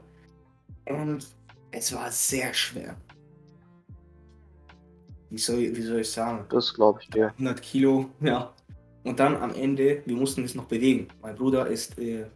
Und 0.86 1.26
es 1.70 1.94
war 1.94 2.10
sehr 2.10 2.52
schwer. 2.52 2.96
Wie 5.32 5.38
soll, 5.38 5.74
wie 5.74 5.82
soll 5.82 6.00
ich 6.00 6.10
sagen? 6.10 6.44
Das 6.50 6.74
glaube 6.74 7.00
ich 7.02 7.08
dir. 7.08 7.28
100 7.38 7.62
Kilo, 7.62 8.10
ja. 8.20 8.52
Und 9.02 9.18
dann 9.18 9.34
am 9.36 9.54
Ende, 9.54 10.02
wir 10.04 10.14
mussten 10.14 10.44
es 10.44 10.54
noch 10.54 10.66
bewegen. 10.66 11.08
Mein 11.22 11.34
Bruder 11.34 11.66
ist 11.66 11.98
äh, 11.98 12.26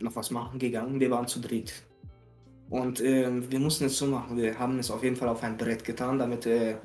noch 0.00 0.16
was 0.16 0.32
machen 0.32 0.58
gegangen, 0.58 0.98
wir 0.98 1.08
waren 1.10 1.28
zu 1.28 1.40
dritt. 1.40 1.72
Und 2.68 3.00
ähm, 3.00 3.50
wir 3.50 3.60
mussten 3.60 3.84
es 3.84 3.96
so 3.96 4.06
machen, 4.06 4.36
wir 4.36 4.58
haben 4.58 4.76
es 4.80 4.90
auf 4.90 5.04
jeden 5.04 5.14
Fall 5.14 5.28
auf 5.28 5.44
ein 5.44 5.56
Brett 5.56 5.84
getan, 5.84 6.18
damit 6.18 6.46
äh, 6.46 6.76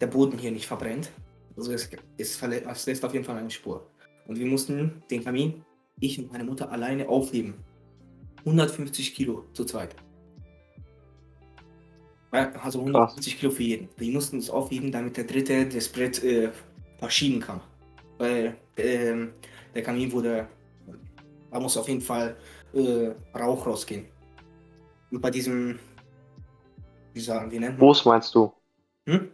der 0.00 0.06
Boden 0.06 0.38
hier 0.38 0.52
nicht 0.52 0.66
verbrennt. 0.66 1.10
Also 1.56 1.72
es, 1.72 1.88
es, 2.18 2.38
es 2.42 2.86
lässt 2.86 3.04
auf 3.04 3.14
jeden 3.14 3.24
Fall 3.24 3.38
eine 3.38 3.50
Spur. 3.50 3.90
Und 4.26 4.38
wir 4.38 4.46
mussten 4.46 5.02
den 5.10 5.24
Kamin, 5.24 5.64
ich 5.98 6.18
und 6.18 6.30
meine 6.30 6.44
Mutter 6.44 6.70
alleine 6.70 7.08
aufheben. 7.08 7.54
150 8.40 9.14
Kilo 9.14 9.46
zu 9.54 9.64
zweit. 9.64 9.96
Also 12.32 12.80
150 12.80 13.38
Kilo 13.38 13.50
für 13.50 13.62
jeden. 13.62 13.88
Wir 13.96 14.12
mussten 14.12 14.38
es 14.38 14.50
aufheben, 14.50 14.92
damit 14.92 15.16
der 15.16 15.24
dritte 15.24 15.66
das 15.68 15.88
Brett 15.88 16.22
äh, 16.22 16.50
verschieben 16.98 17.40
kann. 17.40 17.60
Weil 18.18 18.56
ähm, 18.76 19.32
der 19.74 19.82
Kamin 19.82 20.12
wurde. 20.12 20.46
Da 21.50 21.58
muss 21.58 21.76
auf 21.76 21.88
jeden 21.88 22.00
Fall 22.00 22.36
äh, 22.72 23.10
Rauch 23.36 23.66
rausgehen. 23.66 24.06
Und 25.10 25.20
bei 25.20 25.30
diesem. 25.30 25.78
Wie 27.12 27.20
sagen, 27.20 27.50
wie 27.50 27.58
nennt 27.58 27.78
man? 27.78 27.88
Fuß 27.88 28.04
meinst 28.04 28.32
du? 28.36 28.52
Hm? 29.06 29.32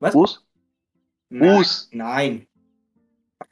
Was? 0.00 0.12
Fuß? 0.12 0.46
Nein, 1.28 1.56
Fuß. 1.58 1.88
nein. 1.92 2.46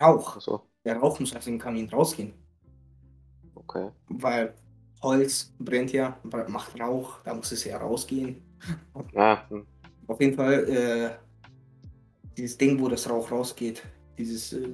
Rauch. 0.01 0.37
Achso, 0.37 0.63
Der 0.85 0.97
Rauch 0.97 1.21
muss 1.21 1.37
aus 1.37 1.45
dem 1.45 1.59
Kamin 1.59 1.89
rausgehen. 1.91 2.33
okay. 3.55 3.91
Weil 4.09 4.55
Holz 5.03 5.53
brennt 5.59 5.93
ja, 5.93 6.19
macht 6.49 6.81
Rauch, 6.81 7.21
da 7.25 7.35
muss 7.35 7.53
es 7.53 7.65
ja 7.65 7.77
rausgehen. 7.77 8.43
Ja, 9.13 9.47
hm. 9.49 9.67
Auf 10.07 10.21
jeden 10.21 10.37
Fall, 10.37 10.69
äh, 10.69 11.11
dieses 12.37 12.57
Ding, 12.57 12.81
wo 12.81 12.89
das 12.89 13.09
Rauch 13.09 13.31
rausgeht, 13.31 13.83
dieses. 14.19 14.53
Äh, 14.53 14.69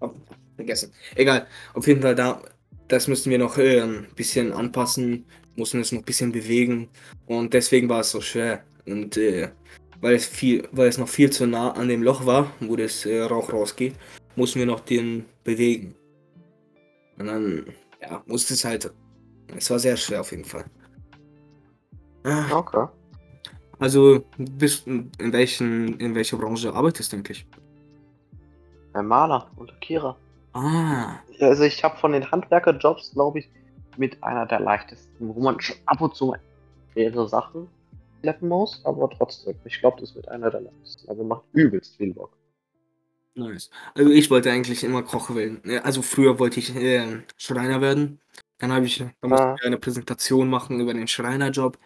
oh, 0.00 0.10
vergessen. 0.56 0.92
Egal, 1.16 1.46
auf 1.74 1.86
jeden 1.86 2.02
Fall, 2.02 2.14
da, 2.14 2.42
das 2.88 3.08
müssen 3.08 3.30
wir 3.30 3.38
noch 3.38 3.58
äh, 3.58 3.80
ein 3.80 4.06
bisschen 4.14 4.52
anpassen, 4.52 5.24
mussten 5.56 5.80
es 5.80 5.92
noch 5.92 6.00
ein 6.00 6.04
bisschen 6.04 6.32
bewegen 6.32 6.88
und 7.26 7.54
deswegen 7.54 7.88
war 7.88 8.00
es 8.00 8.10
so 8.10 8.20
schwer. 8.20 8.62
Und 8.86 9.16
äh, 9.16 9.48
weil, 10.00 10.14
es 10.14 10.26
viel, 10.26 10.68
weil 10.72 10.88
es 10.88 10.98
noch 10.98 11.08
viel 11.08 11.30
zu 11.30 11.46
nah 11.46 11.72
an 11.72 11.88
dem 11.88 12.02
Loch 12.02 12.26
war, 12.26 12.52
wo 12.60 12.76
das 12.76 13.06
äh, 13.06 13.22
Rauch 13.22 13.52
rausgeht, 13.52 13.94
mussten 14.36 14.58
wir 14.58 14.66
noch 14.66 14.80
den 14.80 15.24
bewegen. 15.42 15.94
Und 17.18 17.26
dann, 17.26 17.66
ja, 18.00 18.22
musste 18.26 18.54
es 18.54 18.64
halt. 18.64 18.92
Es 19.56 19.70
war 19.70 19.78
sehr 19.78 19.96
schwer 19.96 20.20
auf 20.20 20.30
jeden 20.32 20.44
Fall. 20.44 20.64
Ah. 22.24 22.46
okay. 22.56 22.86
Also, 23.78 24.24
bist, 24.38 24.86
in, 24.86 25.10
welchen, 25.18 25.98
in 26.00 26.14
welcher 26.14 26.36
Branche 26.36 26.72
arbeitest 26.72 27.12
du 27.12 27.16
eigentlich? 27.16 27.46
Ein 28.92 29.06
Maler 29.06 29.50
und 29.56 29.70
Lackierer. 29.70 30.16
Ah, 30.52 31.16
Also 31.40 31.64
ich 31.64 31.82
habe 31.82 31.96
von 31.98 32.12
den 32.12 32.30
Handwerkerjobs, 32.30 33.12
glaube 33.12 33.40
ich, 33.40 33.50
mit 33.96 34.22
einer 34.22 34.46
der 34.46 34.60
leichtesten, 34.60 35.34
wo 35.34 35.40
man 35.40 35.60
schon 35.60 35.76
ab 35.86 36.00
und 36.00 36.14
zu 36.14 36.26
mal 36.26 36.40
schwere 36.92 37.28
Sachen 37.28 37.66
schleppen 38.20 38.48
muss, 38.48 38.80
aber 38.84 39.10
trotzdem. 39.10 39.56
Ich 39.64 39.80
glaube, 39.80 40.00
das 40.00 40.14
wird 40.14 40.28
einer 40.28 40.50
der 40.50 40.60
leichtesten. 40.62 41.08
Aber 41.10 41.24
macht 41.24 41.42
übelst 41.52 41.96
viel 41.96 42.14
Bock. 42.14 42.30
nice. 43.34 43.68
Also 43.94 44.10
ich 44.10 44.30
wollte 44.30 44.50
eigentlich 44.52 44.84
immer 44.84 45.02
Koch 45.02 45.34
werden. 45.34 45.60
Also 45.82 46.02
früher 46.02 46.38
wollte 46.38 46.60
ich 46.60 46.74
äh, 46.76 47.22
Schreiner 47.36 47.80
werden. 47.80 48.20
Dann 48.58 48.72
habe 48.72 48.86
ich, 48.86 48.98
da 49.20 49.28
musste 49.28 49.44
Ah. 49.46 49.56
ich 49.58 49.66
eine 49.66 49.78
Präsentation 49.78 50.48
machen 50.48 50.78
über 50.80 50.94
den 50.94 51.08
Schreinerjob. 51.08 51.76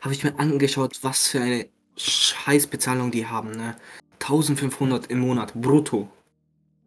Habe 0.00 0.14
ich 0.14 0.24
mir 0.24 0.38
angeschaut, 0.38 0.98
was 1.02 1.28
für 1.28 1.40
eine 1.40 1.68
Scheißbezahlung 1.96 3.10
die 3.10 3.26
haben. 3.26 3.50
Ne? 3.50 3.76
1500 4.20 5.06
im 5.06 5.20
Monat 5.20 5.54
brutto. 5.54 6.08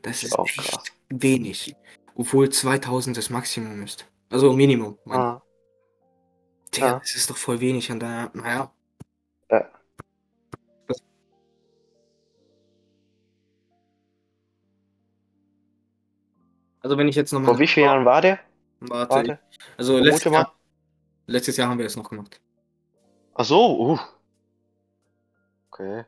Das 0.01 0.23
ist 0.23 0.37
Auch 0.37 0.45
echt 0.45 0.93
wenig. 1.09 1.75
Obwohl 2.15 2.49
2000 2.49 3.17
das 3.17 3.29
Maximum 3.29 3.83
ist. 3.83 4.05
Also 4.29 4.51
Minimum. 4.53 4.97
Ah, 5.09 5.41
Digga, 6.73 6.87
ja. 6.87 6.99
das 6.99 7.15
ist 7.15 7.29
doch 7.29 7.37
voll 7.37 7.59
wenig. 7.59 7.91
Und 7.91 7.99
daher, 7.99 8.31
naja, 8.33 8.71
ja. 9.49 9.69
Also 16.81 16.97
wenn 16.97 17.07
ich 17.07 17.15
jetzt 17.15 17.31
nochmal. 17.31 17.51
Vor 17.51 17.59
wie 17.59 17.67
vielen 17.67 17.85
Jahren 17.85 18.05
war 18.05 18.21
der? 18.21 18.39
Warte. 18.81 19.13
Warte. 19.13 19.39
Also 19.77 19.97
letztes. 19.99 20.31
Jahr, 20.31 20.53
letztes 21.27 21.57
Jahr 21.57 21.69
haben 21.69 21.79
wir 21.79 21.85
es 21.85 21.95
noch 21.95 22.09
gemacht. 22.09 22.41
Ach 23.35 23.45
so, 23.45 23.79
uh. 23.79 23.99
Okay. 25.71 26.05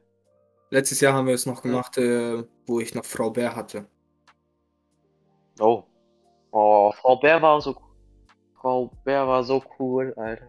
Letztes 0.69 0.99
Jahr 1.01 1.13
haben 1.13 1.27
wir 1.27 1.33
es 1.33 1.45
noch 1.45 1.61
gemacht, 1.61 1.97
äh, 1.97 2.43
wo 2.67 2.79
ich 2.79 2.93
noch 2.93 3.05
Frau 3.05 3.31
Bär 3.31 3.55
hatte. 3.55 3.87
Oh. 5.59 5.83
Oh, 6.51 6.91
Frau 6.91 7.15
Bär 7.15 7.41
war 7.41 7.59
so. 7.61 7.75
Frau 8.53 8.91
Bär 9.03 9.27
war 9.27 9.43
so 9.43 9.63
cool, 9.79 10.13
Alter. 10.17 10.47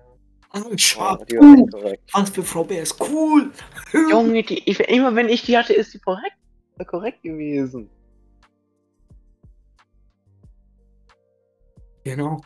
Oh, 0.55 0.59
uh, 0.59 1.67
korrekt. 1.67 2.11
was 2.13 2.31
für 2.31 2.43
Frau 2.43 2.65
Bär 2.65 2.83
ist 2.83 3.01
cool. 3.01 3.53
Junge, 4.11 4.43
die, 4.43 4.69
ich, 4.71 4.81
immer 4.81 5.15
wenn 5.15 5.29
ich 5.29 5.43
die 5.43 5.57
hatte, 5.57 5.73
ist 5.73 5.93
sie 5.93 5.99
korrekt, 5.99 6.37
korrekt 6.87 7.23
gewesen. 7.23 7.91
Genau. 12.05 12.41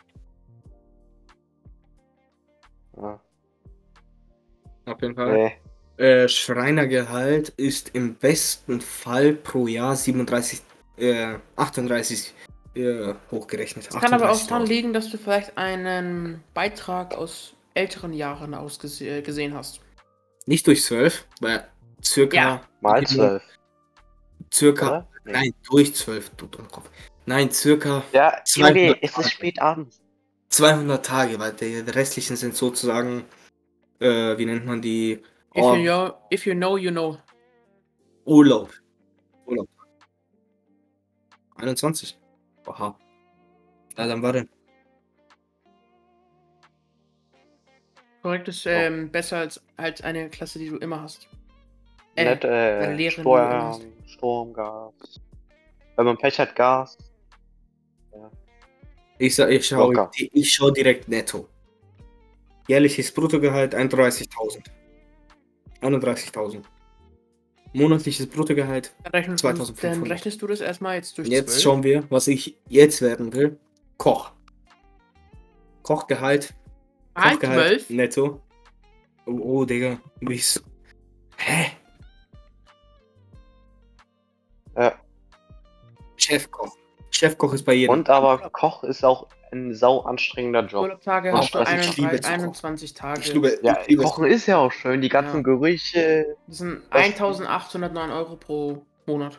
Ja. 2.97 3.21
Auf 4.85 5.01
jeden 5.01 5.15
Fall. 5.15 5.33
Nee. 5.33 5.53
Äh, 6.03 6.27
Schreinergehalt 6.27 7.49
ist 7.49 7.91
im 7.93 8.15
besten 8.15 8.81
Fall 8.81 9.33
pro 9.33 9.67
Jahr 9.67 9.95
37, 9.95 10.61
äh, 10.97 11.35
38 11.55 12.33
äh, 12.73 13.13
hochgerechnet. 13.29 13.87
Es 13.87 13.99
kann 13.99 14.13
aber 14.13 14.31
auch 14.31 14.35
38.000. 14.35 14.49
daran 14.49 14.65
liegen, 14.65 14.93
dass 14.93 15.09
du 15.09 15.17
vielleicht 15.17 15.57
einen 15.57 16.43
Beitrag 16.53 17.13
aus 17.15 17.53
älteren 17.73 18.13
Jahren 18.13 18.53
ausgesehen 18.53 19.23
gesehen 19.23 19.53
hast. 19.53 19.81
Nicht 20.45 20.65
durch 20.67 20.83
12, 20.83 21.25
weil 21.39 21.67
circa. 22.03 22.35
Ja. 22.35 22.61
Mal 22.81 23.05
zwölf, 23.05 23.43
Circa. 24.51 24.87
oder? 24.87 25.07
Nee. 25.23 25.31
Nein, 25.33 25.53
durch 25.69 25.93
12, 25.93 26.31
du 26.31 26.47
Dummkopf. 26.47 26.89
Nein, 27.27 27.51
circa 27.51 28.03
Ja, 28.11 28.41
200 28.43 28.75
Junge, 28.75 28.97
es 29.03 29.17
ist 29.17 29.31
spät 29.31 29.61
abends. 29.61 30.01
200 30.49 31.05
Tage, 31.05 31.39
weil 31.39 31.53
die 31.53 31.77
restlichen 31.91 32.35
sind 32.35 32.55
sozusagen, 32.55 33.23
äh, 34.01 34.37
wie 34.37 34.45
nennt 34.45 34.65
man 34.65 34.81
die? 34.81 35.13
If, 35.55 35.63
Oh, 35.63 35.75
you 35.75 35.83
know, 35.83 36.13
if 36.31 36.45
you 36.45 36.53
know, 36.53 36.77
you 36.77 36.91
know. 36.91 37.17
Urlaub. 38.25 38.69
Urlaub. 39.45 39.67
21. 41.57 42.17
Aha. 42.67 42.97
Ja, 43.97 44.07
dann 44.07 44.21
war 44.21 44.33
denn. 44.33 44.49
Korrekt 48.21 48.47
ist 48.47 48.65
ähm, 48.67 49.11
besser 49.11 49.37
als, 49.37 49.61
als 49.77 50.01
eine 50.01 50.29
Klasse, 50.29 50.59
die 50.59 50.69
du 50.69 50.77
immer 50.77 51.01
hast. 51.01 51.27
Äh, 52.15 52.29
Nicht, 52.29 52.43
äh, 52.43 52.93
Lehrerin, 52.93 53.21
Steuern, 53.23 53.81
die 54.05 54.09
Sturm, 54.09 54.53
Gas. 54.53 54.93
Wenn 55.95 56.05
man 56.05 56.17
Pech 56.17 56.39
hat, 56.39 56.55
Gas. 56.55 56.97
Ich, 59.17 59.35
sa- 59.35 59.47
ich 59.49 59.65
schaue 59.67 59.93
Locker. 59.93 60.11
ich 60.15 60.53
schau 60.53 60.69
direkt 60.71 61.07
netto. 61.07 61.47
Jährliches 62.71 63.11
Bruttogehalt 63.11 63.75
31.000. 63.75 64.63
31.000. 65.81 66.63
Monatliches 67.73 68.27
Bruttogehalt. 68.27 68.95
Du, 69.03 69.35
2500. 69.35 69.83
dann 69.83 70.09
rechnest 70.09 70.41
du 70.41 70.47
das 70.47 70.61
erstmal 70.61 70.95
jetzt 70.95 71.17
durch 71.17 71.27
Jetzt 71.27 71.49
12. 71.49 71.61
schauen 71.63 71.83
wir, 71.83 72.05
was 72.09 72.29
ich 72.29 72.57
jetzt 72.69 73.01
werden 73.01 73.33
will. 73.33 73.59
Koch. 73.97 74.31
Kochgehalt. 75.83 76.53
Mal 77.13 77.31
Kochgehalt 77.31 77.87
12. 77.87 77.89
netto. 77.89 78.41
Oh, 79.25 79.39
oh 79.41 79.65
Digga. 79.65 79.99
Wie's. 80.21 80.63
Hä? 81.35 81.71
Ja. 84.77 84.97
Chefkoch. 86.15 86.77
Chefkoch 87.21 87.53
ist 87.53 87.63
bei 87.63 87.73
jedem. 87.73 87.93
Und 87.93 88.09
aber 88.09 88.39
Koch 88.49 88.83
ist 88.83 89.03
auch 89.05 89.27
ein 89.51 89.75
sau 89.75 90.01
anstrengender 90.01 90.61
Job. 90.65 90.83
Urlaubstage 90.83 91.31
Ach, 91.33 91.39
hast 91.41 91.53
du 91.53 91.59
was, 91.59 91.67
ich 91.69 91.73
31, 91.75 91.97
liebe 91.97 92.15
zu 92.21 92.21
kochen. 92.29 92.33
21 92.41 92.93
Tage. 92.95 93.21
ich 93.21 93.33
liebe, 93.33 93.59
Ja, 93.61 93.77
ich 93.81 93.87
liebe 93.87 94.03
Kochen 94.03 94.25
ist 94.25 94.45
ja 94.47 94.57
auch 94.57 94.71
schön, 94.71 95.01
die 95.01 95.09
ganzen 95.09 95.37
Ja. 95.37 95.43
Gerüche. 95.43 96.25
Das 96.47 96.57
sind 96.57 96.81
Das- 96.89 97.01
1809 97.01 98.09
Euro 98.11 98.35
pro 98.37 98.81
Monat. 99.05 99.37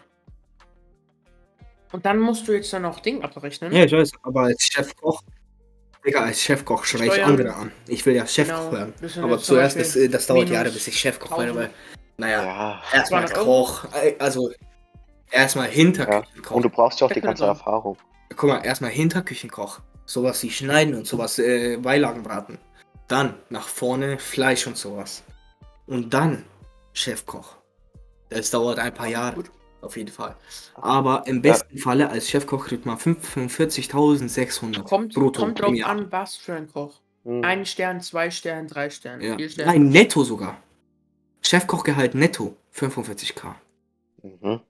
Und 1.92 2.06
dann 2.06 2.20
musst 2.20 2.46
du 2.48 2.52
jetzt 2.52 2.72
dann 2.72 2.82
noch 2.82 3.00
Ding 3.00 3.22
abrechnen. 3.22 3.72
Ja, 3.72 3.84
ich 3.84 3.92
weiß, 3.92 4.12
aber 4.22 4.42
als 4.42 4.62
Chefkoch. 4.62 5.22
Digga, 6.06 6.22
als 6.24 6.40
Chefkoch 6.40 6.84
schreie 6.84 7.08
ich 7.08 7.24
andere 7.24 7.52
an. 7.54 7.70
Ich 7.86 8.04
will 8.06 8.14
ja 8.14 8.26
Chefkoch 8.26 8.70
Genau, 8.70 8.72
werden. 8.72 8.94
Aber 9.22 9.38
zuerst, 9.38 9.76
das, 9.76 9.88
Beispiel 9.88 10.08
das 10.08 10.26
dauert 10.26 10.48
Jahre, 10.48 10.70
bis 10.70 10.86
ich 10.88 10.98
Chefkoch 10.98 11.30
werde, 11.38 11.52
1000. 11.52 11.58
weil. 11.58 11.70
Naja, 12.18 12.42
Ja. 12.44 12.82
erstmal 12.92 13.26
200 13.28 13.38
Euro. 13.38 13.44
Koch. 13.64 13.84
äh, 13.94 14.14
Also, 14.18 14.50
erstmal 15.32 15.68
Hinterküchenkoch. 15.68 16.54
Und 16.56 16.62
du 16.62 16.68
brauchst 16.70 17.00
ja 17.00 17.06
auch 17.06 17.12
die 17.12 17.20
ganze. 17.20 17.44
Erfahrung. 17.44 17.96
Guck 18.36 18.48
mal, 18.48 18.64
erstmal 18.64 18.90
Hinterküchenkoch. 18.90 19.80
Sowas 20.06 20.42
wie 20.42 20.50
schneiden 20.50 20.94
und 20.94 21.06
sowas, 21.06 21.38
äh, 21.38 21.76
Beilagen 21.76 22.22
braten. 22.22 22.58
Dann 23.08 23.34
nach 23.50 23.68
vorne 23.68 24.18
Fleisch 24.18 24.66
und 24.66 24.76
sowas. 24.76 25.22
Und 25.86 26.12
dann 26.14 26.44
Chefkoch. 26.92 27.56
Das 28.30 28.50
dauert 28.50 28.78
ein 28.78 28.94
paar 28.94 29.08
Jahre. 29.08 29.36
Gut. 29.36 29.50
Auf 29.82 29.96
jeden 29.96 30.12
Fall. 30.12 30.36
Aber 30.74 31.24
im 31.26 31.42
besten 31.42 31.76
Falle 31.76 32.08
als 32.08 32.30
Chefkoch 32.30 32.66
kriegt 32.66 32.86
man 32.86 32.98
45.600 32.98 34.84
Kommt, 34.84 35.12
brutto 35.14 35.40
kommt 35.42 35.60
drauf 35.60 35.74
an, 35.84 36.06
was 36.10 36.36
für 36.36 36.54
ein 36.54 36.68
Koch. 36.68 37.00
Hm. 37.24 37.42
Ein 37.44 37.66
Stern, 37.66 38.00
zwei 38.00 38.30
Stern, 38.30 38.68
drei 38.68 38.90
Stern, 38.90 39.20
Ja. 39.20 39.36
vier 39.36 39.48
Sterne. 39.50 39.72
Nein, 39.72 39.88
netto 39.88 40.22
sogar. 40.22 40.56
Chefkochgehalt 41.42 42.14
netto 42.14 42.56
45k. 42.72 43.56
Mhm. 44.22 44.60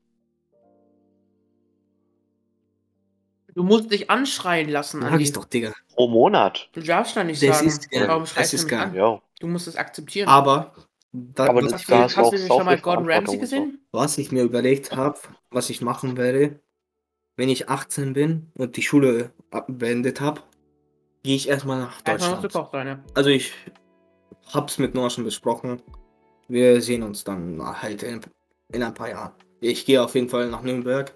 Du 3.55 3.63
musst 3.63 3.91
dich 3.93 4.11
anschreien 4.11 4.69
lassen. 4.71 5.03
Sag 5.03 5.21
ich 5.21 5.33
doch, 5.33 5.45
Digga. 5.45 5.73
Pro 5.95 6.09
Monat. 6.09 6.69
Du 6.73 6.81
darfst 6.81 7.17
da 7.17 7.23
nicht 7.25 7.43
Das 7.43 7.57
sagen. 7.59 7.69
ist 7.69 7.91
geil. 7.91 8.09
Warum 8.09 8.23
Das 8.23 8.31
schreist 8.31 8.53
du 8.53 8.57
ist 8.57 8.63
mich 8.65 8.71
geil. 8.71 8.81
an? 8.81 8.95
Ja. 8.95 9.23
Du 9.41 9.47
musst 9.47 9.69
es 9.69 9.77
akzeptieren. 9.77 10.29
Aber, 10.29 10.73
da, 11.13 11.49
Aber 11.49 11.63
was, 11.63 11.73
das- 11.73 11.81
hast 11.83 11.91
da 11.91 11.97
du, 11.97 12.03
hast 12.05 12.17
hast 12.17 12.33
du 12.33 12.37
du 12.39 12.45
auch 12.53 12.57
schon 12.59 12.67
mal 12.67 12.79
Gordon 12.79 13.11
Ramsay 13.11 13.39
gesehen? 13.39 13.79
was 13.93 14.17
ich 14.19 14.33
mir 14.33 14.43
überlegt 14.43 14.97
habe, 14.97 15.19
was 15.51 15.69
ich 15.69 15.83
machen 15.83 16.17
werde, 16.17 16.61
wenn 17.37 17.49
ich 17.51 17.69
18 17.69 18.15
bin 18.15 18.51
und 18.57 18.77
die 18.77 18.83
Schule 18.83 19.33
beendet 19.69 20.21
habe, 20.23 20.41
gehe 21.23 21.37
ich 21.37 21.49
erstmal 21.49 21.79
nach 21.81 22.01
Erstmal 22.05 22.37
du 22.37 22.43
Deutschland. 22.43 22.53
Koch 22.67 22.73
sein, 22.73 22.87
ja. 22.87 22.99
Also 23.15 23.29
ich 23.31 23.53
hab's 24.53 24.79
mit 24.79 24.95
Noah 24.95 25.11
schon 25.11 25.25
besprochen. 25.25 25.83
Wir 26.49 26.81
sehen 26.81 27.03
uns 27.03 27.25
dann 27.25 27.61
halt 27.83 28.03
in, 28.03 28.21
in 28.73 28.83
ein 28.83 28.95
paar 28.95 29.11
Jahren. 29.11 29.33
Ich 29.61 29.85
gehe 29.87 30.03
auf 30.03 30.15
jeden 30.15 30.29
Fall 30.29 30.49
nach 30.49 30.63
Nürnberg 30.63 31.15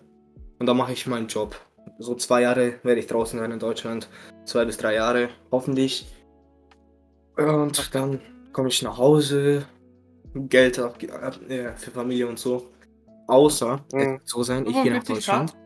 und 0.58 0.66
da 0.66 0.74
mache 0.74 0.92
ich 0.92 1.06
meinen 1.06 1.28
Job. 1.28 1.58
So 1.98 2.14
zwei 2.14 2.42
Jahre 2.42 2.74
werde 2.82 3.00
ich 3.00 3.06
draußen 3.06 3.38
sein 3.38 3.50
in 3.50 3.58
Deutschland. 3.58 4.08
Zwei 4.44 4.64
bis 4.64 4.76
drei 4.76 4.94
Jahre, 4.94 5.28
hoffentlich. 5.50 6.06
Und 7.36 7.94
dann 7.94 8.20
komme 8.52 8.68
ich 8.68 8.82
nach 8.82 8.98
Hause. 8.98 9.64
Geld 10.34 10.78
ab, 10.78 11.02
äh, 11.02 11.72
für 11.76 11.90
Familie 11.90 12.26
und 12.26 12.38
so. 12.38 12.68
Außer, 13.28 13.76
Mhm. 13.92 13.98
es 14.00 14.06
wird 14.06 14.28
so 14.28 14.42
sein, 14.42 14.66
ich 14.66 14.72
gehe 14.82 14.92
nach 14.92 15.04
45 15.04 15.14
Deutschland. 15.14 15.56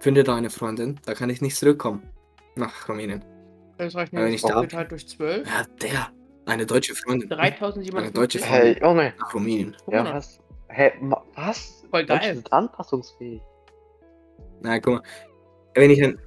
Finde 0.00 0.24
da 0.24 0.34
eine 0.36 0.50
Freundin, 0.50 1.00
da 1.06 1.14
kann 1.14 1.30
ich 1.30 1.40
nicht 1.40 1.56
zurückkommen. 1.56 2.02
Nach 2.56 2.88
Rumänien. 2.88 3.24
Das 3.78 3.94
reicht 3.94 4.12
wenn 4.12 4.24
nicht 4.26 4.44
ich 4.44 4.50
da- 4.50 4.60
geteilt 4.60 4.90
durch 4.90 5.08
12. 5.08 5.46
Ja, 5.48 5.64
der. 5.80 6.08
Eine 6.44 6.66
deutsche 6.66 6.94
Freundin. 6.94 7.32
Eine 7.32 8.10
deutsche 8.10 8.38
3750 8.38 8.44
Hey, 8.44 8.80
Junge. 8.82 9.14
Nach 9.18 9.32
Rumänien. 9.34 9.76
Ja, 9.90 10.04
was? 10.14 10.40
Hä, 10.68 10.92
ma- 11.00 11.24
was? 11.36 11.84
Voll 11.90 12.04
Deutsche 12.04 12.20
geil. 12.26 12.34
sind 12.34 12.52
anpassungsfähig. 12.52 13.40
Na, 14.62 14.78
guck 14.80 14.94
mal. 14.94 15.02
Wenn 15.74 15.90
ich, 15.90 16.02
ein, 16.02 16.18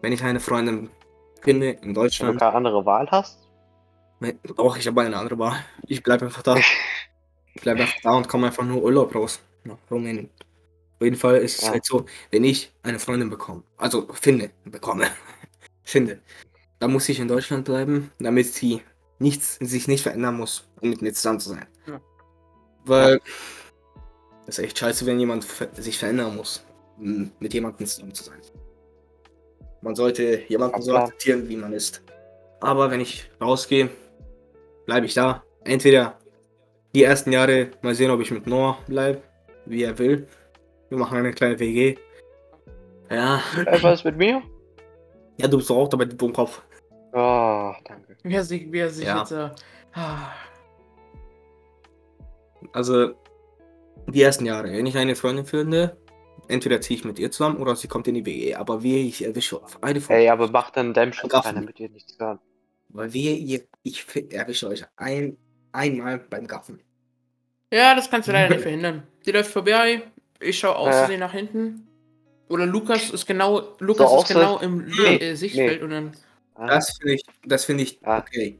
wenn 0.00 0.12
ich 0.12 0.22
eine 0.22 0.40
Freundin 0.40 0.90
finde 1.42 1.70
in 1.70 1.80
Wenn 1.82 1.94
du 1.94 2.00
Deutschland, 2.00 2.38
keine 2.40 2.54
andere 2.54 2.84
Wahl 2.84 3.08
hast. 3.10 3.48
wenn- 4.20 4.38
doch, 4.56 4.76
ich 4.76 4.86
habe 4.86 5.02
eine 5.02 5.16
andere 5.16 5.38
Wahl. 5.38 5.64
Ich 5.86 6.02
bleibe 6.02 6.26
einfach 6.26 6.42
da. 6.42 6.56
Ich 7.54 7.60
bleibe 7.60 7.82
einfach 7.82 8.00
da 8.02 8.12
und 8.12 8.28
komme 8.28 8.46
einfach 8.46 8.64
nur 8.64 8.82
Urlaub 8.82 9.14
raus. 9.14 9.38
Nach 9.64 9.76
Rumänien. 9.90 10.30
Auf 10.94 11.02
jeden 11.04 11.16
Fall 11.16 11.36
ist 11.36 11.58
es 11.58 11.66
Ja. 11.66 11.72
halt 11.72 11.84
so, 11.84 12.06
wenn 12.30 12.44
ich 12.44 12.72
eine 12.82 12.98
Freundin 12.98 13.28
bekomme, 13.28 13.62
also 13.76 14.08
finde, 14.14 14.50
bekomme, 14.64 15.04
finde, 15.84 16.22
dann 16.78 16.92
muss 16.92 17.10
ich 17.10 17.20
in 17.20 17.28
Deutschland 17.28 17.66
bleiben, 17.66 18.10
damit 18.18 18.46
sie 18.54 18.80
nichts, 19.18 19.56
sich 19.56 19.86
nicht 19.86 20.02
verändern 20.02 20.38
muss, 20.38 20.66
um 20.80 20.88
mit 20.88 21.02
mir 21.02 21.12
zusammen 21.12 21.40
zu 21.40 21.50
sein. 21.50 21.66
Ja. 21.86 22.00
Weil 22.86 23.20
das 24.46 24.56
ist 24.58 24.64
echt 24.64 24.78
scheiße, 24.78 25.04
wenn 25.04 25.20
jemand 25.20 25.44
sich 25.74 25.98
verändern 25.98 26.34
muss, 26.36 26.64
mit 26.98 27.52
jemandem 27.54 27.86
zusammen 27.86 28.14
zu 28.14 28.24
sein. 28.24 28.38
Man 29.80 29.94
sollte 29.96 30.42
jemanden 30.48 30.80
so 30.82 30.94
akzeptieren, 30.96 31.48
wie 31.48 31.56
man 31.56 31.72
ist. 31.72 32.02
Aber 32.60 32.90
wenn 32.90 33.00
ich 33.00 33.28
rausgehe, 33.40 33.90
bleibe 34.86 35.06
ich 35.06 35.14
da. 35.14 35.42
Entweder 35.64 36.18
die 36.94 37.02
ersten 37.04 37.32
Jahre 37.32 37.70
mal 37.82 37.94
sehen, 37.94 38.10
ob 38.10 38.20
ich 38.20 38.30
mit 38.30 38.46
Noah 38.46 38.78
bleibe, 38.86 39.22
wie 39.66 39.82
er 39.82 39.98
will. 39.98 40.28
Wir 40.88 40.98
machen 40.98 41.18
eine 41.18 41.32
kleine 41.32 41.58
WG. 41.58 41.96
Ja, 43.10 43.40
Ey, 43.66 43.82
was 43.82 44.00
ist 44.00 44.04
mit 44.04 44.16
mir? 44.16 44.42
ja, 45.38 45.48
du 45.48 45.56
bist 45.56 45.68
doch 45.70 45.76
auch 45.76 45.88
dabei, 45.88 46.04
du 46.04 46.14
Dummkopf. 46.16 46.62
Ah, 47.12 47.74
danke. 47.84 48.16
Wie 48.22 48.34
er 48.34 48.44
sich, 48.44 48.70
wie 48.70 48.78
er 48.78 48.90
sich 48.90 49.06
Ja. 49.06 49.18
jetzt. 49.18 49.32
Äh, 49.32 49.50
ah, 49.94 50.30
Also, 52.72 53.14
die 54.08 54.22
ersten 54.22 54.46
Jahre, 54.46 54.72
wenn 54.72 54.86
ich 54.86 54.96
eine 54.96 55.14
Freundin 55.16 55.44
finde, 55.46 55.96
entweder 56.48 56.80
ziehe 56.80 56.98
ich 56.98 57.04
mit 57.04 57.18
ihr 57.18 57.30
zusammen 57.30 57.56
oder 57.58 57.76
sie 57.76 57.88
kommt 57.88 58.06
in 58.08 58.14
die 58.14 58.26
WG. 58.26 58.54
Aber 58.54 58.82
wie 58.82 59.08
ich 59.08 59.24
erwische 59.24 59.62
auf 59.62 59.82
eine 59.82 60.00
von 60.00 60.16
Ey, 60.16 60.28
aber 60.28 60.50
mach 60.50 60.70
dann 60.70 60.92
deinem 60.94 61.12
Schutz 61.12 61.30
Gaffen. 61.32 61.54
keiner 61.54 61.66
mit 61.66 61.78
dir 61.78 61.88
nichts 61.88 62.18
hören. 62.18 62.38
Weil 62.88 63.12
wir, 63.12 63.36
ihr, 63.36 63.62
ich 63.82 64.04
erwische 64.30 64.68
euch 64.68 64.84
ein, 64.96 65.36
einmal 65.72 66.18
beim 66.18 66.46
Gaffen. 66.46 66.80
ja, 67.72 67.94
das 67.94 68.10
kannst 68.10 68.28
du 68.28 68.32
leider 68.32 68.50
nicht 68.54 68.62
verhindern. 68.62 69.02
Die 69.24 69.30
läuft 69.32 69.50
vorbei, 69.50 70.02
ich 70.40 70.58
schaue 70.58 70.76
aus 70.76 70.88
Ja. 70.88 70.92
Versehen 70.98 71.20
nach 71.20 71.32
hinten. 71.32 71.86
Oder 72.48 72.66
Lukas 72.66 73.08
ist 73.10 73.26
genau, 73.26 73.76
Lukas 73.78 74.10
So 74.10 74.16
ist 74.16 74.22
aussehen- 74.24 74.34
genau 74.40 74.58
im 74.58 74.84
Nee, 74.86 75.16
äh, 75.16 75.34
Sichtfeld 75.36 75.82
und 75.82 75.90
dann 75.90 76.12
Ah, 76.54 76.66
Das 76.66 76.98
finde 76.98 77.14
ich, 77.14 77.22
das 77.46 77.64
finde 77.64 77.82
ich 77.84 77.98
Ah. 78.04 78.18
okay. 78.18 78.58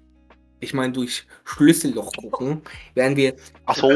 Ich 0.60 0.72
meine, 0.72 0.92
durch 0.94 1.26
Schlüsselloch 1.44 2.10
gucken 2.12 2.62
werden 2.94 3.16
wir. 3.18 3.34
Ach 3.66 3.76
so. 3.76 3.88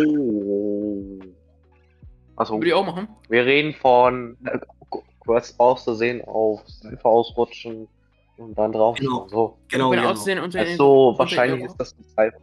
Ach 2.36 2.46
so. 2.46 2.54
Würde 2.54 2.66
ich 2.68 2.74
auch 2.74 2.86
machen. 2.86 3.08
Wir 3.28 3.44
reden 3.44 3.74
von 3.74 4.36
äh, 4.44 4.58
ku- 4.90 5.02
kurz 5.20 5.54
auszusehen 5.58 6.22
auf 6.26 6.62
Seife 6.66 7.04
ausrutschen 7.04 7.88
und 8.36 8.56
dann 8.58 8.72
drauf. 8.72 8.98
Genau. 8.98 9.26
So. 9.28 9.58
Genau, 9.68 9.90
genau. 9.90 10.10
aussehen 10.10 10.38
unter 10.38 10.60
Also 10.60 11.08
unter 11.08 11.18
wahrscheinlich 11.20 11.64
ist 11.64 11.76
das 11.76 11.94
eine 11.94 12.06
Seife. 12.08 12.38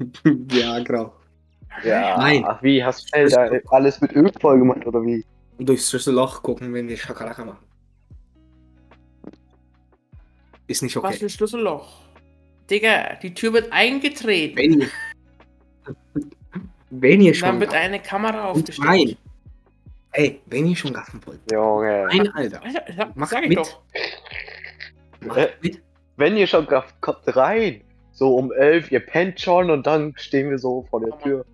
ja, 0.52 0.78
genau. 0.80 1.12
Ja. 1.84 2.18
Nein. 2.18 2.44
Ach, 2.46 2.62
wie? 2.62 2.82
Hast 2.82 3.14
du 3.14 3.28
da 3.28 3.50
alles 3.70 4.00
mit 4.00 4.12
Öl 4.14 4.32
voll 4.40 4.58
gemacht 4.58 4.84
oder 4.86 5.02
wie? 5.04 5.24
Durchs 5.58 5.90
Schlüsselloch 5.90 6.42
gucken, 6.42 6.72
wenn 6.74 6.88
wir 6.88 6.96
Schakalaka 6.96 7.44
machen. 7.44 7.58
Ist 10.66 10.82
nicht 10.82 10.96
Was 10.96 11.04
okay. 11.04 11.16
für 11.16 11.28
Schlüsselloch? 11.30 11.88
Digga, 12.70 13.14
die 13.22 13.32
Tür 13.32 13.54
wird 13.54 13.72
eingetreten. 13.72 14.88
Wenn 16.90 17.20
ihr, 17.20 17.32
ihr 17.32 17.40
Dann 17.40 17.50
schon. 17.50 17.60
wird 17.60 17.74
eine 17.74 18.00
Kamera 18.00 18.44
aufgestellt. 18.46 18.88
rein. 18.88 19.16
Ey, 20.12 20.40
wenn 20.46 20.66
ihr 20.66 20.76
schon 20.76 20.92
gaffen 20.92 21.20
wollt. 21.26 21.40
Junge. 21.52 22.06
Nein, 22.10 22.28
Alter. 22.32 22.62
Alter, 22.62 23.14
sag, 23.26 23.48
mit. 23.48 23.58
Äh, 25.36 25.48
mit. 25.60 25.82
Wenn 26.16 26.36
ihr 26.36 26.46
schon 26.46 26.66
gafft, 26.66 27.00
kommt 27.00 27.36
rein. 27.36 27.82
So 28.12 28.34
um 28.36 28.50
elf, 28.52 28.90
ihr 28.90 29.00
pennt 29.00 29.40
schon 29.40 29.70
und 29.70 29.86
dann 29.86 30.12
stehen 30.16 30.50
wir 30.50 30.58
so 30.58 30.86
vor 30.90 31.00
der 31.00 31.10
Mama. 31.10 31.22
Tür. 31.22 31.46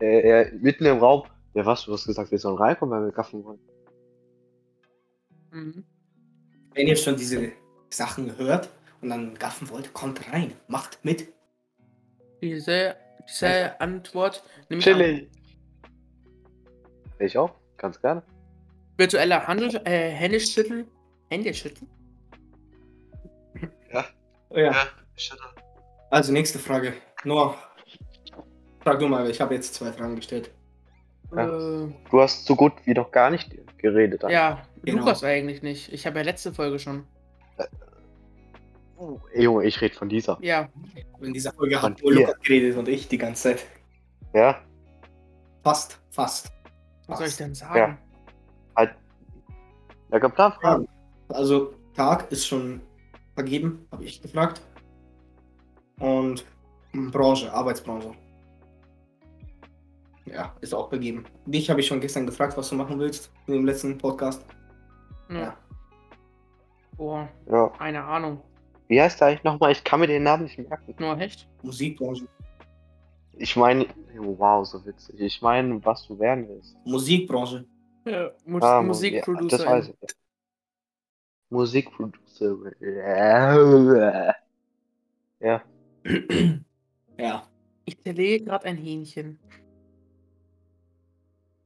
Äh, 0.00 0.40
äh, 0.42 0.52
mitten 0.54 0.86
im 0.86 0.98
Raum. 0.98 1.24
Ja, 1.54 1.64
was? 1.66 1.84
Du 1.84 1.92
hast 1.92 2.06
gesagt, 2.06 2.30
wir 2.30 2.38
sollen 2.38 2.56
reinkommen, 2.56 2.98
wenn 2.98 3.06
wir 3.06 3.12
gaffen 3.12 3.44
wollen. 3.44 3.58
Mhm. 5.52 5.84
Wenn 6.74 6.86
ihr 6.86 6.96
schon 6.96 7.16
diese 7.16 7.52
Sachen 7.90 8.36
hört 8.36 8.68
und 9.00 9.10
dann 9.10 9.34
gaffen 9.34 9.68
wollt, 9.70 9.92
kommt 9.92 10.32
rein. 10.32 10.52
Macht 10.66 11.04
mit. 11.04 11.28
Diese, 12.42 12.96
diese 13.28 13.80
Antwort 13.80 14.42
nehme 14.68 14.80
ich 14.80 14.88
an. 14.88 14.94
Chili. 14.98 15.30
Ich 17.20 17.36
auch, 17.36 17.50
ganz 17.76 18.00
gerne. 18.00 18.22
Virtueller 18.96 19.46
Handel, 19.46 19.80
äh, 19.84 20.10
Hände 20.10 20.40
schütteln. 20.40 20.86
Hände 21.30 21.52
schütteln? 21.54 21.88
Ja. 24.50 24.74
Also 26.10 26.32
nächste 26.32 26.58
Frage. 26.58 26.94
Noah. 27.24 27.56
Frag 28.80 28.98
du 28.98 29.08
mal, 29.08 29.28
ich 29.28 29.40
habe 29.40 29.54
jetzt 29.54 29.74
zwei 29.74 29.92
Fragen 29.92 30.16
gestellt. 30.16 30.50
Ja. 31.34 31.44
Äh, 31.46 31.88
Du 32.10 32.20
hast 32.20 32.46
so 32.46 32.56
gut 32.56 32.72
wie 32.84 32.94
noch 32.94 33.10
gar 33.10 33.30
nicht 33.30 33.54
geredet. 33.78 34.22
ja, 34.28 34.62
Genau. 34.84 35.00
Lukas 35.00 35.22
eigentlich 35.24 35.62
nicht. 35.62 35.92
Ich 35.92 36.06
habe 36.06 36.18
ja 36.20 36.24
letzte 36.24 36.54
Folge 36.54 36.78
schon. 36.78 37.04
Oh, 38.98 39.20
Junge, 39.34 39.64
ich 39.64 39.80
rede 39.80 39.94
von 39.94 40.08
dieser. 40.08 40.38
Ja, 40.40 40.68
In 41.20 41.32
dieser 41.32 41.52
Folge 41.52 41.78
Von 41.78 41.92
hat 41.92 42.02
nur. 42.02 42.12
Lukas 42.12 42.38
geredet 42.40 42.76
und 42.76 42.88
ich 42.88 43.06
die 43.08 43.18
ganze 43.18 43.54
Zeit. 43.54 43.66
Ja? 44.34 44.60
Fast, 45.62 46.00
fast. 46.10 46.50
was 47.06 47.18
soll 47.18 47.26
ich 47.26 47.32
fast. 47.32 47.40
denn 47.40 47.54
sagen? 47.54 47.98
Halt. 48.76 48.94
Ja, 50.10 50.18
geplant. 50.18 50.56
Ja. 50.62 50.80
Also 51.28 51.74
Tag 51.94 52.30
ist 52.32 52.46
schon 52.46 52.80
vergeben, 53.34 53.86
habe 53.92 54.04
ich 54.04 54.20
gefragt. 54.20 54.62
Und 56.00 56.44
hm, 56.92 57.10
Branche, 57.10 57.52
Arbeitsbranche. 57.52 58.12
Ja, 60.26 60.54
ist 60.60 60.74
auch 60.74 60.88
vergeben. 60.88 61.24
Dich 61.46 61.70
habe 61.70 61.80
ich 61.80 61.86
schon 61.86 62.00
gestern 62.00 62.26
gefragt, 62.26 62.56
was 62.56 62.68
du 62.68 62.74
machen 62.74 62.98
willst 62.98 63.32
in 63.46 63.54
dem 63.54 63.64
letzten 63.64 63.96
Podcast. 63.96 64.44
Ja. 65.30 65.38
Ja. 65.38 65.56
Boah, 66.96 67.28
Ja. 67.50 67.68
keine 67.68 68.02
Ahnung. 68.04 68.42
Wie 68.88 69.00
heißt 69.00 69.20
der 69.20 69.28
eigentlich 69.28 69.44
nochmal? 69.44 69.72
Ich 69.72 69.84
kann 69.84 70.00
mir 70.00 70.06
den 70.06 70.22
Namen 70.22 70.44
nicht 70.44 70.58
merken. 70.58 70.94
Nur 70.98 71.18
echt? 71.18 71.46
Musikbranche. 71.62 72.26
Ich 73.36 73.54
meine, 73.54 73.86
oh, 74.18 74.34
wow, 74.38 74.66
so 74.66 74.84
witzig. 74.84 75.20
Ich 75.20 75.40
meine, 75.42 75.84
was 75.84 76.06
du 76.06 76.18
werden 76.18 76.48
willst. 76.48 76.76
Musikbranche. 76.84 77.64
Ja, 78.04 78.30
Mus 78.44 78.62
Ah, 78.62 78.76
Ja, 78.76 78.82
Musikproducer. 78.82 79.56
das 79.58 79.66
weiß 79.66 79.88
ich. 79.88 80.14
Musikproducer. 81.50 82.56
Ja. 82.80 84.34
Ja. 85.40 85.62
ja. 87.18 87.48
Ich 87.84 88.00
zerlege 88.02 88.44
gerade 88.46 88.64
ein 88.66 88.76
Hähnchen. 88.76 89.38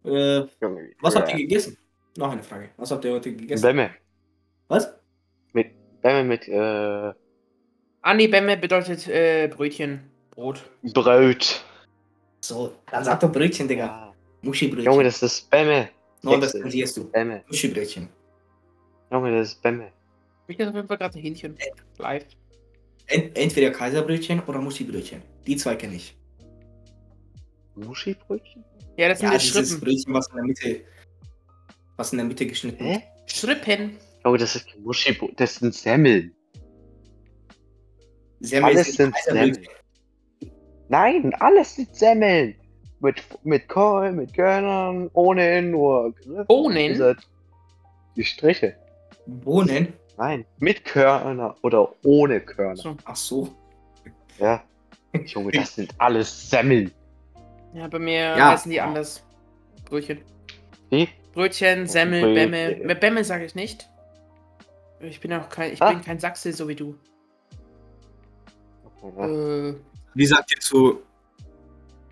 Äh, 0.05 0.43
was 1.01 1.15
habt 1.15 1.29
ja. 1.31 1.37
ihr 1.37 1.47
gegessen? 1.47 1.79
Noch 2.17 2.33
eine 2.33 2.43
Frage. 2.43 2.71
Was 2.77 2.91
habt 2.91 3.05
ihr 3.05 3.13
heute 3.13 3.35
gegessen? 3.35 3.63
Bämme. 3.63 3.91
Was? 4.69 4.93
Bämme 6.03 6.25
mit 6.25 6.49
äh, 6.49 7.13
Andi 8.03 8.29
Bämme 8.29 8.57
bedeutet 8.57 9.07
äh, 9.09 9.49
Brötchen. 9.49 10.11
Brot. 10.33 10.63
Brot. 10.83 11.65
So, 12.41 12.73
dann 12.91 13.05
sag 13.05 13.21
doch 13.21 13.31
Brötchen, 13.31 13.69
Digga. 13.69 13.87
Ja. 13.87 14.15
Muschibrötchen. 14.43 14.91
Junge, 14.93 15.05
das 15.05 15.23
ist 15.23 15.49
Bämme. 15.51 15.89
no, 16.23 16.33
das 16.37 16.53
Kekse. 16.53 16.61
zensierst 16.63 16.97
du. 16.97 17.05
Bämme. 17.11 17.45
Muschibrötchen. 17.47 18.09
Junge, 19.13 19.39
das 19.39 19.49
ist 19.53 19.63
Bämme. 19.63 19.93
Ich 20.49 20.59
esse 20.59 20.71
auf 20.71 20.75
jeden 20.75 20.89
Fall 20.89 20.99
gerade 20.99 21.17
ein 21.19 21.23
Hähnchen. 21.23 21.57
Live. 21.99 22.25
Ent 23.07 23.37
entweder 23.39 23.71
Kaiserbrötchen 23.71 24.41
oder 24.47 24.59
Muschibrötchen. 24.61 25.23
Die 25.47 25.57
zwei 25.57 25.77
kenne 25.77 25.95
ich. 25.97 26.17
Muschibrötchen? 27.75 28.65
Ja, 28.97 29.09
das 29.09 29.21
sind 29.21 29.31
Ja, 29.33 29.39
die 29.39 29.45
Schrippen. 29.45 29.81
Brötchen, 29.81 30.15
was 30.15 30.29
in 30.29 30.35
der 30.37 30.45
Mitte, 30.45 30.81
was 31.97 32.13
in 32.13 32.19
der 32.19 32.27
Mitte 32.27 32.47
geschnitten 32.47 32.85
Hä? 32.85 32.93
wird. 32.95 33.31
Schrippen. 33.31 33.97
Junge, 34.25 34.39
das 34.39 34.57
ist 34.57 34.69
kein 34.69 34.83
Muschibrötchen. 34.83 35.37
Das 35.37 35.57
sind 35.57 35.75
Semmeln. 35.75 36.35
Semmel 38.41 38.71
Alles 38.71 38.95
sind 38.95 39.15
Kaiserbrötchen. 39.15 39.67
Nein, 40.89 41.35
alles 41.41 41.77
sind 41.77 41.95
Semmeln. 41.95 42.55
Mit, 43.01 43.17
mit 43.43 43.69
Kohl, 43.69 44.13
mit 44.13 44.35
Körnern, 44.35 45.11
ohne 45.15 45.63
nur 45.63 46.15
ne? 46.25 46.45
Bohnen. 46.45 47.17
Die 48.17 48.25
Striche. 48.25 48.77
Bohnen. 49.27 49.93
Nein, 50.19 50.45
mit 50.59 50.85
Körner 50.85 51.57
oder 51.63 51.93
ohne 52.05 52.41
Körner. 52.41 52.97
Ach 53.05 53.17
so. 53.17 53.49
Ja. 54.39 54.63
Junge, 55.27 55.53
das 55.53 55.75
sind 55.75 55.93
alles 55.99 56.51
Semmeln. 56.51 56.93
Ja, 57.75 57.89
bei 57.89 57.99
mir 57.99 58.21
Ja. 58.37 58.53
heißen 58.53 58.71
die 58.71 58.81
anders. 58.81 59.25
Brötchen. 59.85 60.19
Wie? 60.91 61.09
Brötchen, 61.33 61.87
Semmel, 61.87 62.21
Brötchen. 62.23 62.51
Bämme. 62.51 62.85
Mit 62.85 63.01
Bämme 63.01 63.25
sage 63.25 63.47
ich 63.47 63.55
nicht. 63.55 63.89
Ich 65.03 65.21
bin 65.21 65.33
auch 65.33 65.49
kein, 65.49 65.73
ich 65.73 65.83
Ah. 65.83 65.91
bin 65.91 66.01
kein 66.03 66.19
Sachse, 66.19 66.53
so 66.53 66.69
wie 66.69 66.75
du. 66.77 66.97
Äh, 69.19 69.75
Wie 70.15 70.27
sagt 70.27 70.53
ihr 70.55 70.61
zu, 70.61 71.03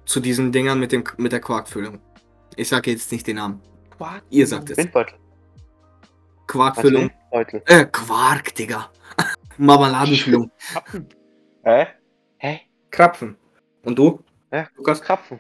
zu 0.05 0.21
diesen 0.21 0.51
Dingern 0.51 0.81
mit, 0.81 0.91
dem, 0.93 1.05
mit 1.19 1.31
der 1.33 1.41
Quarkfüllung? 1.41 2.01
Ich 2.57 2.69
sage 2.69 2.91
jetzt 2.91 3.13
nicht 3.13 3.27
den 3.27 3.37
Namen. 3.37 3.61
Quark. 3.97 4.23
Ihr 4.31 4.47
sagt 4.47 4.71
es. 4.71 4.77
Windbeutel. 4.77 5.17
Quarkfüllung. 6.49 7.03
Windbeutel. 7.03 7.63
Äh, 7.67 7.87
Quark, 7.87 8.55
Digga. 8.57 8.91
Marmeladenfüllung. 9.59 10.51
Krapfen. 10.73 11.09
Hä? 11.63 11.87
Hä? 12.39 12.61
Krapfen. 12.91 13.37
Und 13.85 13.97
du? 13.99 14.25
Ja, 14.51 14.67
Lukas? 14.77 15.01
Krapfen. 15.01 15.39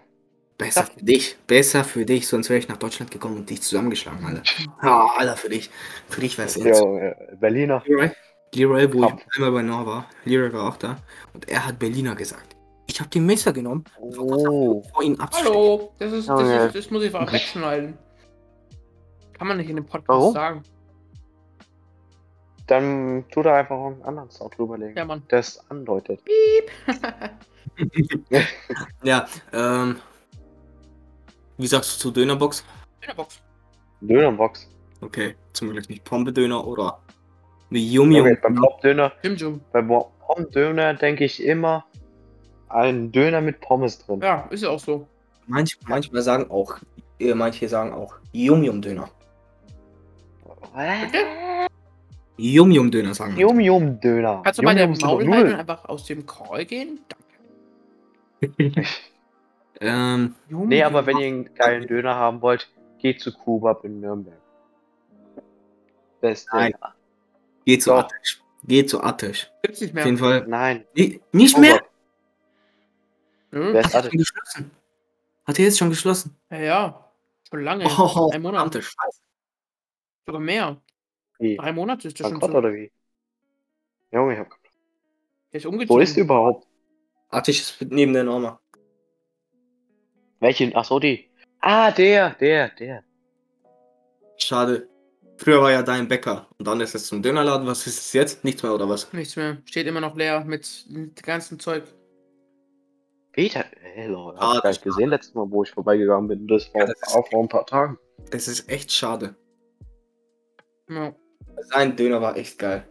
Besser 0.61 0.85
für 0.85 1.05
dich. 1.05 1.37
Besser 1.47 1.85
für 1.85 2.05
dich, 2.05 2.29
sonst 2.29 2.51
wäre 2.51 2.59
ich 2.59 2.69
nach 2.69 2.77
Deutschland 2.77 3.11
gekommen 3.11 3.37
und 3.39 3.49
dich 3.51 3.63
zusammengeschlagen, 3.63 4.25
Alter. 4.25 4.43
Ah, 4.81 5.09
Alter, 5.17 5.37
für 5.37 5.49
dich. 5.49 5.71
Für 6.09 6.21
dich 6.21 6.37
wäre 6.39 6.49
es 6.49 6.55
jetzt. 6.57 6.81
Ja, 6.81 7.15
Berliner. 7.41 7.83
Leroy, 7.87 8.11
Leroy, 8.55 8.93
wo 8.93 9.01
Krapfen. 9.01 9.19
ich 9.31 9.37
einmal 9.37 9.53
bei 9.53 9.63
Noah 9.63 9.87
war, 9.87 10.07
Leroy 10.25 10.53
war 10.53 10.69
auch 10.69 10.77
da 10.77 10.97
und 11.33 11.49
er 11.49 11.67
hat 11.67 11.79
Berliner 11.79 12.15
gesagt. 12.15 12.57
Ich 12.87 13.01
habe 13.01 13.09
den 13.11 13.25
Messer 13.25 13.53
genommen, 13.53 13.85
Oh. 14.01 14.83
vor 14.93 15.03
ihn 15.03 15.19
abzustechen. 15.19 15.55
Hallo, 15.55 15.93
das 15.99 16.13
ist, 16.13 16.29
das 16.29 16.41
Junge. 16.41 16.67
ist, 16.67 16.75
das 16.75 16.91
muss 16.91 17.03
ich 17.05 17.11
vorab 17.11 17.33
wegschneiden. 17.33 17.97
Kann 19.39 19.47
man 19.49 19.57
nicht 19.57 19.71
in 19.71 19.77
dem 19.77 19.87
Podcast 19.87 20.09
Warum? 20.09 20.35
sagen. 20.35 20.63
Dann 22.67 23.25
tu 23.33 23.43
da 23.43 23.55
einfach 23.57 23.77
einen 23.79 24.03
anderen 24.03 24.31
Sound 24.31 24.59
drüberlegen. 24.59 24.97
Ja, 24.97 25.05
Mann. 25.05 25.23
Das 25.29 25.65
andeutet. 25.71 26.21
Ja, 29.03 29.27
ähm. 29.53 29.97
Wie 31.61 31.67
sagst 31.67 31.97
du 31.97 32.09
zu 32.09 32.11
Dönerbox? 32.11 32.65
Dönerbox. 33.03 33.43
Dönerbox. 34.01 34.71
Okay, 35.03 35.35
zum 35.53 35.71
Glück 35.71 35.91
nicht 35.91 36.05
Pombe-Döner 36.05 36.67
oder 36.67 36.99
eine 37.69 37.79
Yummy. 37.79 38.21
Okay, 38.21 38.39
beim 38.43 38.55
beim 39.73 39.89
Pommdöner 40.27 40.95
denke 40.95 41.25
ich 41.25 41.45
immer 41.45 41.85
einen 42.71 43.13
Döner 43.13 43.43
mit 43.43 43.61
Pommes 43.61 43.99
drin. 43.99 44.21
Ja, 44.23 44.47
ist 44.51 44.63
ja 44.63 44.71
auch 44.71 44.81
so. 44.81 45.07
Manch, 45.47 45.77
manchmal 45.87 46.23
sagen 46.23 46.51
auch, 46.51 46.79
äh, 47.19 47.35
manche 47.35 47.69
sagen 47.69 47.93
auch 47.93 48.15
Yum-Yum-Döner. 48.33 49.11
Hä? 50.75 51.67
Yum-Yum-Döner 52.39 53.15
sagen 53.15 53.33
manche. 53.33 53.43
Yum-Yum-Döner. 53.43 54.41
Kannst 54.45 54.61
du 54.61 54.63
mal 54.63 54.75
deinen 54.75 54.95
Yum-Yum 54.95 54.97
sind 54.97 55.03
doch 55.03 55.09
Maul 55.09 55.19
halten 55.19 55.31
und 55.31 55.39
Nudeln. 55.41 55.61
einfach 55.61 55.85
aus 55.91 56.07
dem 56.07 56.25
Call 56.25 56.65
gehen? 56.65 57.01
Danke. 58.41 58.73
Ähm, 59.81 60.35
Jum, 60.49 60.68
Nee, 60.68 60.83
aber 60.83 61.07
wenn 61.07 61.18
ihr 61.18 61.27
einen 61.27 61.55
geilen 61.55 61.87
Döner 61.87 62.14
haben 62.14 62.43
wollt, 62.43 62.71
geht 62.99 63.21
zu 63.21 63.33
Kubab 63.33 63.85
in 63.85 64.01
Nürnberg. 64.01 64.39
Beste. 66.21 66.51
Nein. 66.55 66.75
geh 67.64 67.79
zu 67.79 67.91
Doch. 67.91 67.99
Atex. 68.05 68.43
Geht 68.64 68.91
zu 68.91 69.03
Attisch. 69.03 69.51
Gibt's 69.62 69.81
nicht 69.81 69.91
Auf 69.91 69.95
mehr. 69.95 70.05
jeden 70.05 70.18
Fall. 70.18 70.47
Nein. 70.47 70.85
Nee, 70.95 71.21
nicht 71.33 71.57
Oh 71.57 71.61
mehr? 71.61 71.77
Hm? 73.53 73.73
Wer 73.73 73.83
Hat 73.83 73.87
ist 73.87 73.95
er 73.95 73.99
Attisch? 74.01 74.11
schon 74.11 74.18
geschlossen? 74.18 74.71
Hat 75.47 75.59
er 75.59 75.64
jetzt 75.64 75.79
schon 75.79 75.89
geschlossen? 75.89 76.37
Ja, 76.51 76.59
ja. 76.59 77.12
Schon 77.49 77.64
lange. 77.64 77.85
Oh, 77.87 78.31
Ein 78.33 78.43
Monat. 78.43 78.75
Scheiße. 78.75 79.21
Sogar 80.27 80.41
mehr. 80.41 80.81
Wie? 81.39 81.57
Drei 81.57 81.73
Monate 81.73 82.07
ist 82.09 82.21
das 82.21 82.27
schon 82.29 82.39
Bankrott 82.39 82.53
so. 82.53 82.59
oder 82.59 82.75
wie? 82.75 82.93
Junge, 84.12 84.35
ich 84.35 84.39
hab. 84.41 84.49
Der 85.53 85.59
ist 85.59 85.66
umgezogen. 85.66 85.97
Wo 85.97 86.03
ist 86.03 86.16
überhaupt? 86.16 86.66
Attisch 87.31 87.61
ist 87.61 87.81
neben 87.91 88.12
der 88.12 88.25
Norma. 88.25 88.61
Welchen? 90.41 90.72
Ach 90.74 90.84
so, 90.84 90.99
die. 90.99 91.28
Ah, 91.61 91.91
der, 91.91 92.30
der, 92.41 92.70
der. 92.70 93.05
Schade. 94.38 94.88
Früher 95.36 95.62
war 95.62 95.70
ja 95.72 95.82
dein 95.82 96.07
Bäcker 96.09 96.49
und 96.59 96.66
dann 96.66 96.80
ist 96.80 96.95
es 96.95 97.07
zum 97.07 97.22
Dönerladen. 97.22 97.66
Was 97.66 97.86
ist 97.86 97.99
es 97.99 98.12
jetzt? 98.12 98.45
Nichts 98.45 98.62
mehr 98.62 98.74
oder 98.74 98.88
was? 98.88 99.11
Nichts 99.12 99.36
mehr. 99.36 99.59
Steht 99.64 99.86
immer 99.86 100.01
noch 100.01 100.14
leer 100.14 100.45
mit 100.45 100.84
dem 100.91 101.14
ganzen 101.14 101.59
Zeug. 101.59 101.84
Peter, 103.32 103.64
hello, 103.95 104.34
hab 104.34 104.43
Ah, 104.43 104.55
ich 104.57 104.62
gar 104.62 104.70
nicht 104.70 104.82
gesehen 104.82 105.09
letztes 105.11 105.34
Mal, 105.34 105.51
wo 105.51 105.62
ich 105.62 105.70
vorbeigegangen 105.70 106.28
bin. 106.28 106.47
Das 106.47 106.72
war 106.74 106.82
Ja, 106.82 106.86
das 106.88 107.14
auch 107.14 107.26
vor 107.28 107.43
ein 107.43 107.49
paar 107.49 107.64
Tagen. 107.64 107.99
Das 108.30 108.49
ist 108.49 108.68
echt 108.68 108.93
schade. 108.93 109.34
Ja. 110.91 111.14
Sein 111.72 111.97
Döner 111.97 112.20
war 112.20 112.36
echt 112.36 112.59
geil. 112.59 112.86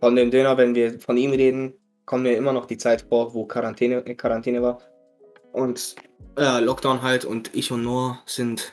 Von 0.00 0.16
dem 0.16 0.30
Döner, 0.30 0.58
wenn 0.58 0.74
wir 0.74 0.98
von 1.00 1.16
ihm 1.16 1.30
reden, 1.30 1.74
kommen 2.04 2.24
mir 2.24 2.36
immer 2.36 2.52
noch 2.52 2.66
die 2.66 2.76
Zeit 2.76 3.02
vor, 3.02 3.32
wo 3.32 3.46
Quarantäne, 3.46 4.04
äh, 4.04 4.14
Quarantäne 4.14 4.60
war. 4.60 4.82
Und 5.54 5.94
äh, 6.36 6.58
Lockdown 6.60 7.00
halt 7.02 7.24
und 7.24 7.54
ich 7.54 7.70
und 7.70 7.84
Noah 7.84 8.20
sind 8.26 8.72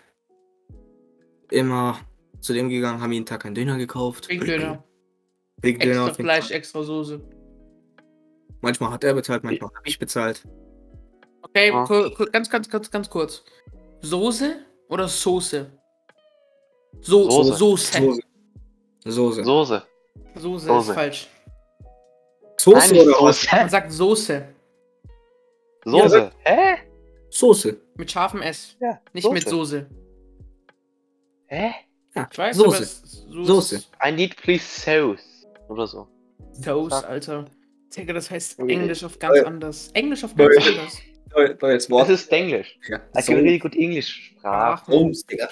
immer 1.52 2.00
zu 2.40 2.54
dem 2.54 2.70
gegangen, 2.70 3.02
haben 3.02 3.12
jeden 3.12 3.28
Tag 3.28 3.46
einen 3.46 3.54
Döner 3.54 3.78
gekauft. 3.78 4.28
Big 4.28 4.44
Döner. 4.44 4.84
Big 5.58 5.80
Döner. 5.80 6.08
Extra 6.08 6.24
Fleisch, 6.24 6.50
extra 6.50 6.82
Soße. 6.82 7.22
Manchmal 8.62 8.90
hat 8.92 9.04
er 9.04 9.14
bezahlt, 9.14 9.44
manchmal 9.44 9.70
habe 9.76 9.88
ich 9.88 10.00
bezahlt. 10.00 10.44
Okay, 11.44 11.72
Ah. 11.72 11.86
ganz, 12.32 12.50
ganz, 12.50 12.68
ganz, 12.68 12.90
ganz 12.90 13.10
kurz. 13.10 13.44
Soße 14.02 14.66
oder 14.90 15.08
Soße? 15.08 15.70
So 17.02 17.30
Soße. 17.30 17.54
Soße. 17.54 17.92
Soße. 17.94 18.24
Soße. 19.06 19.44
Soße. 19.44 19.84
Soße 20.36 20.66
Soße. 20.66 20.90
ist 20.92 20.96
falsch. 20.96 21.28
Soße 22.58 22.94
Nein, 22.96 23.08
oder 23.08 23.18
was? 23.22 23.46
Man 23.52 23.60
Soße. 23.62 23.70
sagt 23.70 23.92
Soße. 23.92 24.51
Soße. 25.86 26.32
Hä? 26.44 26.78
Soße. 27.30 27.78
Mit 27.96 28.12
scharfem 28.12 28.42
S. 28.42 28.76
Ja. 28.80 29.00
Nicht 29.14 29.24
Soße. 29.24 29.34
mit 29.34 29.48
Soße. 29.50 29.90
Hä? 31.48 31.72
Ja, 32.16 32.28
Ich 32.32 32.38
weiß, 32.38 32.58
Soße. 32.58 32.84
ist 32.84 33.26
Soße. 33.32 33.84
I 34.06 34.12
need 34.12 34.36
please 34.38 34.64
sauce. 34.66 35.48
Oder 35.70 35.88
so. 35.88 36.08
Toast, 36.64 36.92
Sag. 36.92 37.10
Alter. 37.10 37.46
Ich 37.90 37.96
denke, 37.96 38.14
das 38.14 38.30
heißt 38.30 38.60
Okay. 38.60 38.74
Englisch 38.74 39.04
auf 39.04 39.18
ganz 39.20 39.40
anders. 39.44 39.90
Englisch 39.94 40.24
auf 40.24 40.36
ganz 40.36 40.56
anders. 40.58 40.98
Neu- 41.34 41.56
Neues 41.62 41.84
Das 41.86 41.90
Wort. 41.90 42.10
ist 42.10 42.32
Englisch. 42.32 42.78
Ja. 42.90 42.98
I 43.18 43.22
can 43.24 43.36
really 43.36 43.58
good 43.60 43.76
English 43.76 44.34
sprach. 44.38 44.86
Soße, 44.86 45.26
Digga. 45.28 45.50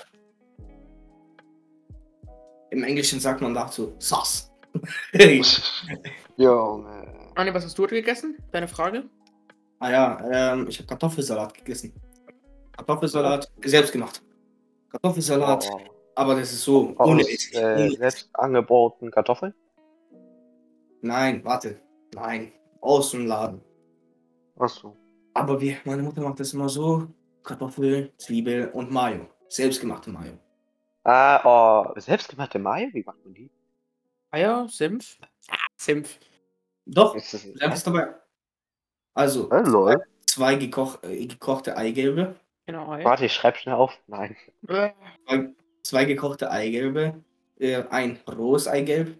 Im 2.72 2.84
Englischen 2.84 3.20
sagt 3.20 3.42
man 3.42 3.54
dazu 3.54 3.94
Sauce. 4.00 4.52
Junge. 6.38 7.32
Anni, 7.36 7.54
was 7.54 7.64
hast 7.66 7.78
du 7.78 7.84
heute 7.84 7.96
gegessen? 7.96 8.38
Deine 8.52 8.68
Frage? 8.68 9.06
Ah 9.80 9.92
ja, 9.92 10.54
ähm, 10.54 10.68
ich 10.68 10.78
habe 10.80 10.88
Kartoffelsalat 10.88 11.54
gegessen. 11.54 11.94
Kartoffelsalat, 12.72 13.52
selbst 13.64 13.92
gemacht. 13.92 14.22
Kartoffelsalat, 14.92 15.68
Oh, 15.72 15.80
aber 16.16 16.36
das 16.36 16.52
ist 16.52 16.64
so 16.64 16.94
aus 16.98 17.10
unnötig. 17.10 17.54
äh, 17.56 17.90
selbst 17.98 18.30
angebauten 18.34 19.12
Kartoffeln? 19.12 19.54
Nein, 21.02 21.44
warte. 21.44 21.80
Nein, 22.14 22.52
aus 22.82 23.12
dem 23.12 23.26
Laden. 23.28 23.62
Achso. 24.58 24.96
Aber 25.34 25.62
wie, 25.62 25.78
meine 25.86 26.02
Mutter 26.04 26.22
macht 26.22 26.40
das 26.40 26.54
immer 26.54 26.68
so: 26.70 27.08
Kartoffel, 27.44 28.12
Zwiebel 28.18 28.70
und 28.70 28.92
Mayo. 28.92 29.28
Selbstgemachte 29.48 30.10
Mayo. 30.10 30.34
Ah, 31.04 31.42
oh, 31.94 32.00
selbstgemachte 32.00 32.60
Mayo? 32.60 32.90
Wie 32.94 33.04
macht 33.04 33.24
man 33.24 33.34
die? 33.34 33.50
Eier, 34.32 34.68
Senf? 34.70 35.18
Ah, 35.50 35.56
Senf. 35.78 36.20
Doch, 36.86 37.16
Ist 37.16 37.34
das 37.34 37.42
Senf 37.44 37.74
ist 37.74 37.88
dabei. 37.88 38.16
Also, 39.14 39.50
Äh, 39.52 39.62
lol. 39.62 40.02
zwei 40.26 40.56
gekoch, 40.56 41.02
äh, 41.04 41.26
gekochte 41.26 41.76
Eigelbe, 41.78 42.36
Genau, 42.66 42.92
Ei. 42.92 43.04
Warte, 43.04 43.26
ich 43.26 43.34
schreib 43.34 43.58
schnell 43.58 43.74
auf. 43.74 43.98
Nein. 44.06 44.36
Äh, 44.68 44.92
zwei, 45.26 45.50
zwei 45.82 46.06
gekochte 46.06 46.52
Eigelbe, 46.52 47.16
äh, 47.60 47.84
ein 47.90 48.20
rohes 48.32 48.68
Eigelb 48.68 49.18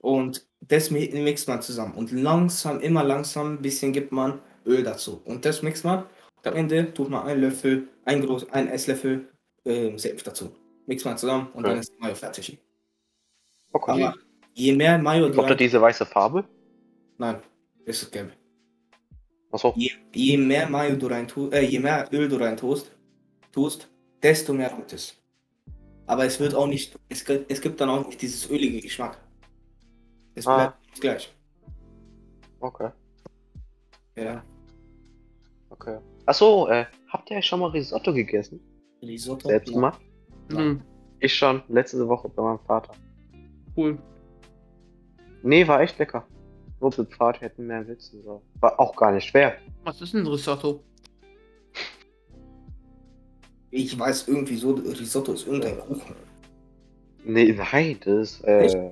und 0.00 0.46
das 0.60 0.90
mi- 0.92 1.10
mixt 1.12 1.48
man 1.48 1.62
zusammen 1.62 1.94
und 1.94 2.12
langsam, 2.12 2.78
immer 2.80 3.02
langsam 3.02 3.54
ein 3.54 3.62
bisschen 3.62 3.92
gibt 3.92 4.12
man 4.12 4.40
Öl 4.64 4.84
dazu 4.84 5.20
und 5.24 5.44
das 5.44 5.62
mixt 5.62 5.84
man 5.84 6.04
und 6.36 6.46
am 6.46 6.54
Ende 6.54 6.94
tut 6.94 7.10
man 7.10 7.26
einen 7.26 7.40
Löffel, 7.40 7.88
ein 8.04 8.24
groß, 8.24 8.48
ein 8.52 8.68
Esslöffel 8.68 9.28
ähm, 9.64 9.98
Senf 9.98 10.22
dazu. 10.22 10.54
Mixt 10.86 11.04
man 11.04 11.18
zusammen 11.18 11.48
und 11.54 11.64
dann 11.64 11.72
Okay. 11.72 11.80
ist 11.80 11.92
die 11.92 11.98
Mayo 12.00 12.14
fertig. 12.14 12.58
Okay. 13.72 13.90
Aber 14.04 14.14
je 14.52 14.72
mehr 14.76 14.96
Mayo 14.98 15.28
Kommt 15.32 15.50
da 15.50 15.54
diese 15.56 15.80
weiße 15.80 16.06
Farbe? 16.06 16.44
nein, 17.18 17.42
das 17.84 18.02
ist 18.02 18.12
gelb. 18.12 18.32
Achso. 19.54 19.72
Je, 19.76 19.90
je 20.12 20.36
mehr 20.36 20.68
Mayo 20.68 20.96
du 20.96 21.06
rein 21.06 21.26
tust, 21.28 21.52
äh, 21.54 21.62
je 21.62 21.78
mehr 21.78 22.08
Öl 22.12 22.28
du 22.28 22.36
rein 22.36 22.56
tust, 22.56 22.90
tust, 23.52 23.88
desto 24.22 24.52
mehr 24.52 24.68
kommt 24.70 24.92
es. 24.92 25.14
Aber 26.06 26.24
es 26.24 26.40
wird 26.40 26.54
auch 26.54 26.66
nicht, 26.66 26.98
es, 27.08 27.24
gibt- 27.24 27.50
es 27.50 27.60
gibt 27.60 27.80
dann 27.80 27.88
auch 27.88 28.04
nicht 28.06 28.20
dieses 28.20 28.50
ölige 28.50 28.80
Geschmack. 28.80 29.16
Es 30.34 30.46
Ah. 30.46 30.56
bleibt 30.56 31.00
gleich. 31.00 31.32
Okay. 32.60 32.90
Ja. 34.16 34.42
Okay. 35.70 35.98
Achso, 36.26 36.66
äh, 36.68 36.86
habt 37.08 37.30
ihr 37.30 37.40
schon 37.42 37.60
mal 37.60 37.70
Risotto 37.70 38.12
gegessen? 38.12 38.60
Risotto. 39.02 39.48
Selbst 39.48 39.68
Ja. 39.68 39.74
gemacht? 39.74 40.00
hm, 40.50 40.82
Ich 41.20 41.32
schon, 41.34 41.62
letzte 41.68 42.06
Woche 42.08 42.28
bei 42.28 42.42
meinem 42.42 42.58
Vater. 42.66 42.92
cool. 43.76 43.98
Nee, 45.42 45.66
war 45.68 45.80
echt 45.80 45.98
lecker. 45.98 46.26
Nur 46.84 46.92
zu 46.92 47.06
Pfad 47.06 47.40
hätten 47.40 47.66
mehr 47.66 47.88
witzen 47.88 48.22
sollen. 48.22 48.42
War 48.60 48.78
auch 48.78 48.94
gar 48.94 49.10
nicht 49.10 49.26
schwer. 49.26 49.56
Was 49.84 50.02
ist 50.02 50.12
ein 50.12 50.26
Risotto? 50.26 50.80
Ich 53.70 53.98
weiß 53.98 54.28
irgendwie 54.28 54.56
so, 54.56 54.72
Risotto 54.72 55.32
ist 55.32 55.46
irgendein 55.46 55.78
Kuchen. 55.78 56.14
Nee, 57.24 57.52
nein, 57.52 57.98
das, 58.04 58.42
äh, 58.42 58.90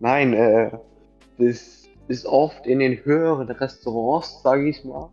nein, 0.00 0.32
äh, 0.32 0.70
das 1.36 1.86
ist 2.08 2.24
oft 2.24 2.66
in 2.66 2.78
den 2.78 3.04
höheren 3.04 3.50
Restaurants, 3.50 4.42
sage 4.42 4.70
ich 4.70 4.82
mal. 4.82 5.10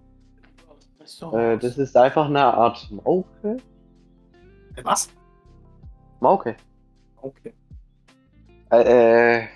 Äh, 1.34 1.58
das 1.58 1.78
ist 1.78 1.98
einfach 1.98 2.28
eine 2.28 2.46
Art 2.46 2.90
Mauke. 2.92 3.58
Was? 4.84 5.10
Mauke. 6.22 6.56
Okay. 7.22 7.54
Äh, 8.72 9.42
äh, 9.42 9.48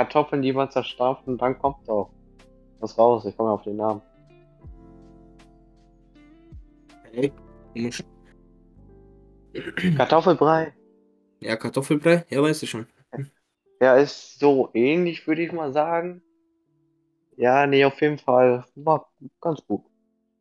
Kartoffeln, 0.00 0.40
die 0.40 0.54
man 0.54 0.70
zerstampft 0.70 1.26
und 1.26 1.36
dann 1.42 1.58
kommt 1.58 1.86
auch 1.90 2.10
was 2.78 2.96
raus. 2.96 3.26
Ich 3.26 3.36
komme 3.36 3.50
auf 3.50 3.64
den 3.64 3.76
Namen. 3.76 4.00
Hey. 7.12 7.30
komisch. 7.74 8.02
Kartoffelbrei. 9.98 10.72
Ja, 11.40 11.56
Kartoffelbrei? 11.56 12.24
Ja, 12.30 12.42
weißt 12.42 12.62
du 12.62 12.66
schon. 12.66 12.86
Ja, 13.82 13.96
ist 13.96 14.38
so 14.38 14.70
ähnlich, 14.72 15.26
würde 15.26 15.42
ich 15.42 15.52
mal 15.52 15.72
sagen. 15.72 16.22
Ja, 17.36 17.66
nee, 17.66 17.84
auf 17.84 18.00
jeden 18.00 18.18
Fall. 18.18 18.64
War 18.76 19.06
ganz 19.42 19.60
gut. 19.66 19.84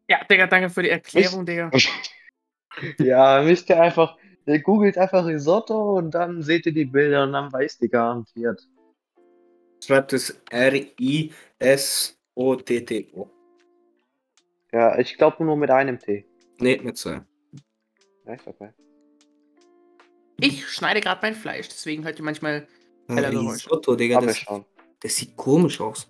Ja, 0.08 0.24
Digga, 0.24 0.48
danke 0.48 0.70
für 0.70 0.84
die 0.84 0.90
Erklärung, 0.90 1.46
Digga. 1.46 1.70
Ja, 2.98 3.42
müsst 3.42 3.68
ihr 3.70 3.82
einfach, 3.82 4.16
ihr 4.46 4.62
googelt 4.62 4.98
einfach 4.98 5.26
Risotto 5.26 5.98
und 5.98 6.12
dann 6.12 6.44
seht 6.44 6.66
ihr 6.66 6.72
die 6.72 6.86
Bilder 6.86 7.24
und 7.24 7.34
dann 7.34 7.52
weißt 7.52 7.82
ihr 7.82 7.90
garantiert. 7.90 8.62
Schreibt 9.82 10.14
es 10.14 10.42
R-I-S-O-T-T-O. 10.52 11.30
Ja, 14.72 15.00
ich 15.00 15.18
glaube 15.18 15.44
nur 15.44 15.58
mit 15.58 15.72
einem 15.72 15.98
T. 16.00 16.26
Nee, 16.60 16.80
mit 16.84 16.98
zwei. 16.98 17.22
Echt? 18.26 18.46
Okay. 18.48 18.70
Ich 20.40 20.68
schneide 20.70 21.02
gerade 21.02 21.20
mein 21.22 21.36
Fleisch, 21.36 21.68
deswegen 21.68 22.04
hört 22.04 22.20
ihr 22.20 22.26
manchmal 22.26 22.68
Heller. 23.08 23.32
Risotto, 23.32 23.96
Digga, 23.96 24.22
das, 24.22 24.46
das 25.00 25.16
sieht 25.16 25.36
komisch 25.36 25.82
aus. 25.82 26.08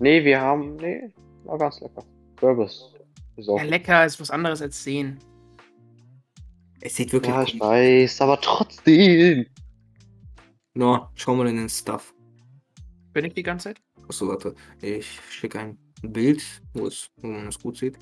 Nee, 0.00 0.24
wir 0.24 0.40
haben, 0.40 0.76
nee, 0.76 1.10
war 1.44 1.58
ganz 1.58 1.80
lecker. 1.80 2.04
Kürbis. 2.36 2.92
Ist 3.36 3.48
auch. 3.48 3.58
ja, 3.58 3.64
lecker 3.64 4.04
ist 4.04 4.20
was 4.20 4.30
anderes 4.30 4.60
als 4.62 4.82
sehen. 4.82 5.18
Es 6.80 6.96
sieht 6.96 7.12
wirklich 7.12 7.34
Ja, 7.34 7.42
ich 7.42 7.58
weiß, 7.58 8.20
aber 8.20 8.40
trotzdem. 8.40 9.46
No, 10.74 11.08
schau 11.14 11.34
mal 11.34 11.48
in 11.48 11.56
den 11.56 11.68
Stuff. 11.68 12.14
Bin 13.18 13.24
ich 13.24 13.34
die 13.34 13.42
ganze 13.42 13.70
Zeit? 13.70 13.82
Achso, 14.06 14.28
warte. 14.28 14.54
Ich 14.80 15.20
schicke 15.28 15.58
ein 15.58 15.76
Bild, 16.02 16.40
wo, 16.72 16.86
es, 16.86 17.10
wo 17.16 17.26
man 17.26 17.48
es 17.48 17.58
gut 17.58 17.76
sieht. 17.76 17.98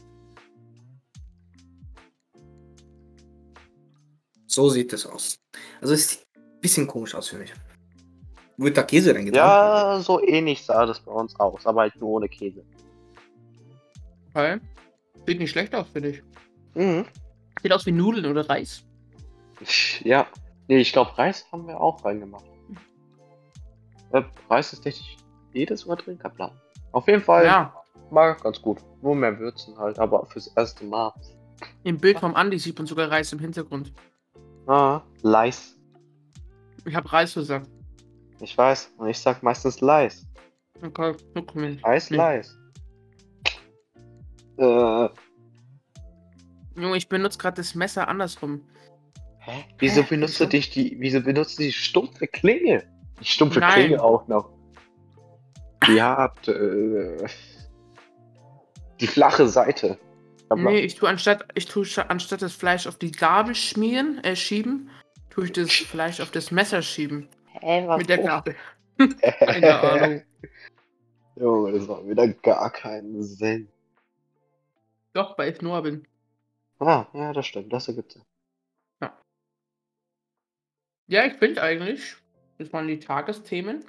So 4.46 4.68
sieht 4.68 4.92
es 4.92 5.06
aus. 5.06 5.38
Also 5.80 5.94
es 5.94 6.10
sieht 6.10 6.26
ein 6.36 6.60
bisschen 6.60 6.86
komisch 6.86 7.14
aus 7.14 7.28
für 7.28 7.38
mich. 7.38 7.50
Wird 8.58 8.76
da 8.76 8.82
Käse 8.82 9.14
reingetan? 9.14 9.38
Ja, 9.38 10.00
so 10.02 10.22
ähnlich 10.22 10.62
sah 10.62 10.84
das 10.84 11.00
bei 11.00 11.12
uns 11.12 11.34
aus, 11.40 11.64
aber 11.64 11.80
halt 11.80 11.96
nur 11.96 12.10
ohne 12.10 12.28
Käse. 12.28 12.62
Okay. 14.34 14.60
Sieht 15.26 15.38
nicht 15.38 15.50
schlecht 15.52 15.74
aus, 15.74 15.86
finde 15.94 16.10
ich. 16.10 16.22
Mhm. 16.74 17.06
Sieht 17.62 17.72
aus 17.72 17.86
wie 17.86 17.92
Nudeln 17.92 18.26
oder 18.26 18.46
Reis. 18.46 18.84
Ja. 20.04 20.26
Nee, 20.68 20.80
ich 20.80 20.92
glaube, 20.92 21.16
Reis 21.16 21.50
haben 21.50 21.66
wir 21.66 21.80
auch 21.80 22.04
reingemacht. 22.04 22.44
Äh, 24.16 24.24
Reis 24.48 24.72
ist 24.72 24.82
technisch 24.82 25.16
jedes 25.52 25.86
Mal 25.86 25.96
drin, 25.96 26.18
kein 26.18 26.32
Plan. 26.34 26.50
Auf 26.92 27.06
jeden 27.08 27.22
Fall 27.22 27.44
Ja. 27.44 27.72
mag 28.10 28.42
ganz 28.42 28.60
gut. 28.60 28.78
Nur 29.02 29.14
mehr 29.14 29.38
Würzen 29.38 29.76
halt, 29.78 29.98
aber 29.98 30.24
fürs 30.26 30.48
erste 30.56 30.84
Mal. 30.84 31.12
Im 31.84 31.98
Bild 31.98 32.18
vom 32.20 32.34
Andi 32.34 32.58
sieht 32.58 32.76
man 32.78 32.86
sogar 32.86 33.10
Reis 33.10 33.32
im 33.32 33.38
Hintergrund. 33.38 33.92
Ah, 34.66 35.00
Leis. 35.22 35.76
Ich 36.84 36.94
habe 36.94 37.10
Reis 37.12 37.34
gesagt. 37.34 37.68
Ich 38.40 38.56
weiß. 38.56 38.92
Und 38.98 39.08
ich 39.08 39.18
sag 39.18 39.42
meistens 39.42 39.80
Leis. 39.80 40.26
Okay, 40.82 41.14
guck 41.34 41.54
mal. 41.54 41.76
Eis, 41.82 42.10
Hm. 42.10 42.16
Leis. 42.16 42.56
Äh, 44.58 45.08
Junge, 46.76 46.96
ich 46.96 47.08
benutze 47.08 47.38
gerade 47.38 47.56
das 47.56 47.74
Messer 47.74 48.08
andersrum. 48.08 48.62
hä? 49.40 49.64
Wieso 49.78 50.02
Hä? 50.02 50.06
benutzt 50.10 50.40
du 50.40 50.46
dich 50.46 50.70
die, 50.70 50.96
wieso 50.98 51.20
benutzt 51.22 51.58
du 51.58 51.62
die 51.62 51.72
stumpfe 51.72 52.26
Klinge? 52.26 52.82
Die 53.20 53.24
stumpfe 53.24 53.60
Nein. 53.60 53.72
Klinge 53.72 54.02
auch 54.02 54.26
noch. 54.28 54.50
Die 55.86 56.02
hat, 56.02 56.48
äh, 56.48 57.26
die 59.00 59.06
flache 59.06 59.46
Seite. 59.48 59.98
Aber- 60.48 60.60
Nee, 60.62 60.80
ich 60.80 60.94
tue 60.94 61.08
anstatt, 61.08 61.44
ich 61.54 61.66
tue 61.66 61.86
anstatt 62.08 62.42
das 62.42 62.54
Fleisch 62.54 62.86
auf 62.86 62.98
die 62.98 63.12
Gabel 63.12 63.54
schmieren, 63.54 64.22
äh, 64.24 64.36
schieben, 64.36 64.90
tue 65.30 65.46
ich 65.46 65.52
das 65.52 65.70
Fleisch 65.72 66.20
auf 66.20 66.30
das 66.30 66.50
Messer 66.50 66.82
schieben. 66.82 67.28
Hä, 67.60 67.86
was 67.86 67.98
Mit 67.98 68.08
der? 68.08 68.18
Gabel. 68.18 68.56
Keine 69.20 69.80
Ahnung. 69.80 70.22
Junge, 71.36 71.72
das 71.72 71.86
macht 71.86 72.08
wieder 72.08 72.28
gar 72.28 72.70
keinen 72.70 73.22
Sinn. 73.22 73.68
Doch, 75.12 75.36
weil 75.36 75.52
ich 75.52 75.60
Noah 75.60 75.82
bin. 75.82 76.06
Ah, 76.78 77.06
ja, 77.12 77.32
das 77.32 77.46
stimmt, 77.46 77.72
das 77.72 77.88
ergibt 77.88 78.12
Sinn. 78.12 78.22
Ja, 81.08 81.24
ich 81.24 81.34
finde 81.34 81.62
eigentlich, 81.62 82.16
das 82.58 82.72
waren 82.72 82.88
die 82.88 82.98
Tagesthemen. 82.98 83.84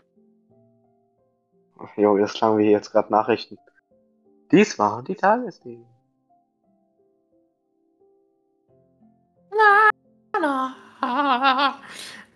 Junge, 1.96 2.22
das 2.22 2.34
klang 2.34 2.58
wie 2.58 2.72
jetzt 2.72 2.92
gerade 2.92 3.12
Nachrichten. 3.12 3.58
Dies 4.52 4.78
waren 4.80 5.06
die 5.06 5.16
Tagesthemen. 5.16 5.86
Na, 9.52 9.90
na, 10.40 10.76
na, 11.02 11.80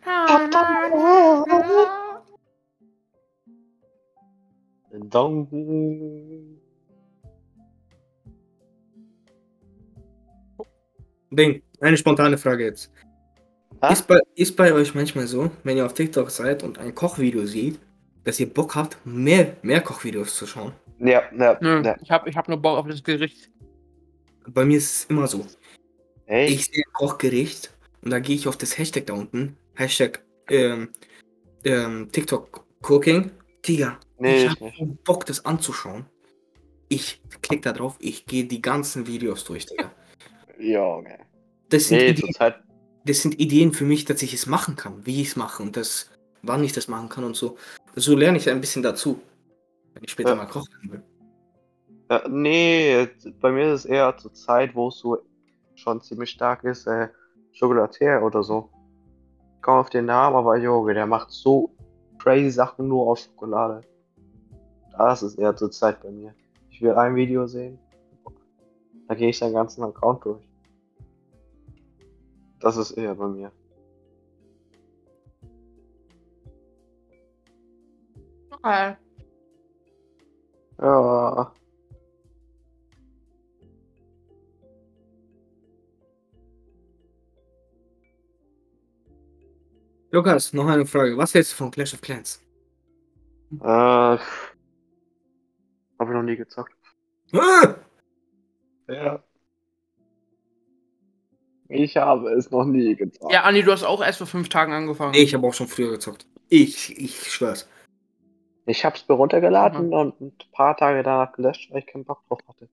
na, 0.05 0.47
na, 0.47 0.87
na. 0.87 1.91
Dong. 5.11 5.47
Ding, 11.31 11.61
eine 11.79 11.97
spontane 11.97 12.37
Frage 12.37 12.65
jetzt. 12.65 12.91
Ah? 13.81 13.91
Ist 13.91 14.07
bei, 14.07 14.19
ist 14.35 14.55
bei 14.55 14.73
euch 14.73 14.93
manchmal 14.93 15.25
so, 15.25 15.49
wenn 15.63 15.75
ihr 15.75 15.85
auf 15.85 15.93
TikTok 15.93 16.29
seid 16.29 16.61
und 16.63 16.77
ein 16.77 16.93
Kochvideo 16.93 17.45
seht, 17.47 17.79
dass 18.23 18.39
ihr 18.39 18.51
Bock 18.51 18.75
habt, 18.75 18.97
mehr, 19.05 19.57
mehr 19.63 19.81
Kochvideos 19.81 20.35
zu 20.35 20.45
schauen? 20.45 20.73
Ja, 20.99 21.23
ja, 21.35 21.57
Nö, 21.59 21.81
ja. 21.83 21.97
ich 21.99 22.11
habe 22.11 22.29
ich 22.29 22.37
hab 22.37 22.47
nur 22.47 22.57
Bock 22.61 22.77
auf 22.77 22.87
das 22.87 23.03
Gericht. 23.03 23.49
Bei 24.47 24.65
mir 24.65 24.77
ist 24.77 24.91
es 24.95 25.05
immer 25.05 25.27
so. 25.27 25.45
Hey, 26.25 26.47
Ich 26.47 26.65
sehe 26.65 26.83
ein 26.85 26.93
Kochgericht 26.93 27.73
und 28.03 28.11
da 28.11 28.19
gehe 28.19 28.35
ich 28.35 28.47
auf 28.47 28.55
das 28.55 28.77
Hashtag 28.77 29.07
da 29.07 29.13
unten. 29.13 29.57
Hashtag 29.73 30.23
ähm, 30.49 30.89
ähm, 31.63 32.09
TikTok 32.11 32.63
Cooking. 32.83 33.31
Digga, 33.67 33.99
nee, 34.19 34.45
ich 34.45 34.49
habe 34.49 34.71
Bock, 35.03 35.25
das 35.25 35.43
anzuschauen. 35.45 36.05
Ich 36.87 37.21
klick 37.41 37.61
da 37.63 37.73
drauf, 37.73 37.95
ich 37.99 38.25
gehe 38.25 38.45
die 38.45 38.61
ganzen 38.61 39.07
Videos 39.07 39.43
durch, 39.43 39.65
Digga. 39.65 39.91
Junge. 40.59 41.17
Das 41.69 41.87
sind, 41.87 41.97
Nee, 41.97 42.09
Ideen, 42.09 42.27
zurzeit. 42.27 42.55
Das 43.05 43.21
sind 43.21 43.39
Ideen 43.39 43.73
für 43.73 43.85
mich, 43.85 44.05
dass 44.05 44.21
ich 44.21 44.33
es 44.33 44.45
machen 44.45 44.75
kann, 44.75 45.05
wie 45.05 45.21
ich 45.21 45.29
es 45.29 45.35
mache 45.35 45.63
und 45.63 45.75
das, 45.77 46.09
wann 46.41 46.63
ich 46.63 46.73
das 46.73 46.87
machen 46.87 47.09
kann 47.09 47.23
und 47.23 47.35
so. 47.35 47.57
So 47.95 48.15
lerne 48.15 48.37
ich 48.37 48.49
ein 48.49 48.61
bisschen 48.61 48.83
dazu, 48.83 49.19
wenn 49.93 50.03
ich 50.03 50.11
später 50.11 50.29
Ja. 50.31 50.35
mal 50.35 50.45
kochen 50.47 50.91
will. 50.91 51.03
Ja, 52.09 52.27
nee, 52.27 53.07
bei 53.39 53.51
mir 53.51 53.73
ist 53.73 53.81
es 53.81 53.85
eher 53.85 54.15
zur 54.17 54.33
Zeit, 54.33 54.75
wo 54.75 54.89
es 54.89 54.97
so 54.97 55.17
schon 55.75 56.01
ziemlich 56.01 56.29
stark 56.29 56.63
ist, 56.63 56.85
äh, 56.85 57.07
Chocolatier 57.57 58.21
oder 58.23 58.43
so. 58.43 58.69
Ich 59.55 59.61
komme 59.61 59.79
auf 59.79 59.89
den 59.89 60.05
Namen, 60.05 60.35
aber 60.35 60.57
Junge, 60.57 60.93
der 60.93 61.05
macht 61.05 61.31
so 61.31 61.71
crazy 62.17 62.51
Sachen 62.51 62.87
nur 62.87 63.07
aus 63.07 63.23
Schokolade. 63.25 63.81
Das 64.97 65.23
ist 65.23 65.35
eher 65.39 65.55
zur 65.55 65.71
Zeit 65.71 66.01
bei 66.01 66.11
mir. 66.11 66.35
Ich 66.69 66.81
will 66.81 66.93
ein 66.93 67.15
Video 67.15 67.47
sehen, 67.47 67.79
da 69.07 69.15
gehe 69.15 69.29
ich 69.29 69.37
seinen 69.37 69.53
ganzen 69.53 69.83
Account 69.83 70.25
durch. 70.25 70.43
Das 72.61 72.77
ist 72.77 72.91
eher 72.91 73.15
bei 73.15 73.27
mir. 73.27 73.51
Okay. 78.51 78.95
Ja, 80.79 81.53
Lukas, 90.11 90.51
noch 90.53 90.67
eine 90.67 90.85
Frage. 90.85 91.17
Was 91.17 91.33
hältst 91.33 91.53
du 91.53 91.55
von 91.57 91.71
Clash 91.71 91.93
of 91.93 92.01
Clans? 92.01 92.41
äh, 93.59 93.63
habe 93.63 94.19
ich 95.99 96.09
noch 96.09 96.23
nie 96.23 96.35
gezockt. 96.35 96.73
Ah! 97.33 97.75
Ja. 98.87 99.23
Ich 101.71 101.97
habe 101.97 102.29
es 102.31 102.51
noch 102.51 102.65
nie 102.65 102.95
gezockt. 102.95 103.33
Ja, 103.33 103.43
Andi, 103.43 103.63
du 103.63 103.71
hast 103.71 103.83
auch 103.83 104.03
erst 104.03 104.17
vor 104.17 104.27
fünf 104.27 104.49
Tagen 104.49 104.73
angefangen. 104.73 105.11
Nee, 105.11 105.21
ich 105.21 105.33
habe 105.33 105.47
auch 105.47 105.53
schon 105.53 105.67
früher 105.67 105.91
gezockt. 105.91 106.25
Ich, 106.49 106.97
ich 106.97 107.31
schwör's. 107.31 107.67
Ich 108.65 108.83
habe 108.85 108.95
es 108.95 109.07
mir 109.07 109.15
runtergeladen 109.15 109.93
und 109.93 110.19
ein 110.21 110.33
paar 110.51 110.75
Tage 110.75 111.01
danach 111.01 111.31
gelöscht, 111.31 111.71
weil 111.71 111.79
ich 111.79 111.87
keinen 111.87 112.05
Bock 112.05 112.21
drauf 112.27 112.39
hatte. 112.47 112.69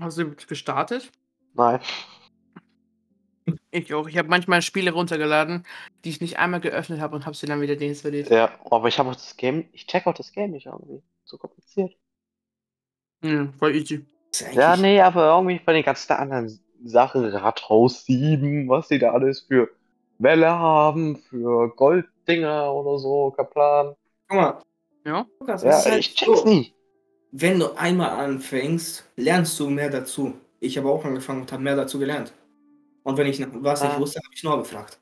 Hast 0.00 0.18
du 0.18 0.34
gestartet? 0.34 1.10
Nein. 1.54 1.80
Ich 3.70 3.94
auch. 3.94 4.08
Ich 4.08 4.18
habe 4.18 4.28
manchmal 4.28 4.60
Spiele 4.60 4.92
runtergeladen, 4.92 5.64
die 6.04 6.10
ich 6.10 6.20
nicht 6.20 6.38
einmal 6.38 6.60
geöffnet 6.60 7.00
habe 7.00 7.16
und 7.16 7.24
habe 7.24 7.36
sie 7.36 7.46
dann 7.46 7.60
wieder 7.60 7.76
deinstalliert. 7.76 8.30
Ja, 8.30 8.50
aber 8.70 8.88
ich 8.88 8.98
habe 8.98 9.10
auch 9.10 9.14
das 9.14 9.36
Game, 9.36 9.68
ich 9.72 9.86
check 9.86 10.06
auch 10.06 10.14
das 10.14 10.32
Game 10.32 10.50
nicht 10.50 10.66
irgendwie. 10.66 11.02
So 11.24 11.38
kompliziert. 11.38 11.96
Hm, 13.22 13.52
voll 13.54 13.74
easy. 13.74 14.04
Ja, 14.52 14.76
nee, 14.76 15.00
aber 15.00 15.34
irgendwie 15.34 15.60
bei 15.64 15.72
den 15.72 15.84
ganzen 15.84 16.12
anderen 16.12 16.60
Sachen, 16.84 17.24
Rathaus 17.24 18.04
7, 18.06 18.68
was 18.68 18.88
die 18.88 18.98
da 18.98 19.12
alles 19.12 19.40
für 19.40 19.68
Welle 20.18 20.50
haben, 20.50 21.16
für 21.16 21.68
Golddinger 21.74 22.72
oder 22.72 22.98
so, 22.98 23.30
kein 23.36 23.50
Plan. 23.50 23.94
Guck 24.28 24.36
mal. 24.38 24.58
Ja? 25.04 25.26
Lukas, 25.40 25.62
Ja, 25.62 25.72
halt 25.84 25.98
ich 26.00 26.14
check's 26.14 26.40
so. 26.40 26.48
nie. 26.48 26.72
Wenn 27.30 27.58
du 27.58 27.74
einmal 27.76 28.10
anfängst, 28.10 29.04
lernst 29.16 29.58
du 29.60 29.68
mehr 29.70 29.90
dazu. 29.90 30.34
Ich 30.60 30.76
habe 30.78 30.88
auch 30.88 31.04
angefangen 31.04 31.42
und 31.42 31.52
habe 31.52 31.62
mehr 31.62 31.76
dazu 31.76 31.98
gelernt. 31.98 32.32
Und 33.04 33.16
wenn 33.16 33.26
ich 33.26 33.38
noch 33.38 33.48
was 33.52 33.82
nicht 33.82 33.92
Ah. 33.94 34.00
wusste, 34.00 34.18
habe 34.24 34.34
ich 34.34 34.42
Noah 34.44 34.58
gefragt. 34.58 34.98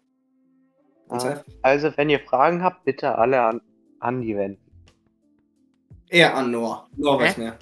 Ja. 1.08 1.14
einfach. 1.16 1.44
Also, 1.62 1.92
wenn 1.96 2.10
ihr 2.10 2.20
Fragen 2.20 2.62
habt, 2.62 2.84
bitte 2.84 3.16
alle 3.16 3.40
an 3.40 3.60
Andi 4.00 4.36
wenden. 4.36 4.60
Eher 6.08 6.36
an 6.36 6.50
Noah. 6.50 6.88
Noah 6.96 7.18
Hä? 7.20 7.24
weiß 7.24 7.36
mehr. 7.38 7.58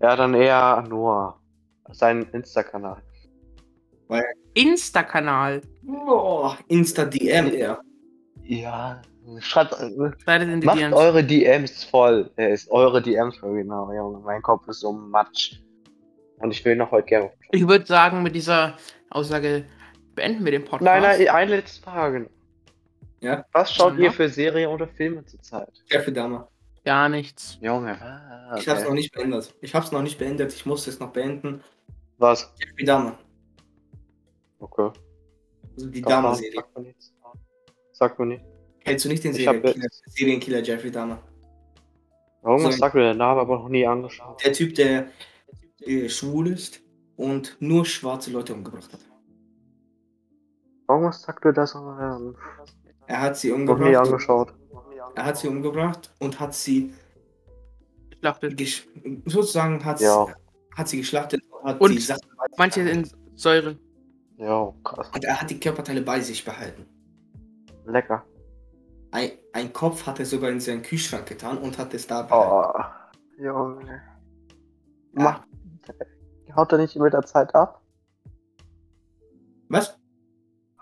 Ja, 0.00 0.14
dann 0.16 0.34
eher 0.34 0.62
an 0.78 0.88
Noah. 0.88 1.37
Seinen 1.92 2.24
Insta-Kanal. 2.30 3.02
Insta-Kanal. 4.54 5.60
Boah, 5.82 6.58
Insta-DM 6.68 7.52
eher. 7.52 7.80
Ja, 8.42 9.02
schreibt, 9.40 9.72
äh, 9.74 9.90
Slidet 10.22 10.48
in 10.48 10.60
die 10.60 10.66
macht 10.66 10.78
DMs. 10.78 10.96
eure 10.96 11.22
DMs 11.24 11.84
voll. 11.84 12.30
Äh, 12.36 12.52
ist 12.54 12.70
eure 12.70 13.02
DMs 13.02 13.36
voll, 13.36 13.54
genau, 13.62 13.92
Junge. 13.92 14.20
Mein 14.20 14.42
Kopf 14.42 14.66
ist 14.68 14.80
so 14.80 14.92
matsch. 14.92 15.60
Und 16.38 16.50
ich 16.52 16.64
will 16.64 16.76
noch 16.76 16.90
heute 16.90 17.06
gerne. 17.06 17.30
Ich 17.50 17.66
würde 17.66 17.84
sagen, 17.84 18.22
mit 18.22 18.34
dieser 18.34 18.74
Aussage 19.10 19.64
beenden 20.14 20.44
wir 20.44 20.52
den 20.52 20.64
Podcast. 20.64 20.82
Nein, 20.84 21.02
nein, 21.02 21.28
eine 21.28 21.56
letzte 21.56 21.82
Frage. 21.82 22.30
Ja? 23.20 23.44
Was 23.52 23.74
schaut 23.74 23.94
Ja. 23.98 24.04
ihr 24.04 24.12
für 24.12 24.28
Serien 24.28 24.70
oder 24.70 24.86
Filme 24.88 25.24
zurzeit? 25.24 25.68
Jeffrey 25.90 26.12
Dahmer. 26.12 26.48
Gar 26.84 27.08
nichts. 27.08 27.58
Junge. 27.60 28.00
Ah, 28.00 28.56
Ich 28.56 28.66
habe 28.68 28.78
es 28.78 28.84
okay. 28.84 28.88
noch 28.88 28.94
nicht 28.94 29.12
beendet. 29.12 29.54
Ich 29.60 29.74
habe 29.74 29.84
es 29.84 29.92
noch 29.92 30.02
nicht 30.02 30.18
beendet. 30.18 30.52
Ich 30.54 30.64
muss 30.64 30.86
es 30.86 31.00
noch 31.00 31.10
beenden. 31.10 31.62
Was? 32.18 32.52
Jeffrey 32.60 32.84
Dahmer. 32.84 33.18
Okay. 34.58 34.90
Also 35.76 35.88
die 35.90 36.02
Dahmer-Serie. 36.02 36.54
Sagt 36.60 36.76
mir 36.76 36.82
nichts. 36.84 37.14
Sagt 37.92 38.18
mir 38.18 38.26
nicht. 38.26 38.44
Kennst 38.84 39.04
du 39.04 39.08
nicht 39.08 39.22
den 39.24 39.32
Ich 39.32 39.44
Serienkiller, 39.44 39.88
Serienkiller 40.06 40.62
Jeffrey 40.62 40.90
Dahmer? 40.90 41.22
Irgendwas 42.44 42.74
So. 42.74 42.80
sagt 42.80 42.94
mir 42.94 43.02
der 43.02 43.14
Name, 43.14 43.40
aber 43.40 43.58
noch 43.58 43.68
nie 43.68 43.86
angeschaut. 43.86 44.42
Der 44.44 44.52
Typ, 44.52 44.74
der 44.74 45.08
äh, 45.80 46.08
schwul 46.08 46.48
ist 46.48 46.80
und 47.16 47.56
nur 47.60 47.84
schwarze 47.84 48.30
Leute 48.30 48.54
umgebracht 48.54 48.92
hat. 48.92 49.00
Irgendwas 50.88 51.22
sagt 51.22 51.44
mir 51.44 51.52
das, 51.52 51.74
aber 51.76 52.34
Er 53.06 53.20
hat 53.20 53.36
sie 53.36 53.50
Noch 53.50 53.56
nie 53.58 53.62
umgebracht. 53.74 54.06
angeschaut. 54.06 54.54
Er 55.14 55.24
hat 55.24 55.36
sie 55.38 55.48
umgebracht 55.48 56.12
und 56.20 56.38
hat 56.40 56.54
sie 56.54 56.92
Geschlachtet. 58.10 58.56
gesch 58.56 58.88
sozusagen 59.26 59.84
hat, 59.84 60.00
Ja. 60.00 60.26
Hat 60.78 60.88
sie 60.88 60.98
geschlachtet 60.98 61.42
und 61.50 61.64
hat 61.68 61.80
Und 61.80 61.90
die 61.92 61.98
Sachen 62.00 62.22
Manche 62.56 62.80
in 62.82 63.08
Säure. 63.34 63.76
Ja, 64.36 64.72
krass. 64.84 65.10
und 65.12 65.24
er 65.24 65.40
hat 65.40 65.50
die 65.50 65.58
Körperteile 65.58 66.00
bei 66.02 66.20
sich 66.20 66.44
behalten. 66.44 66.86
Lecker. 67.84 68.24
Ein, 69.10 69.32
ein 69.52 69.72
Kopf 69.72 70.06
hat 70.06 70.18
er 70.20 70.26
sogar 70.26 70.50
in 70.50 70.60
seinen 70.60 70.82
Kühlschrank 70.82 71.26
getan 71.26 71.58
und 71.58 71.76
hat 71.78 71.92
es 71.94 72.06
da 72.06 72.22
behalten. 72.22 72.84
Oh, 73.38 73.42
Junge. 73.42 74.02
Macht. 75.12 75.42
Haut 76.54 76.72
er 76.72 76.78
nicht 76.78 76.96
mit 76.96 77.12
der 77.12 77.22
Zeit 77.24 77.54
ab? 77.54 77.80
Was? 79.68 79.98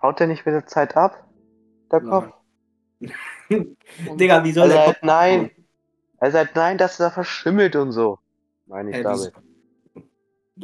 Haut 0.03 0.21
er 0.21 0.27
nicht 0.27 0.45
mit 0.45 0.55
der 0.55 0.67
Zeit 0.67 0.97
ab? 0.97 1.27
Der 1.91 2.01
Kopf? 2.01 2.33
Digga, 3.51 4.45
wie 4.45 4.53
soll 4.53 4.71
Er 4.71 4.77
der 4.77 4.87
sagt 4.87 5.05
nein. 5.05 5.51
Er 6.19 6.31
sagt 6.33 6.57
nein, 6.57 6.79
dass 6.79 6.99
er 7.01 7.11
verschimmelt 7.11 7.77
und 7.77 7.93
so. 7.93 8.19
Meine 8.67 8.91
ich 8.91 8.97
Hä, 8.97 9.03
damit. 9.03 9.33
wieso? 9.35 9.46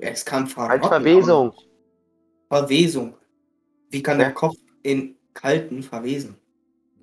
Es 0.00 0.24
kann 0.24 0.44
Als 0.44 0.52
verrotten. 0.52 0.88
Verwesung. 0.88 1.52
aber- 2.48 2.60
Verwesung. 2.62 3.14
Wie 3.90 4.02
kann 4.02 4.18
Ja. 4.18 4.26
der 4.26 4.34
Kopf 4.34 4.56
in 4.82 5.16
kalten 5.34 5.82
verwesen? 5.82 6.36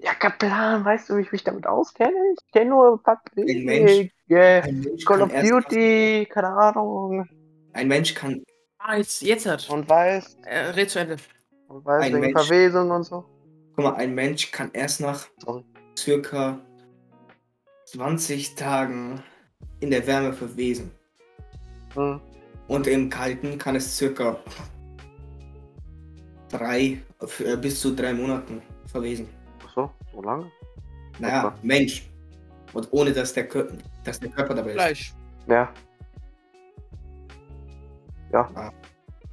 Ja, 0.02 0.14
Kaplan, 0.14 0.86
weißt 0.86 1.10
du, 1.10 1.18
wie 1.18 1.22
ich 1.22 1.32
mich 1.32 1.44
damit 1.44 1.68
auskenne? 1.68 2.14
Ich 2.34 2.52
kenne 2.54 2.70
nur 2.72 3.02
Ein 3.06 3.66
Mensch. 3.66 3.92
PUBG, 3.92 4.34
äh, 4.34 4.62
Ein 4.62 4.80
Mensch 4.80 5.06
Call 5.06 5.18
kann 5.20 5.28
of 5.28 5.34
erst- 5.34 5.52
Duty, 5.52 6.28
keine 6.32 6.48
Ahnung. 6.48 7.28
Ein 7.74 7.88
Mensch 7.88 8.14
kann, 8.14 8.44
Ah, 8.78 8.96
jetzt, 8.96 9.22
jetzt 9.22 9.46
hat. 9.46 9.70
Und 9.70 9.90
weiß, 9.90 10.38
Äh, 10.46 10.58
red 10.70 10.90
zu 10.90 11.00
Ende. 11.00 11.18
und 11.68 11.86
weiß 11.86 12.04
Ein 12.06 12.14
wegen 12.14 12.20
Mensch. 12.22 12.48
Verwesung 12.48 12.92
und 12.92 13.04
so. 13.04 13.26
guck 13.76 13.84
mal, 13.86 13.96
ein 13.96 14.16
Mensch 14.16 14.52
kann 14.52 14.72
erst 14.74 15.02
nach 15.02 15.28
Sorry. 15.40 15.66
circa 15.98 16.60
20 17.86 18.56
Tagen 18.56 19.22
in 19.82 19.92
der 19.92 20.06
Wärme 20.08 20.32
verwesen. 20.34 20.92
Hm. 21.94 22.22
Und 22.70 22.88
im 22.88 23.10
Kalten 23.10 23.58
kann 23.58 23.76
es 23.76 23.98
circa 23.98 24.38
drei, 26.50 27.00
äh, 27.44 27.58
bis 27.58 27.82
zu 27.82 27.96
drei 27.96 28.14
Monaten 28.14 28.62
verwesen. 28.86 29.28
Ach 29.66 29.74
so, 29.74 29.92
so 30.14 30.22
lange? 30.22 30.52
Naja, 31.20 31.48
Okay. 31.48 31.58
Mensch. 31.64 32.10
Und 32.74 32.88
ohne 32.92 33.12
dass 33.12 33.34
der, 33.34 33.48
Kör 33.48 33.68
dass 34.04 34.20
der 34.20 34.30
Körper 34.30 34.54
dabei 34.54 34.70
ist. 34.70 34.76
Fleisch. 34.76 35.14
Ja. 35.48 35.74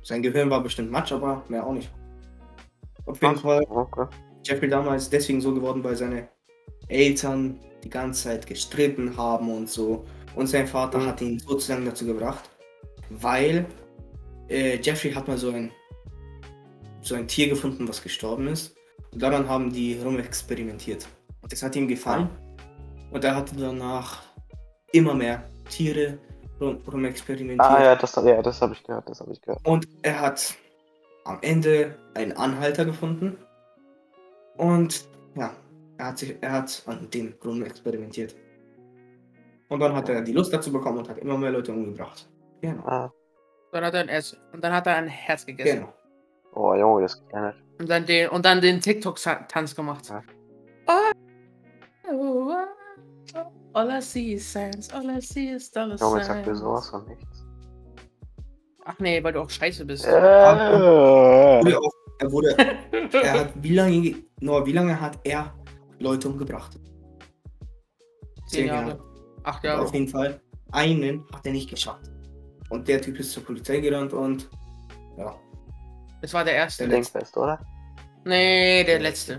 Sein 0.02 0.22
Gehirn 0.22 0.48
war 0.48 0.62
bestimmt 0.62 0.90
Matsch, 0.90 1.12
aber 1.12 1.44
mehr 1.48 1.66
auch 1.66 1.74
nicht. 1.74 1.92
Auf 3.04 3.20
jeden 3.20 3.36
Ach, 3.36 3.42
Fall, 3.42 3.62
Okay. 3.68 4.06
Jeffrey 4.44 4.96
ist 4.96 5.12
deswegen 5.12 5.40
so 5.42 5.52
geworden, 5.52 5.84
weil 5.84 5.96
seine 5.96 6.28
Eltern 6.88 7.60
die 7.84 7.90
ganze 7.90 8.24
Zeit 8.24 8.46
gestritten 8.46 9.16
haben 9.16 9.50
und 9.50 9.68
so. 9.68 10.04
Und 10.34 10.46
sein 10.46 10.66
Vater 10.66 10.98
Mhm. 10.98 11.06
hat 11.06 11.20
ihn 11.20 11.38
sozusagen 11.38 11.84
dazu 11.84 12.06
gebracht, 12.06 12.48
weil 13.10 13.66
äh, 14.48 14.78
Jeffrey 14.80 15.12
hat 15.12 15.28
mal 15.28 15.38
so 15.38 15.50
ein, 15.50 15.70
so 17.00 17.14
ein 17.14 17.26
Tier 17.26 17.48
gefunden, 17.48 17.88
was 17.88 18.02
gestorben 18.02 18.48
ist. 18.48 18.76
Und 19.12 19.22
daran 19.22 19.48
haben 19.48 19.72
die 19.72 19.98
rumexperimentiert. 20.02 21.06
Und 21.42 21.52
das 21.52 21.62
hat 21.62 21.76
ihm 21.76 21.88
gefallen. 21.88 22.28
Und 23.10 23.24
er 23.24 23.36
hatte 23.36 23.56
danach 23.56 24.22
immer 24.92 25.14
mehr 25.14 25.48
Tiere 25.70 26.18
rum, 26.60 26.78
rumexperimentiert. 26.86 27.60
Ah 27.60 27.82
ja, 27.82 27.96
das, 27.96 28.14
ja, 28.16 28.42
das 28.42 28.60
habe 28.60 28.74
ich 28.74 28.82
gehört, 28.82 29.08
das 29.08 29.20
habe 29.20 29.32
ich 29.32 29.40
gehört. 29.40 29.66
Und 29.66 29.88
er 30.02 30.20
hat 30.20 30.54
am 31.24 31.38
Ende 31.42 31.96
einen 32.14 32.32
Anhalter 32.32 32.84
gefunden. 32.84 33.36
Und 34.56 35.08
ja, 35.34 35.52
er 35.98 36.06
hat, 36.06 36.18
sich, 36.18 36.36
er 36.40 36.52
hat 36.52 36.82
an 36.86 37.08
dem 37.10 37.34
rum 37.44 37.62
experimentiert. 37.62 38.34
Und 39.68 39.80
dann 39.80 39.94
hat 39.94 40.08
er 40.08 40.22
die 40.22 40.32
Lust 40.32 40.52
dazu 40.52 40.72
bekommen 40.72 40.98
und 40.98 41.08
hat 41.08 41.18
immer 41.18 41.36
mehr 41.36 41.50
Leute 41.50 41.72
umgebracht. 41.72 42.28
Genau. 42.60 42.82
Ah. 42.86 43.12
Dann 43.72 43.84
hat 43.84 43.94
er 43.94 44.00
ein 44.00 44.08
Herz. 44.08 44.36
Und 44.52 44.62
dann 44.64 44.72
hat 44.72 44.86
er 44.86 44.96
ein 44.96 45.08
Herz 45.08 45.44
gegessen. 45.44 45.80
Genau. 45.80 45.92
Oh 46.54 46.74
Junge, 46.74 47.02
das 47.02 47.20
geht 47.20 47.32
ja 47.32 47.48
nicht. 47.48 47.62
Und 47.78 47.90
dann 47.90 48.06
den, 48.06 48.28
und 48.30 48.44
dann 48.44 48.60
den 48.60 48.80
TikTok-Tanz 48.80 49.74
gemacht. 49.76 50.08
Ja. 50.08 50.22
Oh, 50.88 51.12
oh, 52.10 52.54
oh, 53.34 53.40
all 53.74 53.90
I 53.90 54.00
see 54.00 54.32
is 54.34 54.50
sands, 54.50 54.90
all 54.92 55.04
I 55.10 55.20
see 55.20 55.50
is 55.50 55.70
dollar 55.70 55.96
Junge, 55.98 56.20
ich 56.20 56.26
sag 56.26 56.38
dir 56.38 56.44
signs. 56.54 56.60
sowas 56.60 56.88
von 56.88 57.04
nichts. 57.06 57.44
Ach 58.84 58.98
nee, 59.00 59.22
weil 59.22 59.32
du 59.32 59.40
auch 59.40 59.50
scheiße 59.50 59.84
bist. 59.84 60.06
Äh, 60.06 60.10
Wurde 60.12 61.78
auch, 61.78 61.92
er 62.20 62.32
wurde, 62.32 62.56
er 63.12 63.40
hat, 63.40 63.52
wie 63.56 63.74
lange, 63.74 64.14
Noah, 64.40 64.64
wie 64.64 64.72
lange 64.72 64.98
hat 64.98 65.18
er 65.24 65.52
Leute 65.98 66.28
umgebracht? 66.28 66.78
Zehn 68.48 68.68
Jahre. 68.68 68.98
Acht 69.42 69.64
Ja, 69.64 69.72
Jahre. 69.72 69.82
auf 69.82 69.92
jeden 69.92 70.08
Fall. 70.08 70.40
Einen 70.72 71.26
hat 71.34 71.44
er 71.44 71.52
nicht 71.52 71.68
geschafft. 71.68 72.10
Und 72.70 72.86
der 72.88 73.00
Typ 73.00 73.18
ist 73.20 73.32
zur 73.32 73.44
Polizei 73.44 73.78
gerannt 73.80 74.12
und 74.12 74.48
ja, 75.16 75.34
Das 76.20 76.32
war 76.34 76.44
der 76.44 76.54
erste. 76.54 76.86
Der 76.88 76.96
Dingfest, 76.96 77.36
oder? 77.36 77.60
Nee, 78.24 78.82
der 78.84 78.98
letzte. 79.00 79.38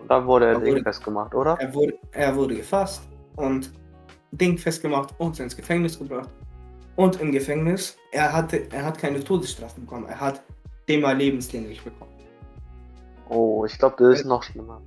Und 0.00 0.08
dann 0.10 0.26
wurde 0.26 0.46
er 0.46 0.54
Da 0.54 0.60
wurde- 0.60 0.74
Dingfest 0.74 1.04
gemacht, 1.04 1.34
oder? 1.34 1.56
Er 1.60 1.72
wurde, 1.74 1.94
er 2.12 2.34
wurde 2.36 2.56
gefasst 2.56 3.02
und 3.36 3.72
Ding 4.32 4.58
festgemacht 4.58 5.14
und 5.18 5.38
ins 5.40 5.56
Gefängnis 5.56 5.98
gebracht. 5.98 6.28
Und 6.96 7.20
im 7.20 7.32
Gefängnis, 7.32 7.96
er, 8.12 8.32
hatte, 8.32 8.70
er 8.72 8.84
hat 8.84 8.98
keine 8.98 9.22
Todesstrafe 9.22 9.80
bekommen, 9.80 10.06
er 10.06 10.20
hat 10.20 10.42
den 10.88 11.00
mal 11.00 11.16
lebenslänglich 11.16 11.82
bekommen. 11.82 12.12
Oh, 13.28 13.64
ich 13.66 13.78
glaube, 13.78 13.96
das 13.98 14.20
ist 14.20 14.26
noch 14.26 14.42
schlimmer. 14.42 14.80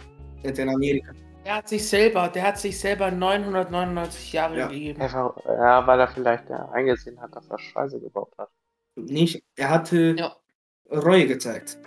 Jetzt 0.43 0.59
in 0.59 0.67
Amerika. 0.69 1.11
Der 1.45 1.55
hat 1.55 1.69
sich 1.69 1.87
selber, 1.87 2.27
der 2.29 2.43
hat 2.43 2.59
sich 2.59 2.79
selber 2.79 3.09
999 3.09 4.33
Jahre 4.33 4.57
Ja. 4.57 4.67
gegeben. 4.67 5.01
Einfach, 5.01 5.35
ja, 5.45 5.85
weil 5.87 5.99
er 5.99 6.07
vielleicht 6.07 6.49
ja, 6.49 6.69
eingesehen 6.69 7.19
hat, 7.19 7.35
dass 7.35 7.49
er 7.49 7.57
Scheiße 7.57 7.99
gebaut 7.99 8.31
hat. 8.37 8.49
Nicht, 8.95 9.43
er 9.55 9.69
hatte 9.69 10.15
Ja. 10.17 10.35
Reue 10.91 11.25
gezeigt, 11.25 11.79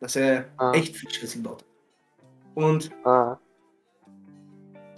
dass 0.00 0.16
er 0.16 0.46
Ah. 0.58 0.72
echt 0.74 0.96
viel 0.96 1.10
Scheiße 1.10 1.38
gebaut 1.38 1.62
hat. 1.62 1.66
Und 2.54 2.90
Ah, 3.04 3.38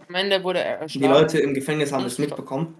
Am 0.09 0.15
Ende 0.17 0.43
wurde 0.43 0.59
er 0.63 0.77
die 0.79 0.83
erschlagen. 0.83 1.13
Leute 1.13 1.39
im 1.39 1.55
Gefängnis 1.55 1.93
haben 1.93 2.05
es 2.05 2.19
mitbekommen, 2.19 2.77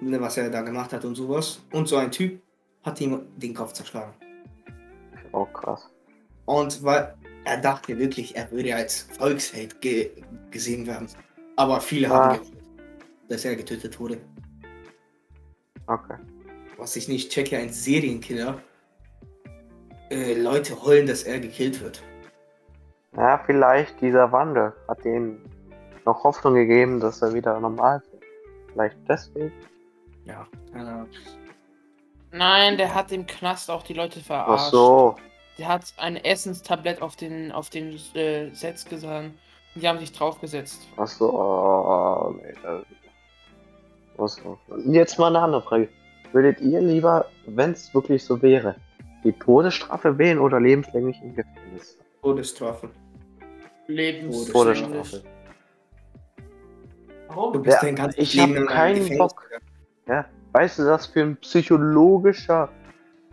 ne, 0.00 0.20
was 0.20 0.36
er 0.36 0.50
da 0.50 0.60
gemacht 0.62 0.92
hat 0.92 1.04
und 1.04 1.14
sowas. 1.14 1.62
Und 1.72 1.88
so 1.88 1.96
ein 1.96 2.10
Typ 2.10 2.42
hat 2.82 3.00
ihm 3.00 3.22
den 3.36 3.54
Kopf 3.54 3.72
zerschlagen. 3.72 4.12
oh 5.32 5.46
krass. 5.46 5.88
Und 6.44 6.82
weil 6.82 7.14
er 7.44 7.56
dachte 7.58 7.98
wirklich, 7.98 8.36
er 8.36 8.50
würde 8.50 8.74
als 8.74 9.08
Volksheld 9.18 9.80
ge 9.80 10.10
gesehen 10.50 10.86
werden. 10.86 11.08
Aber 11.56 11.80
viele 11.80 12.10
Ah. 12.10 12.14
haben 12.14 12.38
gewollt, 12.40 12.52
dass 13.28 13.44
er 13.44 13.56
getötet 13.56 13.98
wurde. 13.98 14.18
Okay. 15.86 16.16
Was 16.76 16.96
ich 16.96 17.08
nicht 17.08 17.30
checke, 17.30 17.56
ein 17.58 17.70
Serienkiller. 17.70 18.58
Äh, 20.10 20.34
Leute 20.34 20.82
heulen, 20.82 21.06
dass 21.06 21.22
er 21.22 21.40
gekillt 21.40 21.80
wird. 21.80 22.02
Ja, 23.16 23.42
vielleicht 23.44 24.00
dieser 24.00 24.30
Wandel 24.32 24.72
hat 24.88 25.04
denen 25.04 25.38
noch 26.04 26.24
Hoffnung 26.24 26.54
gegeben, 26.54 27.00
dass 27.00 27.22
er 27.22 27.32
wieder 27.34 27.58
normal 27.60 28.02
wird. 28.10 28.22
Vielleicht 28.72 28.96
deswegen. 29.08 29.52
Ja, 30.24 30.46
keine 30.72 30.88
Ahnung. 30.90 31.08
Nein, 32.30 32.76
der 32.78 32.94
hat 32.94 33.12
im 33.12 33.26
Knast 33.26 33.70
auch 33.70 33.82
die 33.82 33.92
Leute 33.94 34.20
verarscht. 34.20 34.66
Ach 34.66 34.70
so. 34.70 35.16
Der 35.58 35.68
hat 35.68 35.92
ein 35.98 36.16
Essenstablett 36.16 37.02
auf 37.02 37.16
den, 37.16 37.52
auf 37.52 37.68
den 37.70 37.98
äh, 38.14 38.50
Sets 38.54 38.84
gesahen. 38.86 39.34
Und 39.74 39.82
die 39.82 39.88
haben 39.88 39.98
sich 39.98 40.12
draufgesetzt. 40.12 40.86
Ach 40.96 41.06
so. 41.06 41.32
Oh, 41.32 42.34
nee. 42.42 42.54
das- 42.62 42.84
Was 44.16 44.40
Jetzt 44.86 45.18
mal 45.18 45.28
eine 45.28 45.40
andere 45.44 45.62
Frage. 45.62 45.88
Würdet 46.32 46.60
ihr 46.60 46.80
lieber, 46.80 47.26
wenn 47.46 47.72
es 47.72 47.92
wirklich 47.94 48.24
so 48.24 48.40
wäre, 48.40 48.76
die 49.24 49.32
Todesstrafe 49.32 50.16
wählen 50.18 50.38
oder 50.38 50.60
lebenslänglich 50.60 51.20
im 51.22 51.34
Gefängnis? 51.34 51.98
Todesstrafe. 52.22 52.90
Lebens 53.86 54.46
Todesstrafe. 54.50 55.22
Du 56.36 56.42
Warum? 57.28 57.62
bist 57.62 57.74
Ja, 57.76 57.80
dein 57.82 57.96
ganzes 57.96 58.18
ich 58.22 58.34
Leben 58.34 58.58
hab 58.68 58.68
keinen. 58.74 59.18
Bock. 59.18 59.48
Weißt 60.54 60.78
du, 60.78 60.86
was 60.86 61.06
für 61.06 61.22
ein 61.22 61.36
psychologischer, 61.38 62.68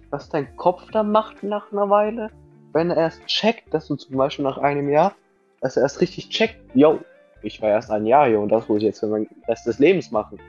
was 0.10 0.30
dein 0.30 0.56
Kopf 0.56 0.90
da 0.92 1.04
macht 1.04 1.44
nach 1.44 1.72
einer 1.72 1.90
Weile? 1.90 2.30
Wenn 2.74 2.92
er 2.92 2.98
erst 2.98 3.26
checkt, 3.26 3.74
dass 3.74 3.88
du 3.88 3.96
zum 3.96 4.18
Beispiel 4.18 4.46
nach 4.46 4.58
einem 4.58 4.90
Jahr, 4.90 5.14
dass 5.62 5.78
er 5.78 5.84
erst 5.84 6.02
richtig 6.02 6.30
checkt, 6.30 6.60
yo, 6.74 7.00
ich 7.42 7.62
war 7.62 7.70
erst 7.70 7.90
ein 7.92 8.06
Jahr 8.06 8.28
hier 8.28 8.40
und 8.40 8.50
das 8.50 8.68
muss 8.68 8.78
ich 8.78 8.84
jetzt 8.84 9.00
für 9.00 9.08
meinen 9.08 9.28
Rest 9.48 9.66
des 9.66 9.80
Lebens 9.80 10.12
machen. 10.12 10.40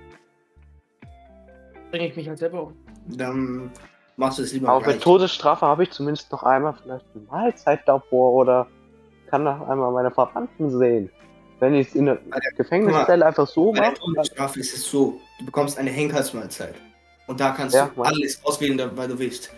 Bringe 1.91 2.09
ich 2.09 2.17
mich 2.17 2.29
halt 2.29 2.39
selber 2.39 2.65
um. 2.65 2.75
Dann 3.07 3.71
machst 4.17 4.39
du 4.39 4.43
es 4.43 4.53
lieber 4.53 4.69
Aber 4.69 4.81
für 4.81 4.91
gleich. 4.91 5.03
Todesstrafe 5.03 5.67
habe 5.67 5.85
ich 5.85 5.91
zumindest 5.91 6.31
noch 6.31 6.43
einmal 6.43 6.75
vielleicht 6.75 7.07
eine 7.15 7.25
Mahlzeit 7.25 7.81
davor 7.87 8.33
oder 8.33 8.67
kann 9.29 9.45
noch 9.45 9.69
einmal 9.69 9.93
meine 9.93 10.11
Verwandten 10.11 10.71
sehen. 10.71 11.11
Wenn 11.61 11.75
ich 11.75 11.89
es 11.89 11.95
in 11.95 12.07
der 12.07 12.19
Gefängniszelle 12.57 13.25
einfach 13.25 13.47
so 13.47 13.73
Bei 13.73 13.81
der 13.81 13.91
mache, 13.91 14.01
Todesstrafe 14.01 14.61
ist 14.61 14.75
es 14.75 14.85
so, 14.85 15.21
du 15.39 15.47
bekommst 15.47 15.79
eine 15.79 15.91
Henkersmahlzeit. 15.91 16.75
Und 17.31 17.39
da 17.39 17.53
kannst 17.53 17.77
Ja, 17.77 17.89
du 17.95 18.03
alles 18.03 18.45
auswählen, 18.45 18.77
da- 18.77 18.91
weil 18.97 19.07
du 19.07 19.17
willst. 19.17 19.53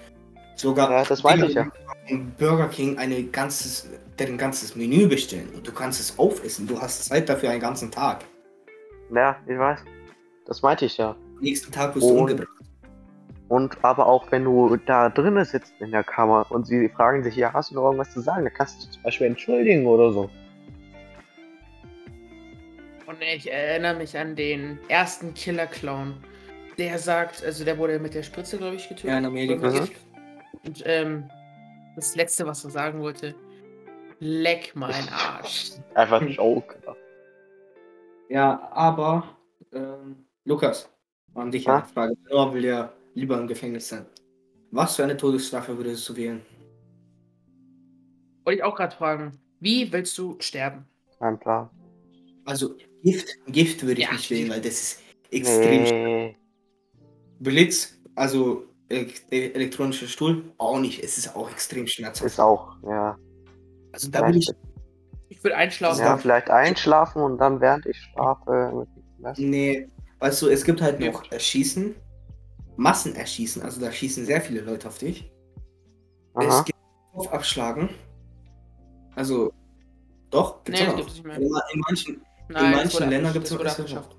Sogar 0.57 0.91
Ja, 0.91 1.05
das 1.05 1.23
Digga, 1.23 1.47
ich 1.47 1.55
ja. 1.55 1.65
du 1.65 1.71
kannst 1.71 2.11
im 2.11 2.31
Burger 2.33 2.69
King 2.69 2.99
eine 2.99 3.23
ganzes, 3.25 3.89
deren 4.19 4.37
ganzes 4.37 4.77
Menü 4.77 5.07
bestellen 5.09 5.49
und 5.55 5.67
du 5.67 5.73
kannst 5.73 5.99
es 5.99 6.19
aufessen. 6.19 6.67
Du 6.67 6.79
hast 6.79 7.07
Zeit 7.07 7.31
dafür 7.31 7.49
einen 7.49 7.61
ganzen 7.63 7.91
Tag. 7.91 8.27
Ja, 9.15 9.37
ich 9.47 9.59
weiß. 9.59 9.81
Das 10.45 10.61
meinte 10.61 10.85
ich 10.85 10.99
ja. 10.99 11.13
Am 11.13 11.41
nächsten 11.41 11.73
Tag 11.73 11.95
wirst 11.97 12.07
du 12.07 12.11
Und- 12.11 12.19
umgebracht. 12.21 12.49
Und 13.49 13.83
aber 13.83 14.07
auch 14.07 14.31
wenn 14.31 14.45
du 14.45 14.77
da 14.77 15.09
drinnen 15.09 15.45
sitzt 15.47 15.73
in 15.81 15.93
der 15.93 16.05
Kammer 16.05 16.45
und 16.51 16.67
sie 16.67 16.91
fragen 16.91 17.23
sich, 17.25 17.37
ja, 17.37 17.55
hast 17.55 17.71
du 17.71 17.77
noch 17.77 17.85
irgendwas 17.85 18.13
zu 18.13 18.21
sagen, 18.21 18.45
dann 18.45 18.53
kannst 18.53 18.77
du 18.77 18.81
dich 18.87 18.91
zum 18.91 19.03
Beispiel 19.03 19.27
entschuldigen 19.29 19.87
oder 19.87 20.13
so. 20.13 20.29
Und 23.07 23.17
ich 23.35 23.51
erinnere 23.51 23.95
mich 23.95 24.17
an 24.19 24.37
den 24.37 24.79
ersten 24.89 25.33
Killer-Clown. 25.33 26.15
Der 26.83 26.99
sagt, 26.99 27.45
also 27.45 27.65
der 27.65 27.79
wurde 27.79 28.01
mit 28.01 28.13
der 28.13 28.25
Spritze, 28.25 28.59
glaube 28.59 28.75
ich, 28.75 28.89
getötet. 28.89 29.11
Ja, 29.11 29.19
in 29.19 29.25
Amerika. 29.25 29.71
Gift. 29.71 29.93
Und 30.65 30.83
ähm, 30.85 31.31
das 31.95 32.17
letzte, 32.17 32.45
was 32.45 32.65
er 32.65 32.71
sagen 32.71 32.99
wollte, 32.99 33.37
leck 34.19 34.73
mein 34.75 35.09
Arsch. 35.13 35.75
Einfach 35.95 36.21
ein 36.21 36.29
Joke. 36.29 36.77
Ja, 38.29 38.71
aber 38.73 39.37
ähm, 39.75 40.25
Lukas, 40.45 40.89
an 41.35 41.51
dich 41.51 41.69
eine 41.69 41.85
Frage. 41.85 42.17
Noah 42.31 42.55
will 42.55 42.65
ja 42.65 42.91
lieber 43.13 43.39
im 43.39 43.47
Gefängnis 43.47 43.89
sein. 43.91 44.07
Was 44.71 44.97
für 44.97 45.05
eine 45.05 45.19
Todesstrafe 45.19 45.77
würdest 45.77 46.09
du 46.09 46.17
wählen? 46.17 46.41
Wollte 48.45 48.57
ich 48.57 48.65
auch 48.65 48.75
gerade 48.75 48.97
fragen, 48.97 49.39
wie 49.61 49.93
willst 49.93 50.17
du 50.17 50.37
sterben? 50.41 50.87
Kein 51.19 51.39
Plan. 51.39 51.69
Also 52.47 52.75
Gift, 53.03 53.29
Gift 53.49 53.83
würde 53.83 54.01
ich 54.01 54.07
Ja, 54.07 54.13
nicht 54.15 54.31
wählen, 54.31 54.49
weil 54.49 54.63
das 54.63 54.81
ist 54.81 55.03
extrem. 55.31 55.83
Nee. 55.83 56.37
Blitz, 57.43 57.99
also 58.15 58.65
elek- 58.89 59.23
elektronischer 59.31 60.07
Stuhl, 60.07 60.53
auch 60.59 60.79
nicht. 60.79 61.03
Es 61.03 61.19
ist 61.19 61.35
auch 61.35 61.51
extrem 61.51 61.87
schmerzhaft. 61.87 62.27
Ist 62.27 62.41
auch, 62.41 62.77
ja. 62.85 63.17
Also 63.93 64.11
da 64.11 64.25
würde 64.25 64.39
ich. 64.39 64.51
Ich 65.29 65.43
würde 65.43 65.57
einschlafen. 65.57 66.01
Ja, 66.01 66.17
vielleicht 66.17 66.51
einschlafen 66.51 67.23
und 67.23 67.39
dann 67.39 67.61
während 67.61 67.87
ich 67.87 67.97
schlafe 67.97 68.87
mit. 69.19 69.39
Nee, 69.39 69.89
weißt 70.21 70.43
du, 70.43 70.49
es 70.49 70.65
gibt 70.65 70.81
halt 70.81 71.01
noch. 71.01 71.31
Erschießen, 71.33 71.95
Massenerschießen, 72.77 73.63
also 73.63 73.81
da 73.81 73.91
schießen 73.91 74.25
sehr 74.25 74.41
viele 74.41 74.61
Leute 74.61 74.89
auf 74.89 74.99
dich. 74.99 75.33
Es 76.35 76.47
Aha. 76.47 76.63
gibt 76.63 76.79
Kopf 77.15 77.29
abschlagen. 77.33 77.91
Also, 79.15 79.53
doch, 80.31 80.65
gibt's 80.65 80.81
Nee, 80.81 80.89
auch 80.89 80.97
gibt 80.97 81.09
es 81.09 81.15
nicht 81.15 81.27
mehr. 81.27 81.37
In, 81.37 81.49
ma- 81.51 81.63
in 81.73 81.81
manchen, 81.81 82.23
Nein, 82.49 82.71
manchen 82.71 82.85
das 82.85 82.95
wurde 82.95 83.07
Ländern 83.07 83.33
gibt's 83.33 83.51
das 83.51 83.63
ja 83.63 83.71
abgeschafft. 83.71 84.17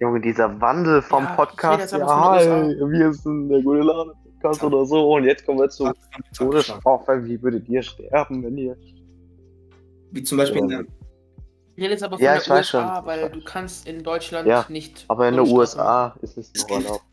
Junge, 0.00 0.20
dieser 0.20 0.60
Wandel 0.60 1.00
vom 1.02 1.24
Ja, 1.24 1.34
Podcast, 1.34 1.92
ja, 1.92 2.34
hi, 2.34 2.44
wir 2.46 3.12
sind 3.14 3.48
der 3.48 3.62
gute 3.62 3.80
Laune 3.80 4.12
Podcast 4.34 4.62
oder 4.62 4.84
so 4.84 5.14
und 5.14 5.24
jetzt 5.24 5.46
kommen 5.46 5.58
wir 5.60 5.68
zu 5.70 5.90
Todesstrafe, 6.36 7.24
wie 7.24 7.40
würdet 7.42 7.66
ihr 7.68 7.82
sterben, 7.82 8.42
wenn 8.44 8.58
ihr... 8.58 8.76
Wie 10.12 10.22
zum 10.22 10.36
Beispiel 10.38 10.60
in 10.60 10.68
der, 10.68 10.80
Ich 11.76 11.82
rede 11.82 11.92
jetzt 11.92 12.02
aber 12.02 12.16
von 12.16 12.24
Ja, 12.24 12.32
der 12.34 12.42
ich 12.42 12.48
weiß 12.50 12.58
USA, 12.74 12.96
schon. 12.96 13.06
weil 13.06 13.30
du 13.30 13.42
kannst 13.44 13.88
in 13.88 14.02
Deutschland 14.02 14.46
Ja, 14.46 14.66
nicht. 14.68 15.06
Aber 15.08 15.28
in 15.28 15.36
den 15.36 15.48
USA 15.48 16.14
ist 16.20 16.36
es 16.36 16.52
noch 16.54 16.70
erlaubt. 16.70 17.04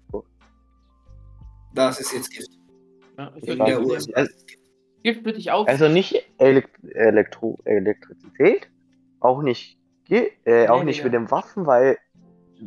das 1.73 2.01
ist 2.01 2.13
jetzt 2.13 2.29
Gift. 2.31 2.49
Ja, 3.17 3.31
In 3.41 3.59
der 3.59 3.81
USA. 3.81 4.11
Also- 4.13 4.33
Gift 5.03 5.25
würde 5.25 5.37
ich 5.37 5.51
auch. 5.51 5.67
Also 5.67 5.87
nicht 5.89 6.15
Elekt 6.37 6.81
Elektro 6.95 7.59
Elektrizität, 7.65 8.69
auch 9.19 9.41
nicht, 9.41 9.77
Ge 10.05 10.31
äh, 10.45 10.67
auch 10.69 10.79
Nee, 10.79 10.85
nicht 10.85 11.03
mit 11.03 11.13
den 11.13 11.29
Waffen, 11.31 11.65
weil 11.65 11.97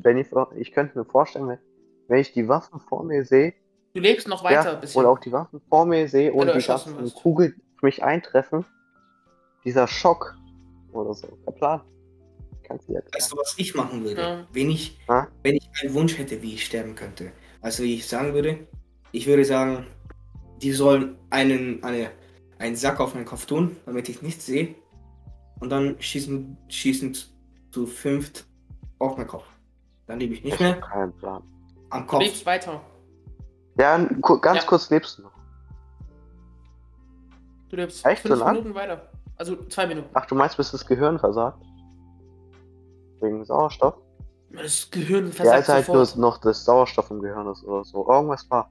wenn 0.03 0.19
ich, 0.19 0.29
ich 0.57 0.73
könnte 0.73 0.99
mir 0.99 1.05
vorstellen, 1.05 1.49
wenn, 1.49 1.59
wenn 2.09 2.19
ich 2.19 2.33
die 2.33 2.49
Waffen 2.49 2.81
vor 2.81 3.05
mir 3.05 3.25
sehe, 3.25 3.55
du 3.95 4.01
lebst 4.01 4.29
noch 4.29 4.45
weiter 4.45 4.65
ja, 4.65 4.75
ein 4.75 4.81
bisschen. 4.81 5.01
und 5.01 5.07
auch 5.07 5.19
die 5.19 5.33
Waffen 5.33 5.61
vor 5.69 5.87
mir 5.87 6.09
sehe 6.09 6.33
und 6.33 6.49
die 6.49 6.55
wirst. 6.55 7.15
Kugeln 7.15 7.61
auf 7.77 7.83
mich 7.83 8.03
eintreffen, 8.03 8.65
dieser 9.65 9.87
Schock 9.87 10.37
oder 10.93 11.15
so, 11.15 11.29
der 11.47 11.53
Plan. 11.53 11.81
Kannst 12.63 12.89
du 12.89 12.95
dir 12.95 13.03
Weißt 13.13 13.33
du, 13.33 13.37
was 13.37 13.55
ich 13.59 13.75
machen 13.75 14.05
würde? 14.05 14.21
Ja. 14.21 14.47
Wenn, 14.53 14.71
ich, 14.71 14.99
wenn 15.43 15.55
ich 15.55 15.71
einen 15.83 15.95
Wunsch 15.95 16.19
hätte, 16.19 16.43
wie 16.43 16.55
ich 16.55 16.65
sterben 16.65 16.97
könnte. 16.97 17.31
Also 17.61 17.85
wie 17.85 17.95
ich 17.95 18.07
sagen 18.07 18.35
würde, 18.35 18.67
ich 19.13 19.27
würde 19.27 19.45
sagen, 19.45 19.87
die 20.63 20.73
sollen 20.73 21.17
einen, 21.31 21.83
eine, 21.85 22.11
einen 22.59 22.75
Sack 22.75 22.99
auf 22.99 23.15
meinen 23.15 23.25
Kopf 23.25 23.47
tun, 23.47 23.77
damit 23.87 24.09
ich 24.09 24.21
nichts 24.21 24.47
sehe. 24.47 24.75
Und 25.61 25.71
dann 25.71 26.01
schießen, 26.01 26.57
schießen 26.69 27.17
zu 27.71 27.87
fünft 27.87 28.47
auf 28.99 29.17
meinen 29.17 29.29
Kopf. 29.29 29.45
Dann 30.07 30.21
lebe 30.21 30.35
ich 30.35 30.45
nicht 30.45 30.55
Ich 30.55 30.61
mehr 30.61 30.77
hab 30.77 30.83
keinen 30.83 31.13
Plan. 31.15 31.43
am 31.91 32.03
Du 32.03 32.07
Kopf. 32.07 32.23
lebst 32.23 32.47
weiter. 32.47 32.81
Ja, 33.79 33.99
ganz 33.99 34.63
Ja. 34.63 34.67
kurz 34.67 34.89
lebst 34.91 35.19
du 35.19 35.23
noch. 35.23 35.33
Du 37.69 37.77
lebst 37.77 38.07
Echt 38.07 38.23
so 38.23 38.29
fünf 38.29 38.41
lang? 38.41 38.55
Minuten 38.57 38.75
weiter. 38.75 39.11
Also 39.37 39.57
zwei 39.67 39.87
Minuten. 39.87 40.09
Ach, 40.15 40.25
du 40.27 40.35
meinst, 40.35 40.57
bis 40.57 40.71
das 40.71 40.87
Gehirn 40.87 41.19
versagt? 41.19 41.59
Wegen 43.21 43.45
Sauerstoff? 43.45 43.95
Das 44.53 44.91
Gehirn 44.91 45.27
Ja, 45.27 45.33
versagt 45.33 45.61
ist 45.63 45.69
halt 45.69 45.87
sofort. 45.87 46.17
nur 46.17 46.31
noch 46.31 46.39
das 46.39 46.65
Sauerstoff 46.65 47.11
im 47.11 47.21
Gehirn 47.21 47.47
ist 47.49 47.65
oder 47.65 47.85
so. 47.85 48.09
Irgendwas 48.09 48.49
war. 48.51 48.71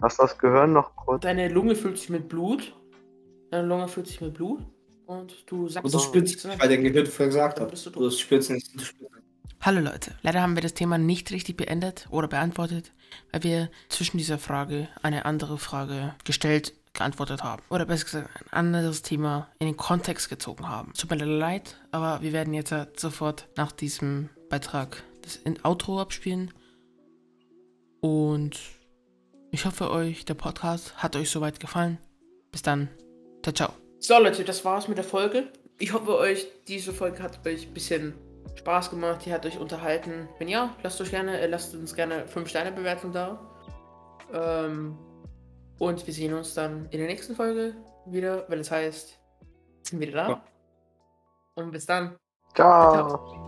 Dass 0.00 0.16
das 0.16 0.36
Gehirn 0.36 0.72
noch 0.72 0.94
kurz. 0.96 1.22
Deine 1.22 1.48
Lunge 1.48 1.76
füllt 1.76 1.96
sich 1.98 2.10
mit 2.10 2.28
Blut. 2.28 2.74
Deine 3.50 3.66
Lunge 3.68 3.86
füllt 3.88 4.08
sich 4.08 4.20
mit 4.20 4.34
Blut. 4.34 4.60
Und 5.06 5.50
du 5.50 5.68
sagst 5.68 5.84
Und 5.84 5.94
du 5.94 5.98
spürst, 5.98 6.48
weil 6.60 6.68
dein 6.68 6.82
Gehirn 6.82 7.06
versagt 7.06 7.60
hat. 7.60 7.70
du 7.86 7.90
Du 7.90 8.10
spürst 8.10 8.50
nicht. 8.50 8.74
Du 8.74 8.84
spürst. 8.84 9.12
Hallo 9.60 9.80
Leute, 9.80 10.12
leider 10.22 10.42
haben 10.42 10.56
wir 10.56 10.62
das 10.62 10.74
Thema 10.74 10.98
nicht 10.98 11.30
richtig 11.30 11.56
beendet 11.56 12.08
oder 12.10 12.26
beantwortet, 12.26 12.92
weil 13.30 13.42
wir 13.44 13.70
zwischen 13.88 14.18
dieser 14.18 14.38
Frage 14.38 14.88
eine 15.02 15.24
andere 15.24 15.56
Frage 15.56 16.14
gestellt, 16.24 16.72
geantwortet 16.94 17.42
haben. 17.44 17.62
Oder 17.70 17.86
besser 17.86 18.04
gesagt, 18.04 18.28
ein 18.42 18.52
anderes 18.52 19.02
Thema 19.02 19.48
in 19.60 19.66
den 19.66 19.76
Kontext 19.76 20.28
gezogen 20.28 20.68
haben. 20.68 20.92
Tut 20.94 21.10
mir 21.10 21.24
leid, 21.24 21.76
aber 21.92 22.22
wir 22.22 22.32
werden 22.32 22.54
jetzt 22.54 22.72
halt 22.72 22.98
sofort 22.98 23.48
nach 23.56 23.70
diesem 23.72 24.30
Beitrag 24.50 25.02
das 25.22 25.36
in- 25.36 25.64
Outro 25.64 26.00
abspielen. 26.00 26.52
Und 28.00 28.58
ich 29.52 29.64
hoffe 29.64 29.90
euch, 29.92 30.24
der 30.24 30.34
Podcast 30.34 30.96
hat 30.96 31.14
euch 31.14 31.30
soweit 31.30 31.60
gefallen. 31.60 31.98
Bis 32.50 32.62
dann. 32.62 32.88
Ciao, 33.42 33.54
ciao. 33.54 33.72
So 34.00 34.18
Leute, 34.18 34.42
das 34.44 34.64
war's 34.64 34.88
mit 34.88 34.98
der 34.98 35.04
Folge. 35.04 35.52
Ich 35.78 35.92
hoffe 35.92 36.16
euch, 36.16 36.46
diese 36.66 36.92
Folge 36.92 37.22
hat 37.22 37.46
euch 37.46 37.68
ein 37.68 37.74
bisschen 37.74 38.14
Spaß 38.54 38.90
gemacht, 38.90 39.24
die 39.24 39.32
hat 39.32 39.46
euch 39.46 39.58
unterhalten. 39.58 40.28
Wenn 40.38 40.48
ja, 40.48 40.74
lasst 40.82 41.00
euch 41.00 41.10
gerne, 41.10 41.40
äh, 41.40 41.46
lasst 41.46 41.74
uns 41.74 41.94
gerne 41.94 42.26
5 42.26 42.48
Sterne 42.48 42.72
Bewertung 42.72 43.12
da. 43.12 43.40
Ähm, 44.32 44.98
und 45.78 46.06
wir 46.06 46.14
sehen 46.14 46.34
uns 46.34 46.54
dann 46.54 46.86
in 46.86 46.98
der 46.98 47.08
nächsten 47.08 47.34
Folge 47.34 47.74
wieder, 48.06 48.44
wenn 48.48 48.60
es 48.60 48.70
heißt, 48.70 49.18
sind 49.82 50.00
wir 50.00 50.08
wieder 50.08 50.26
da. 50.26 50.42
Und 51.54 51.70
bis 51.72 51.86
dann. 51.86 52.16
Ciao. 52.54 53.41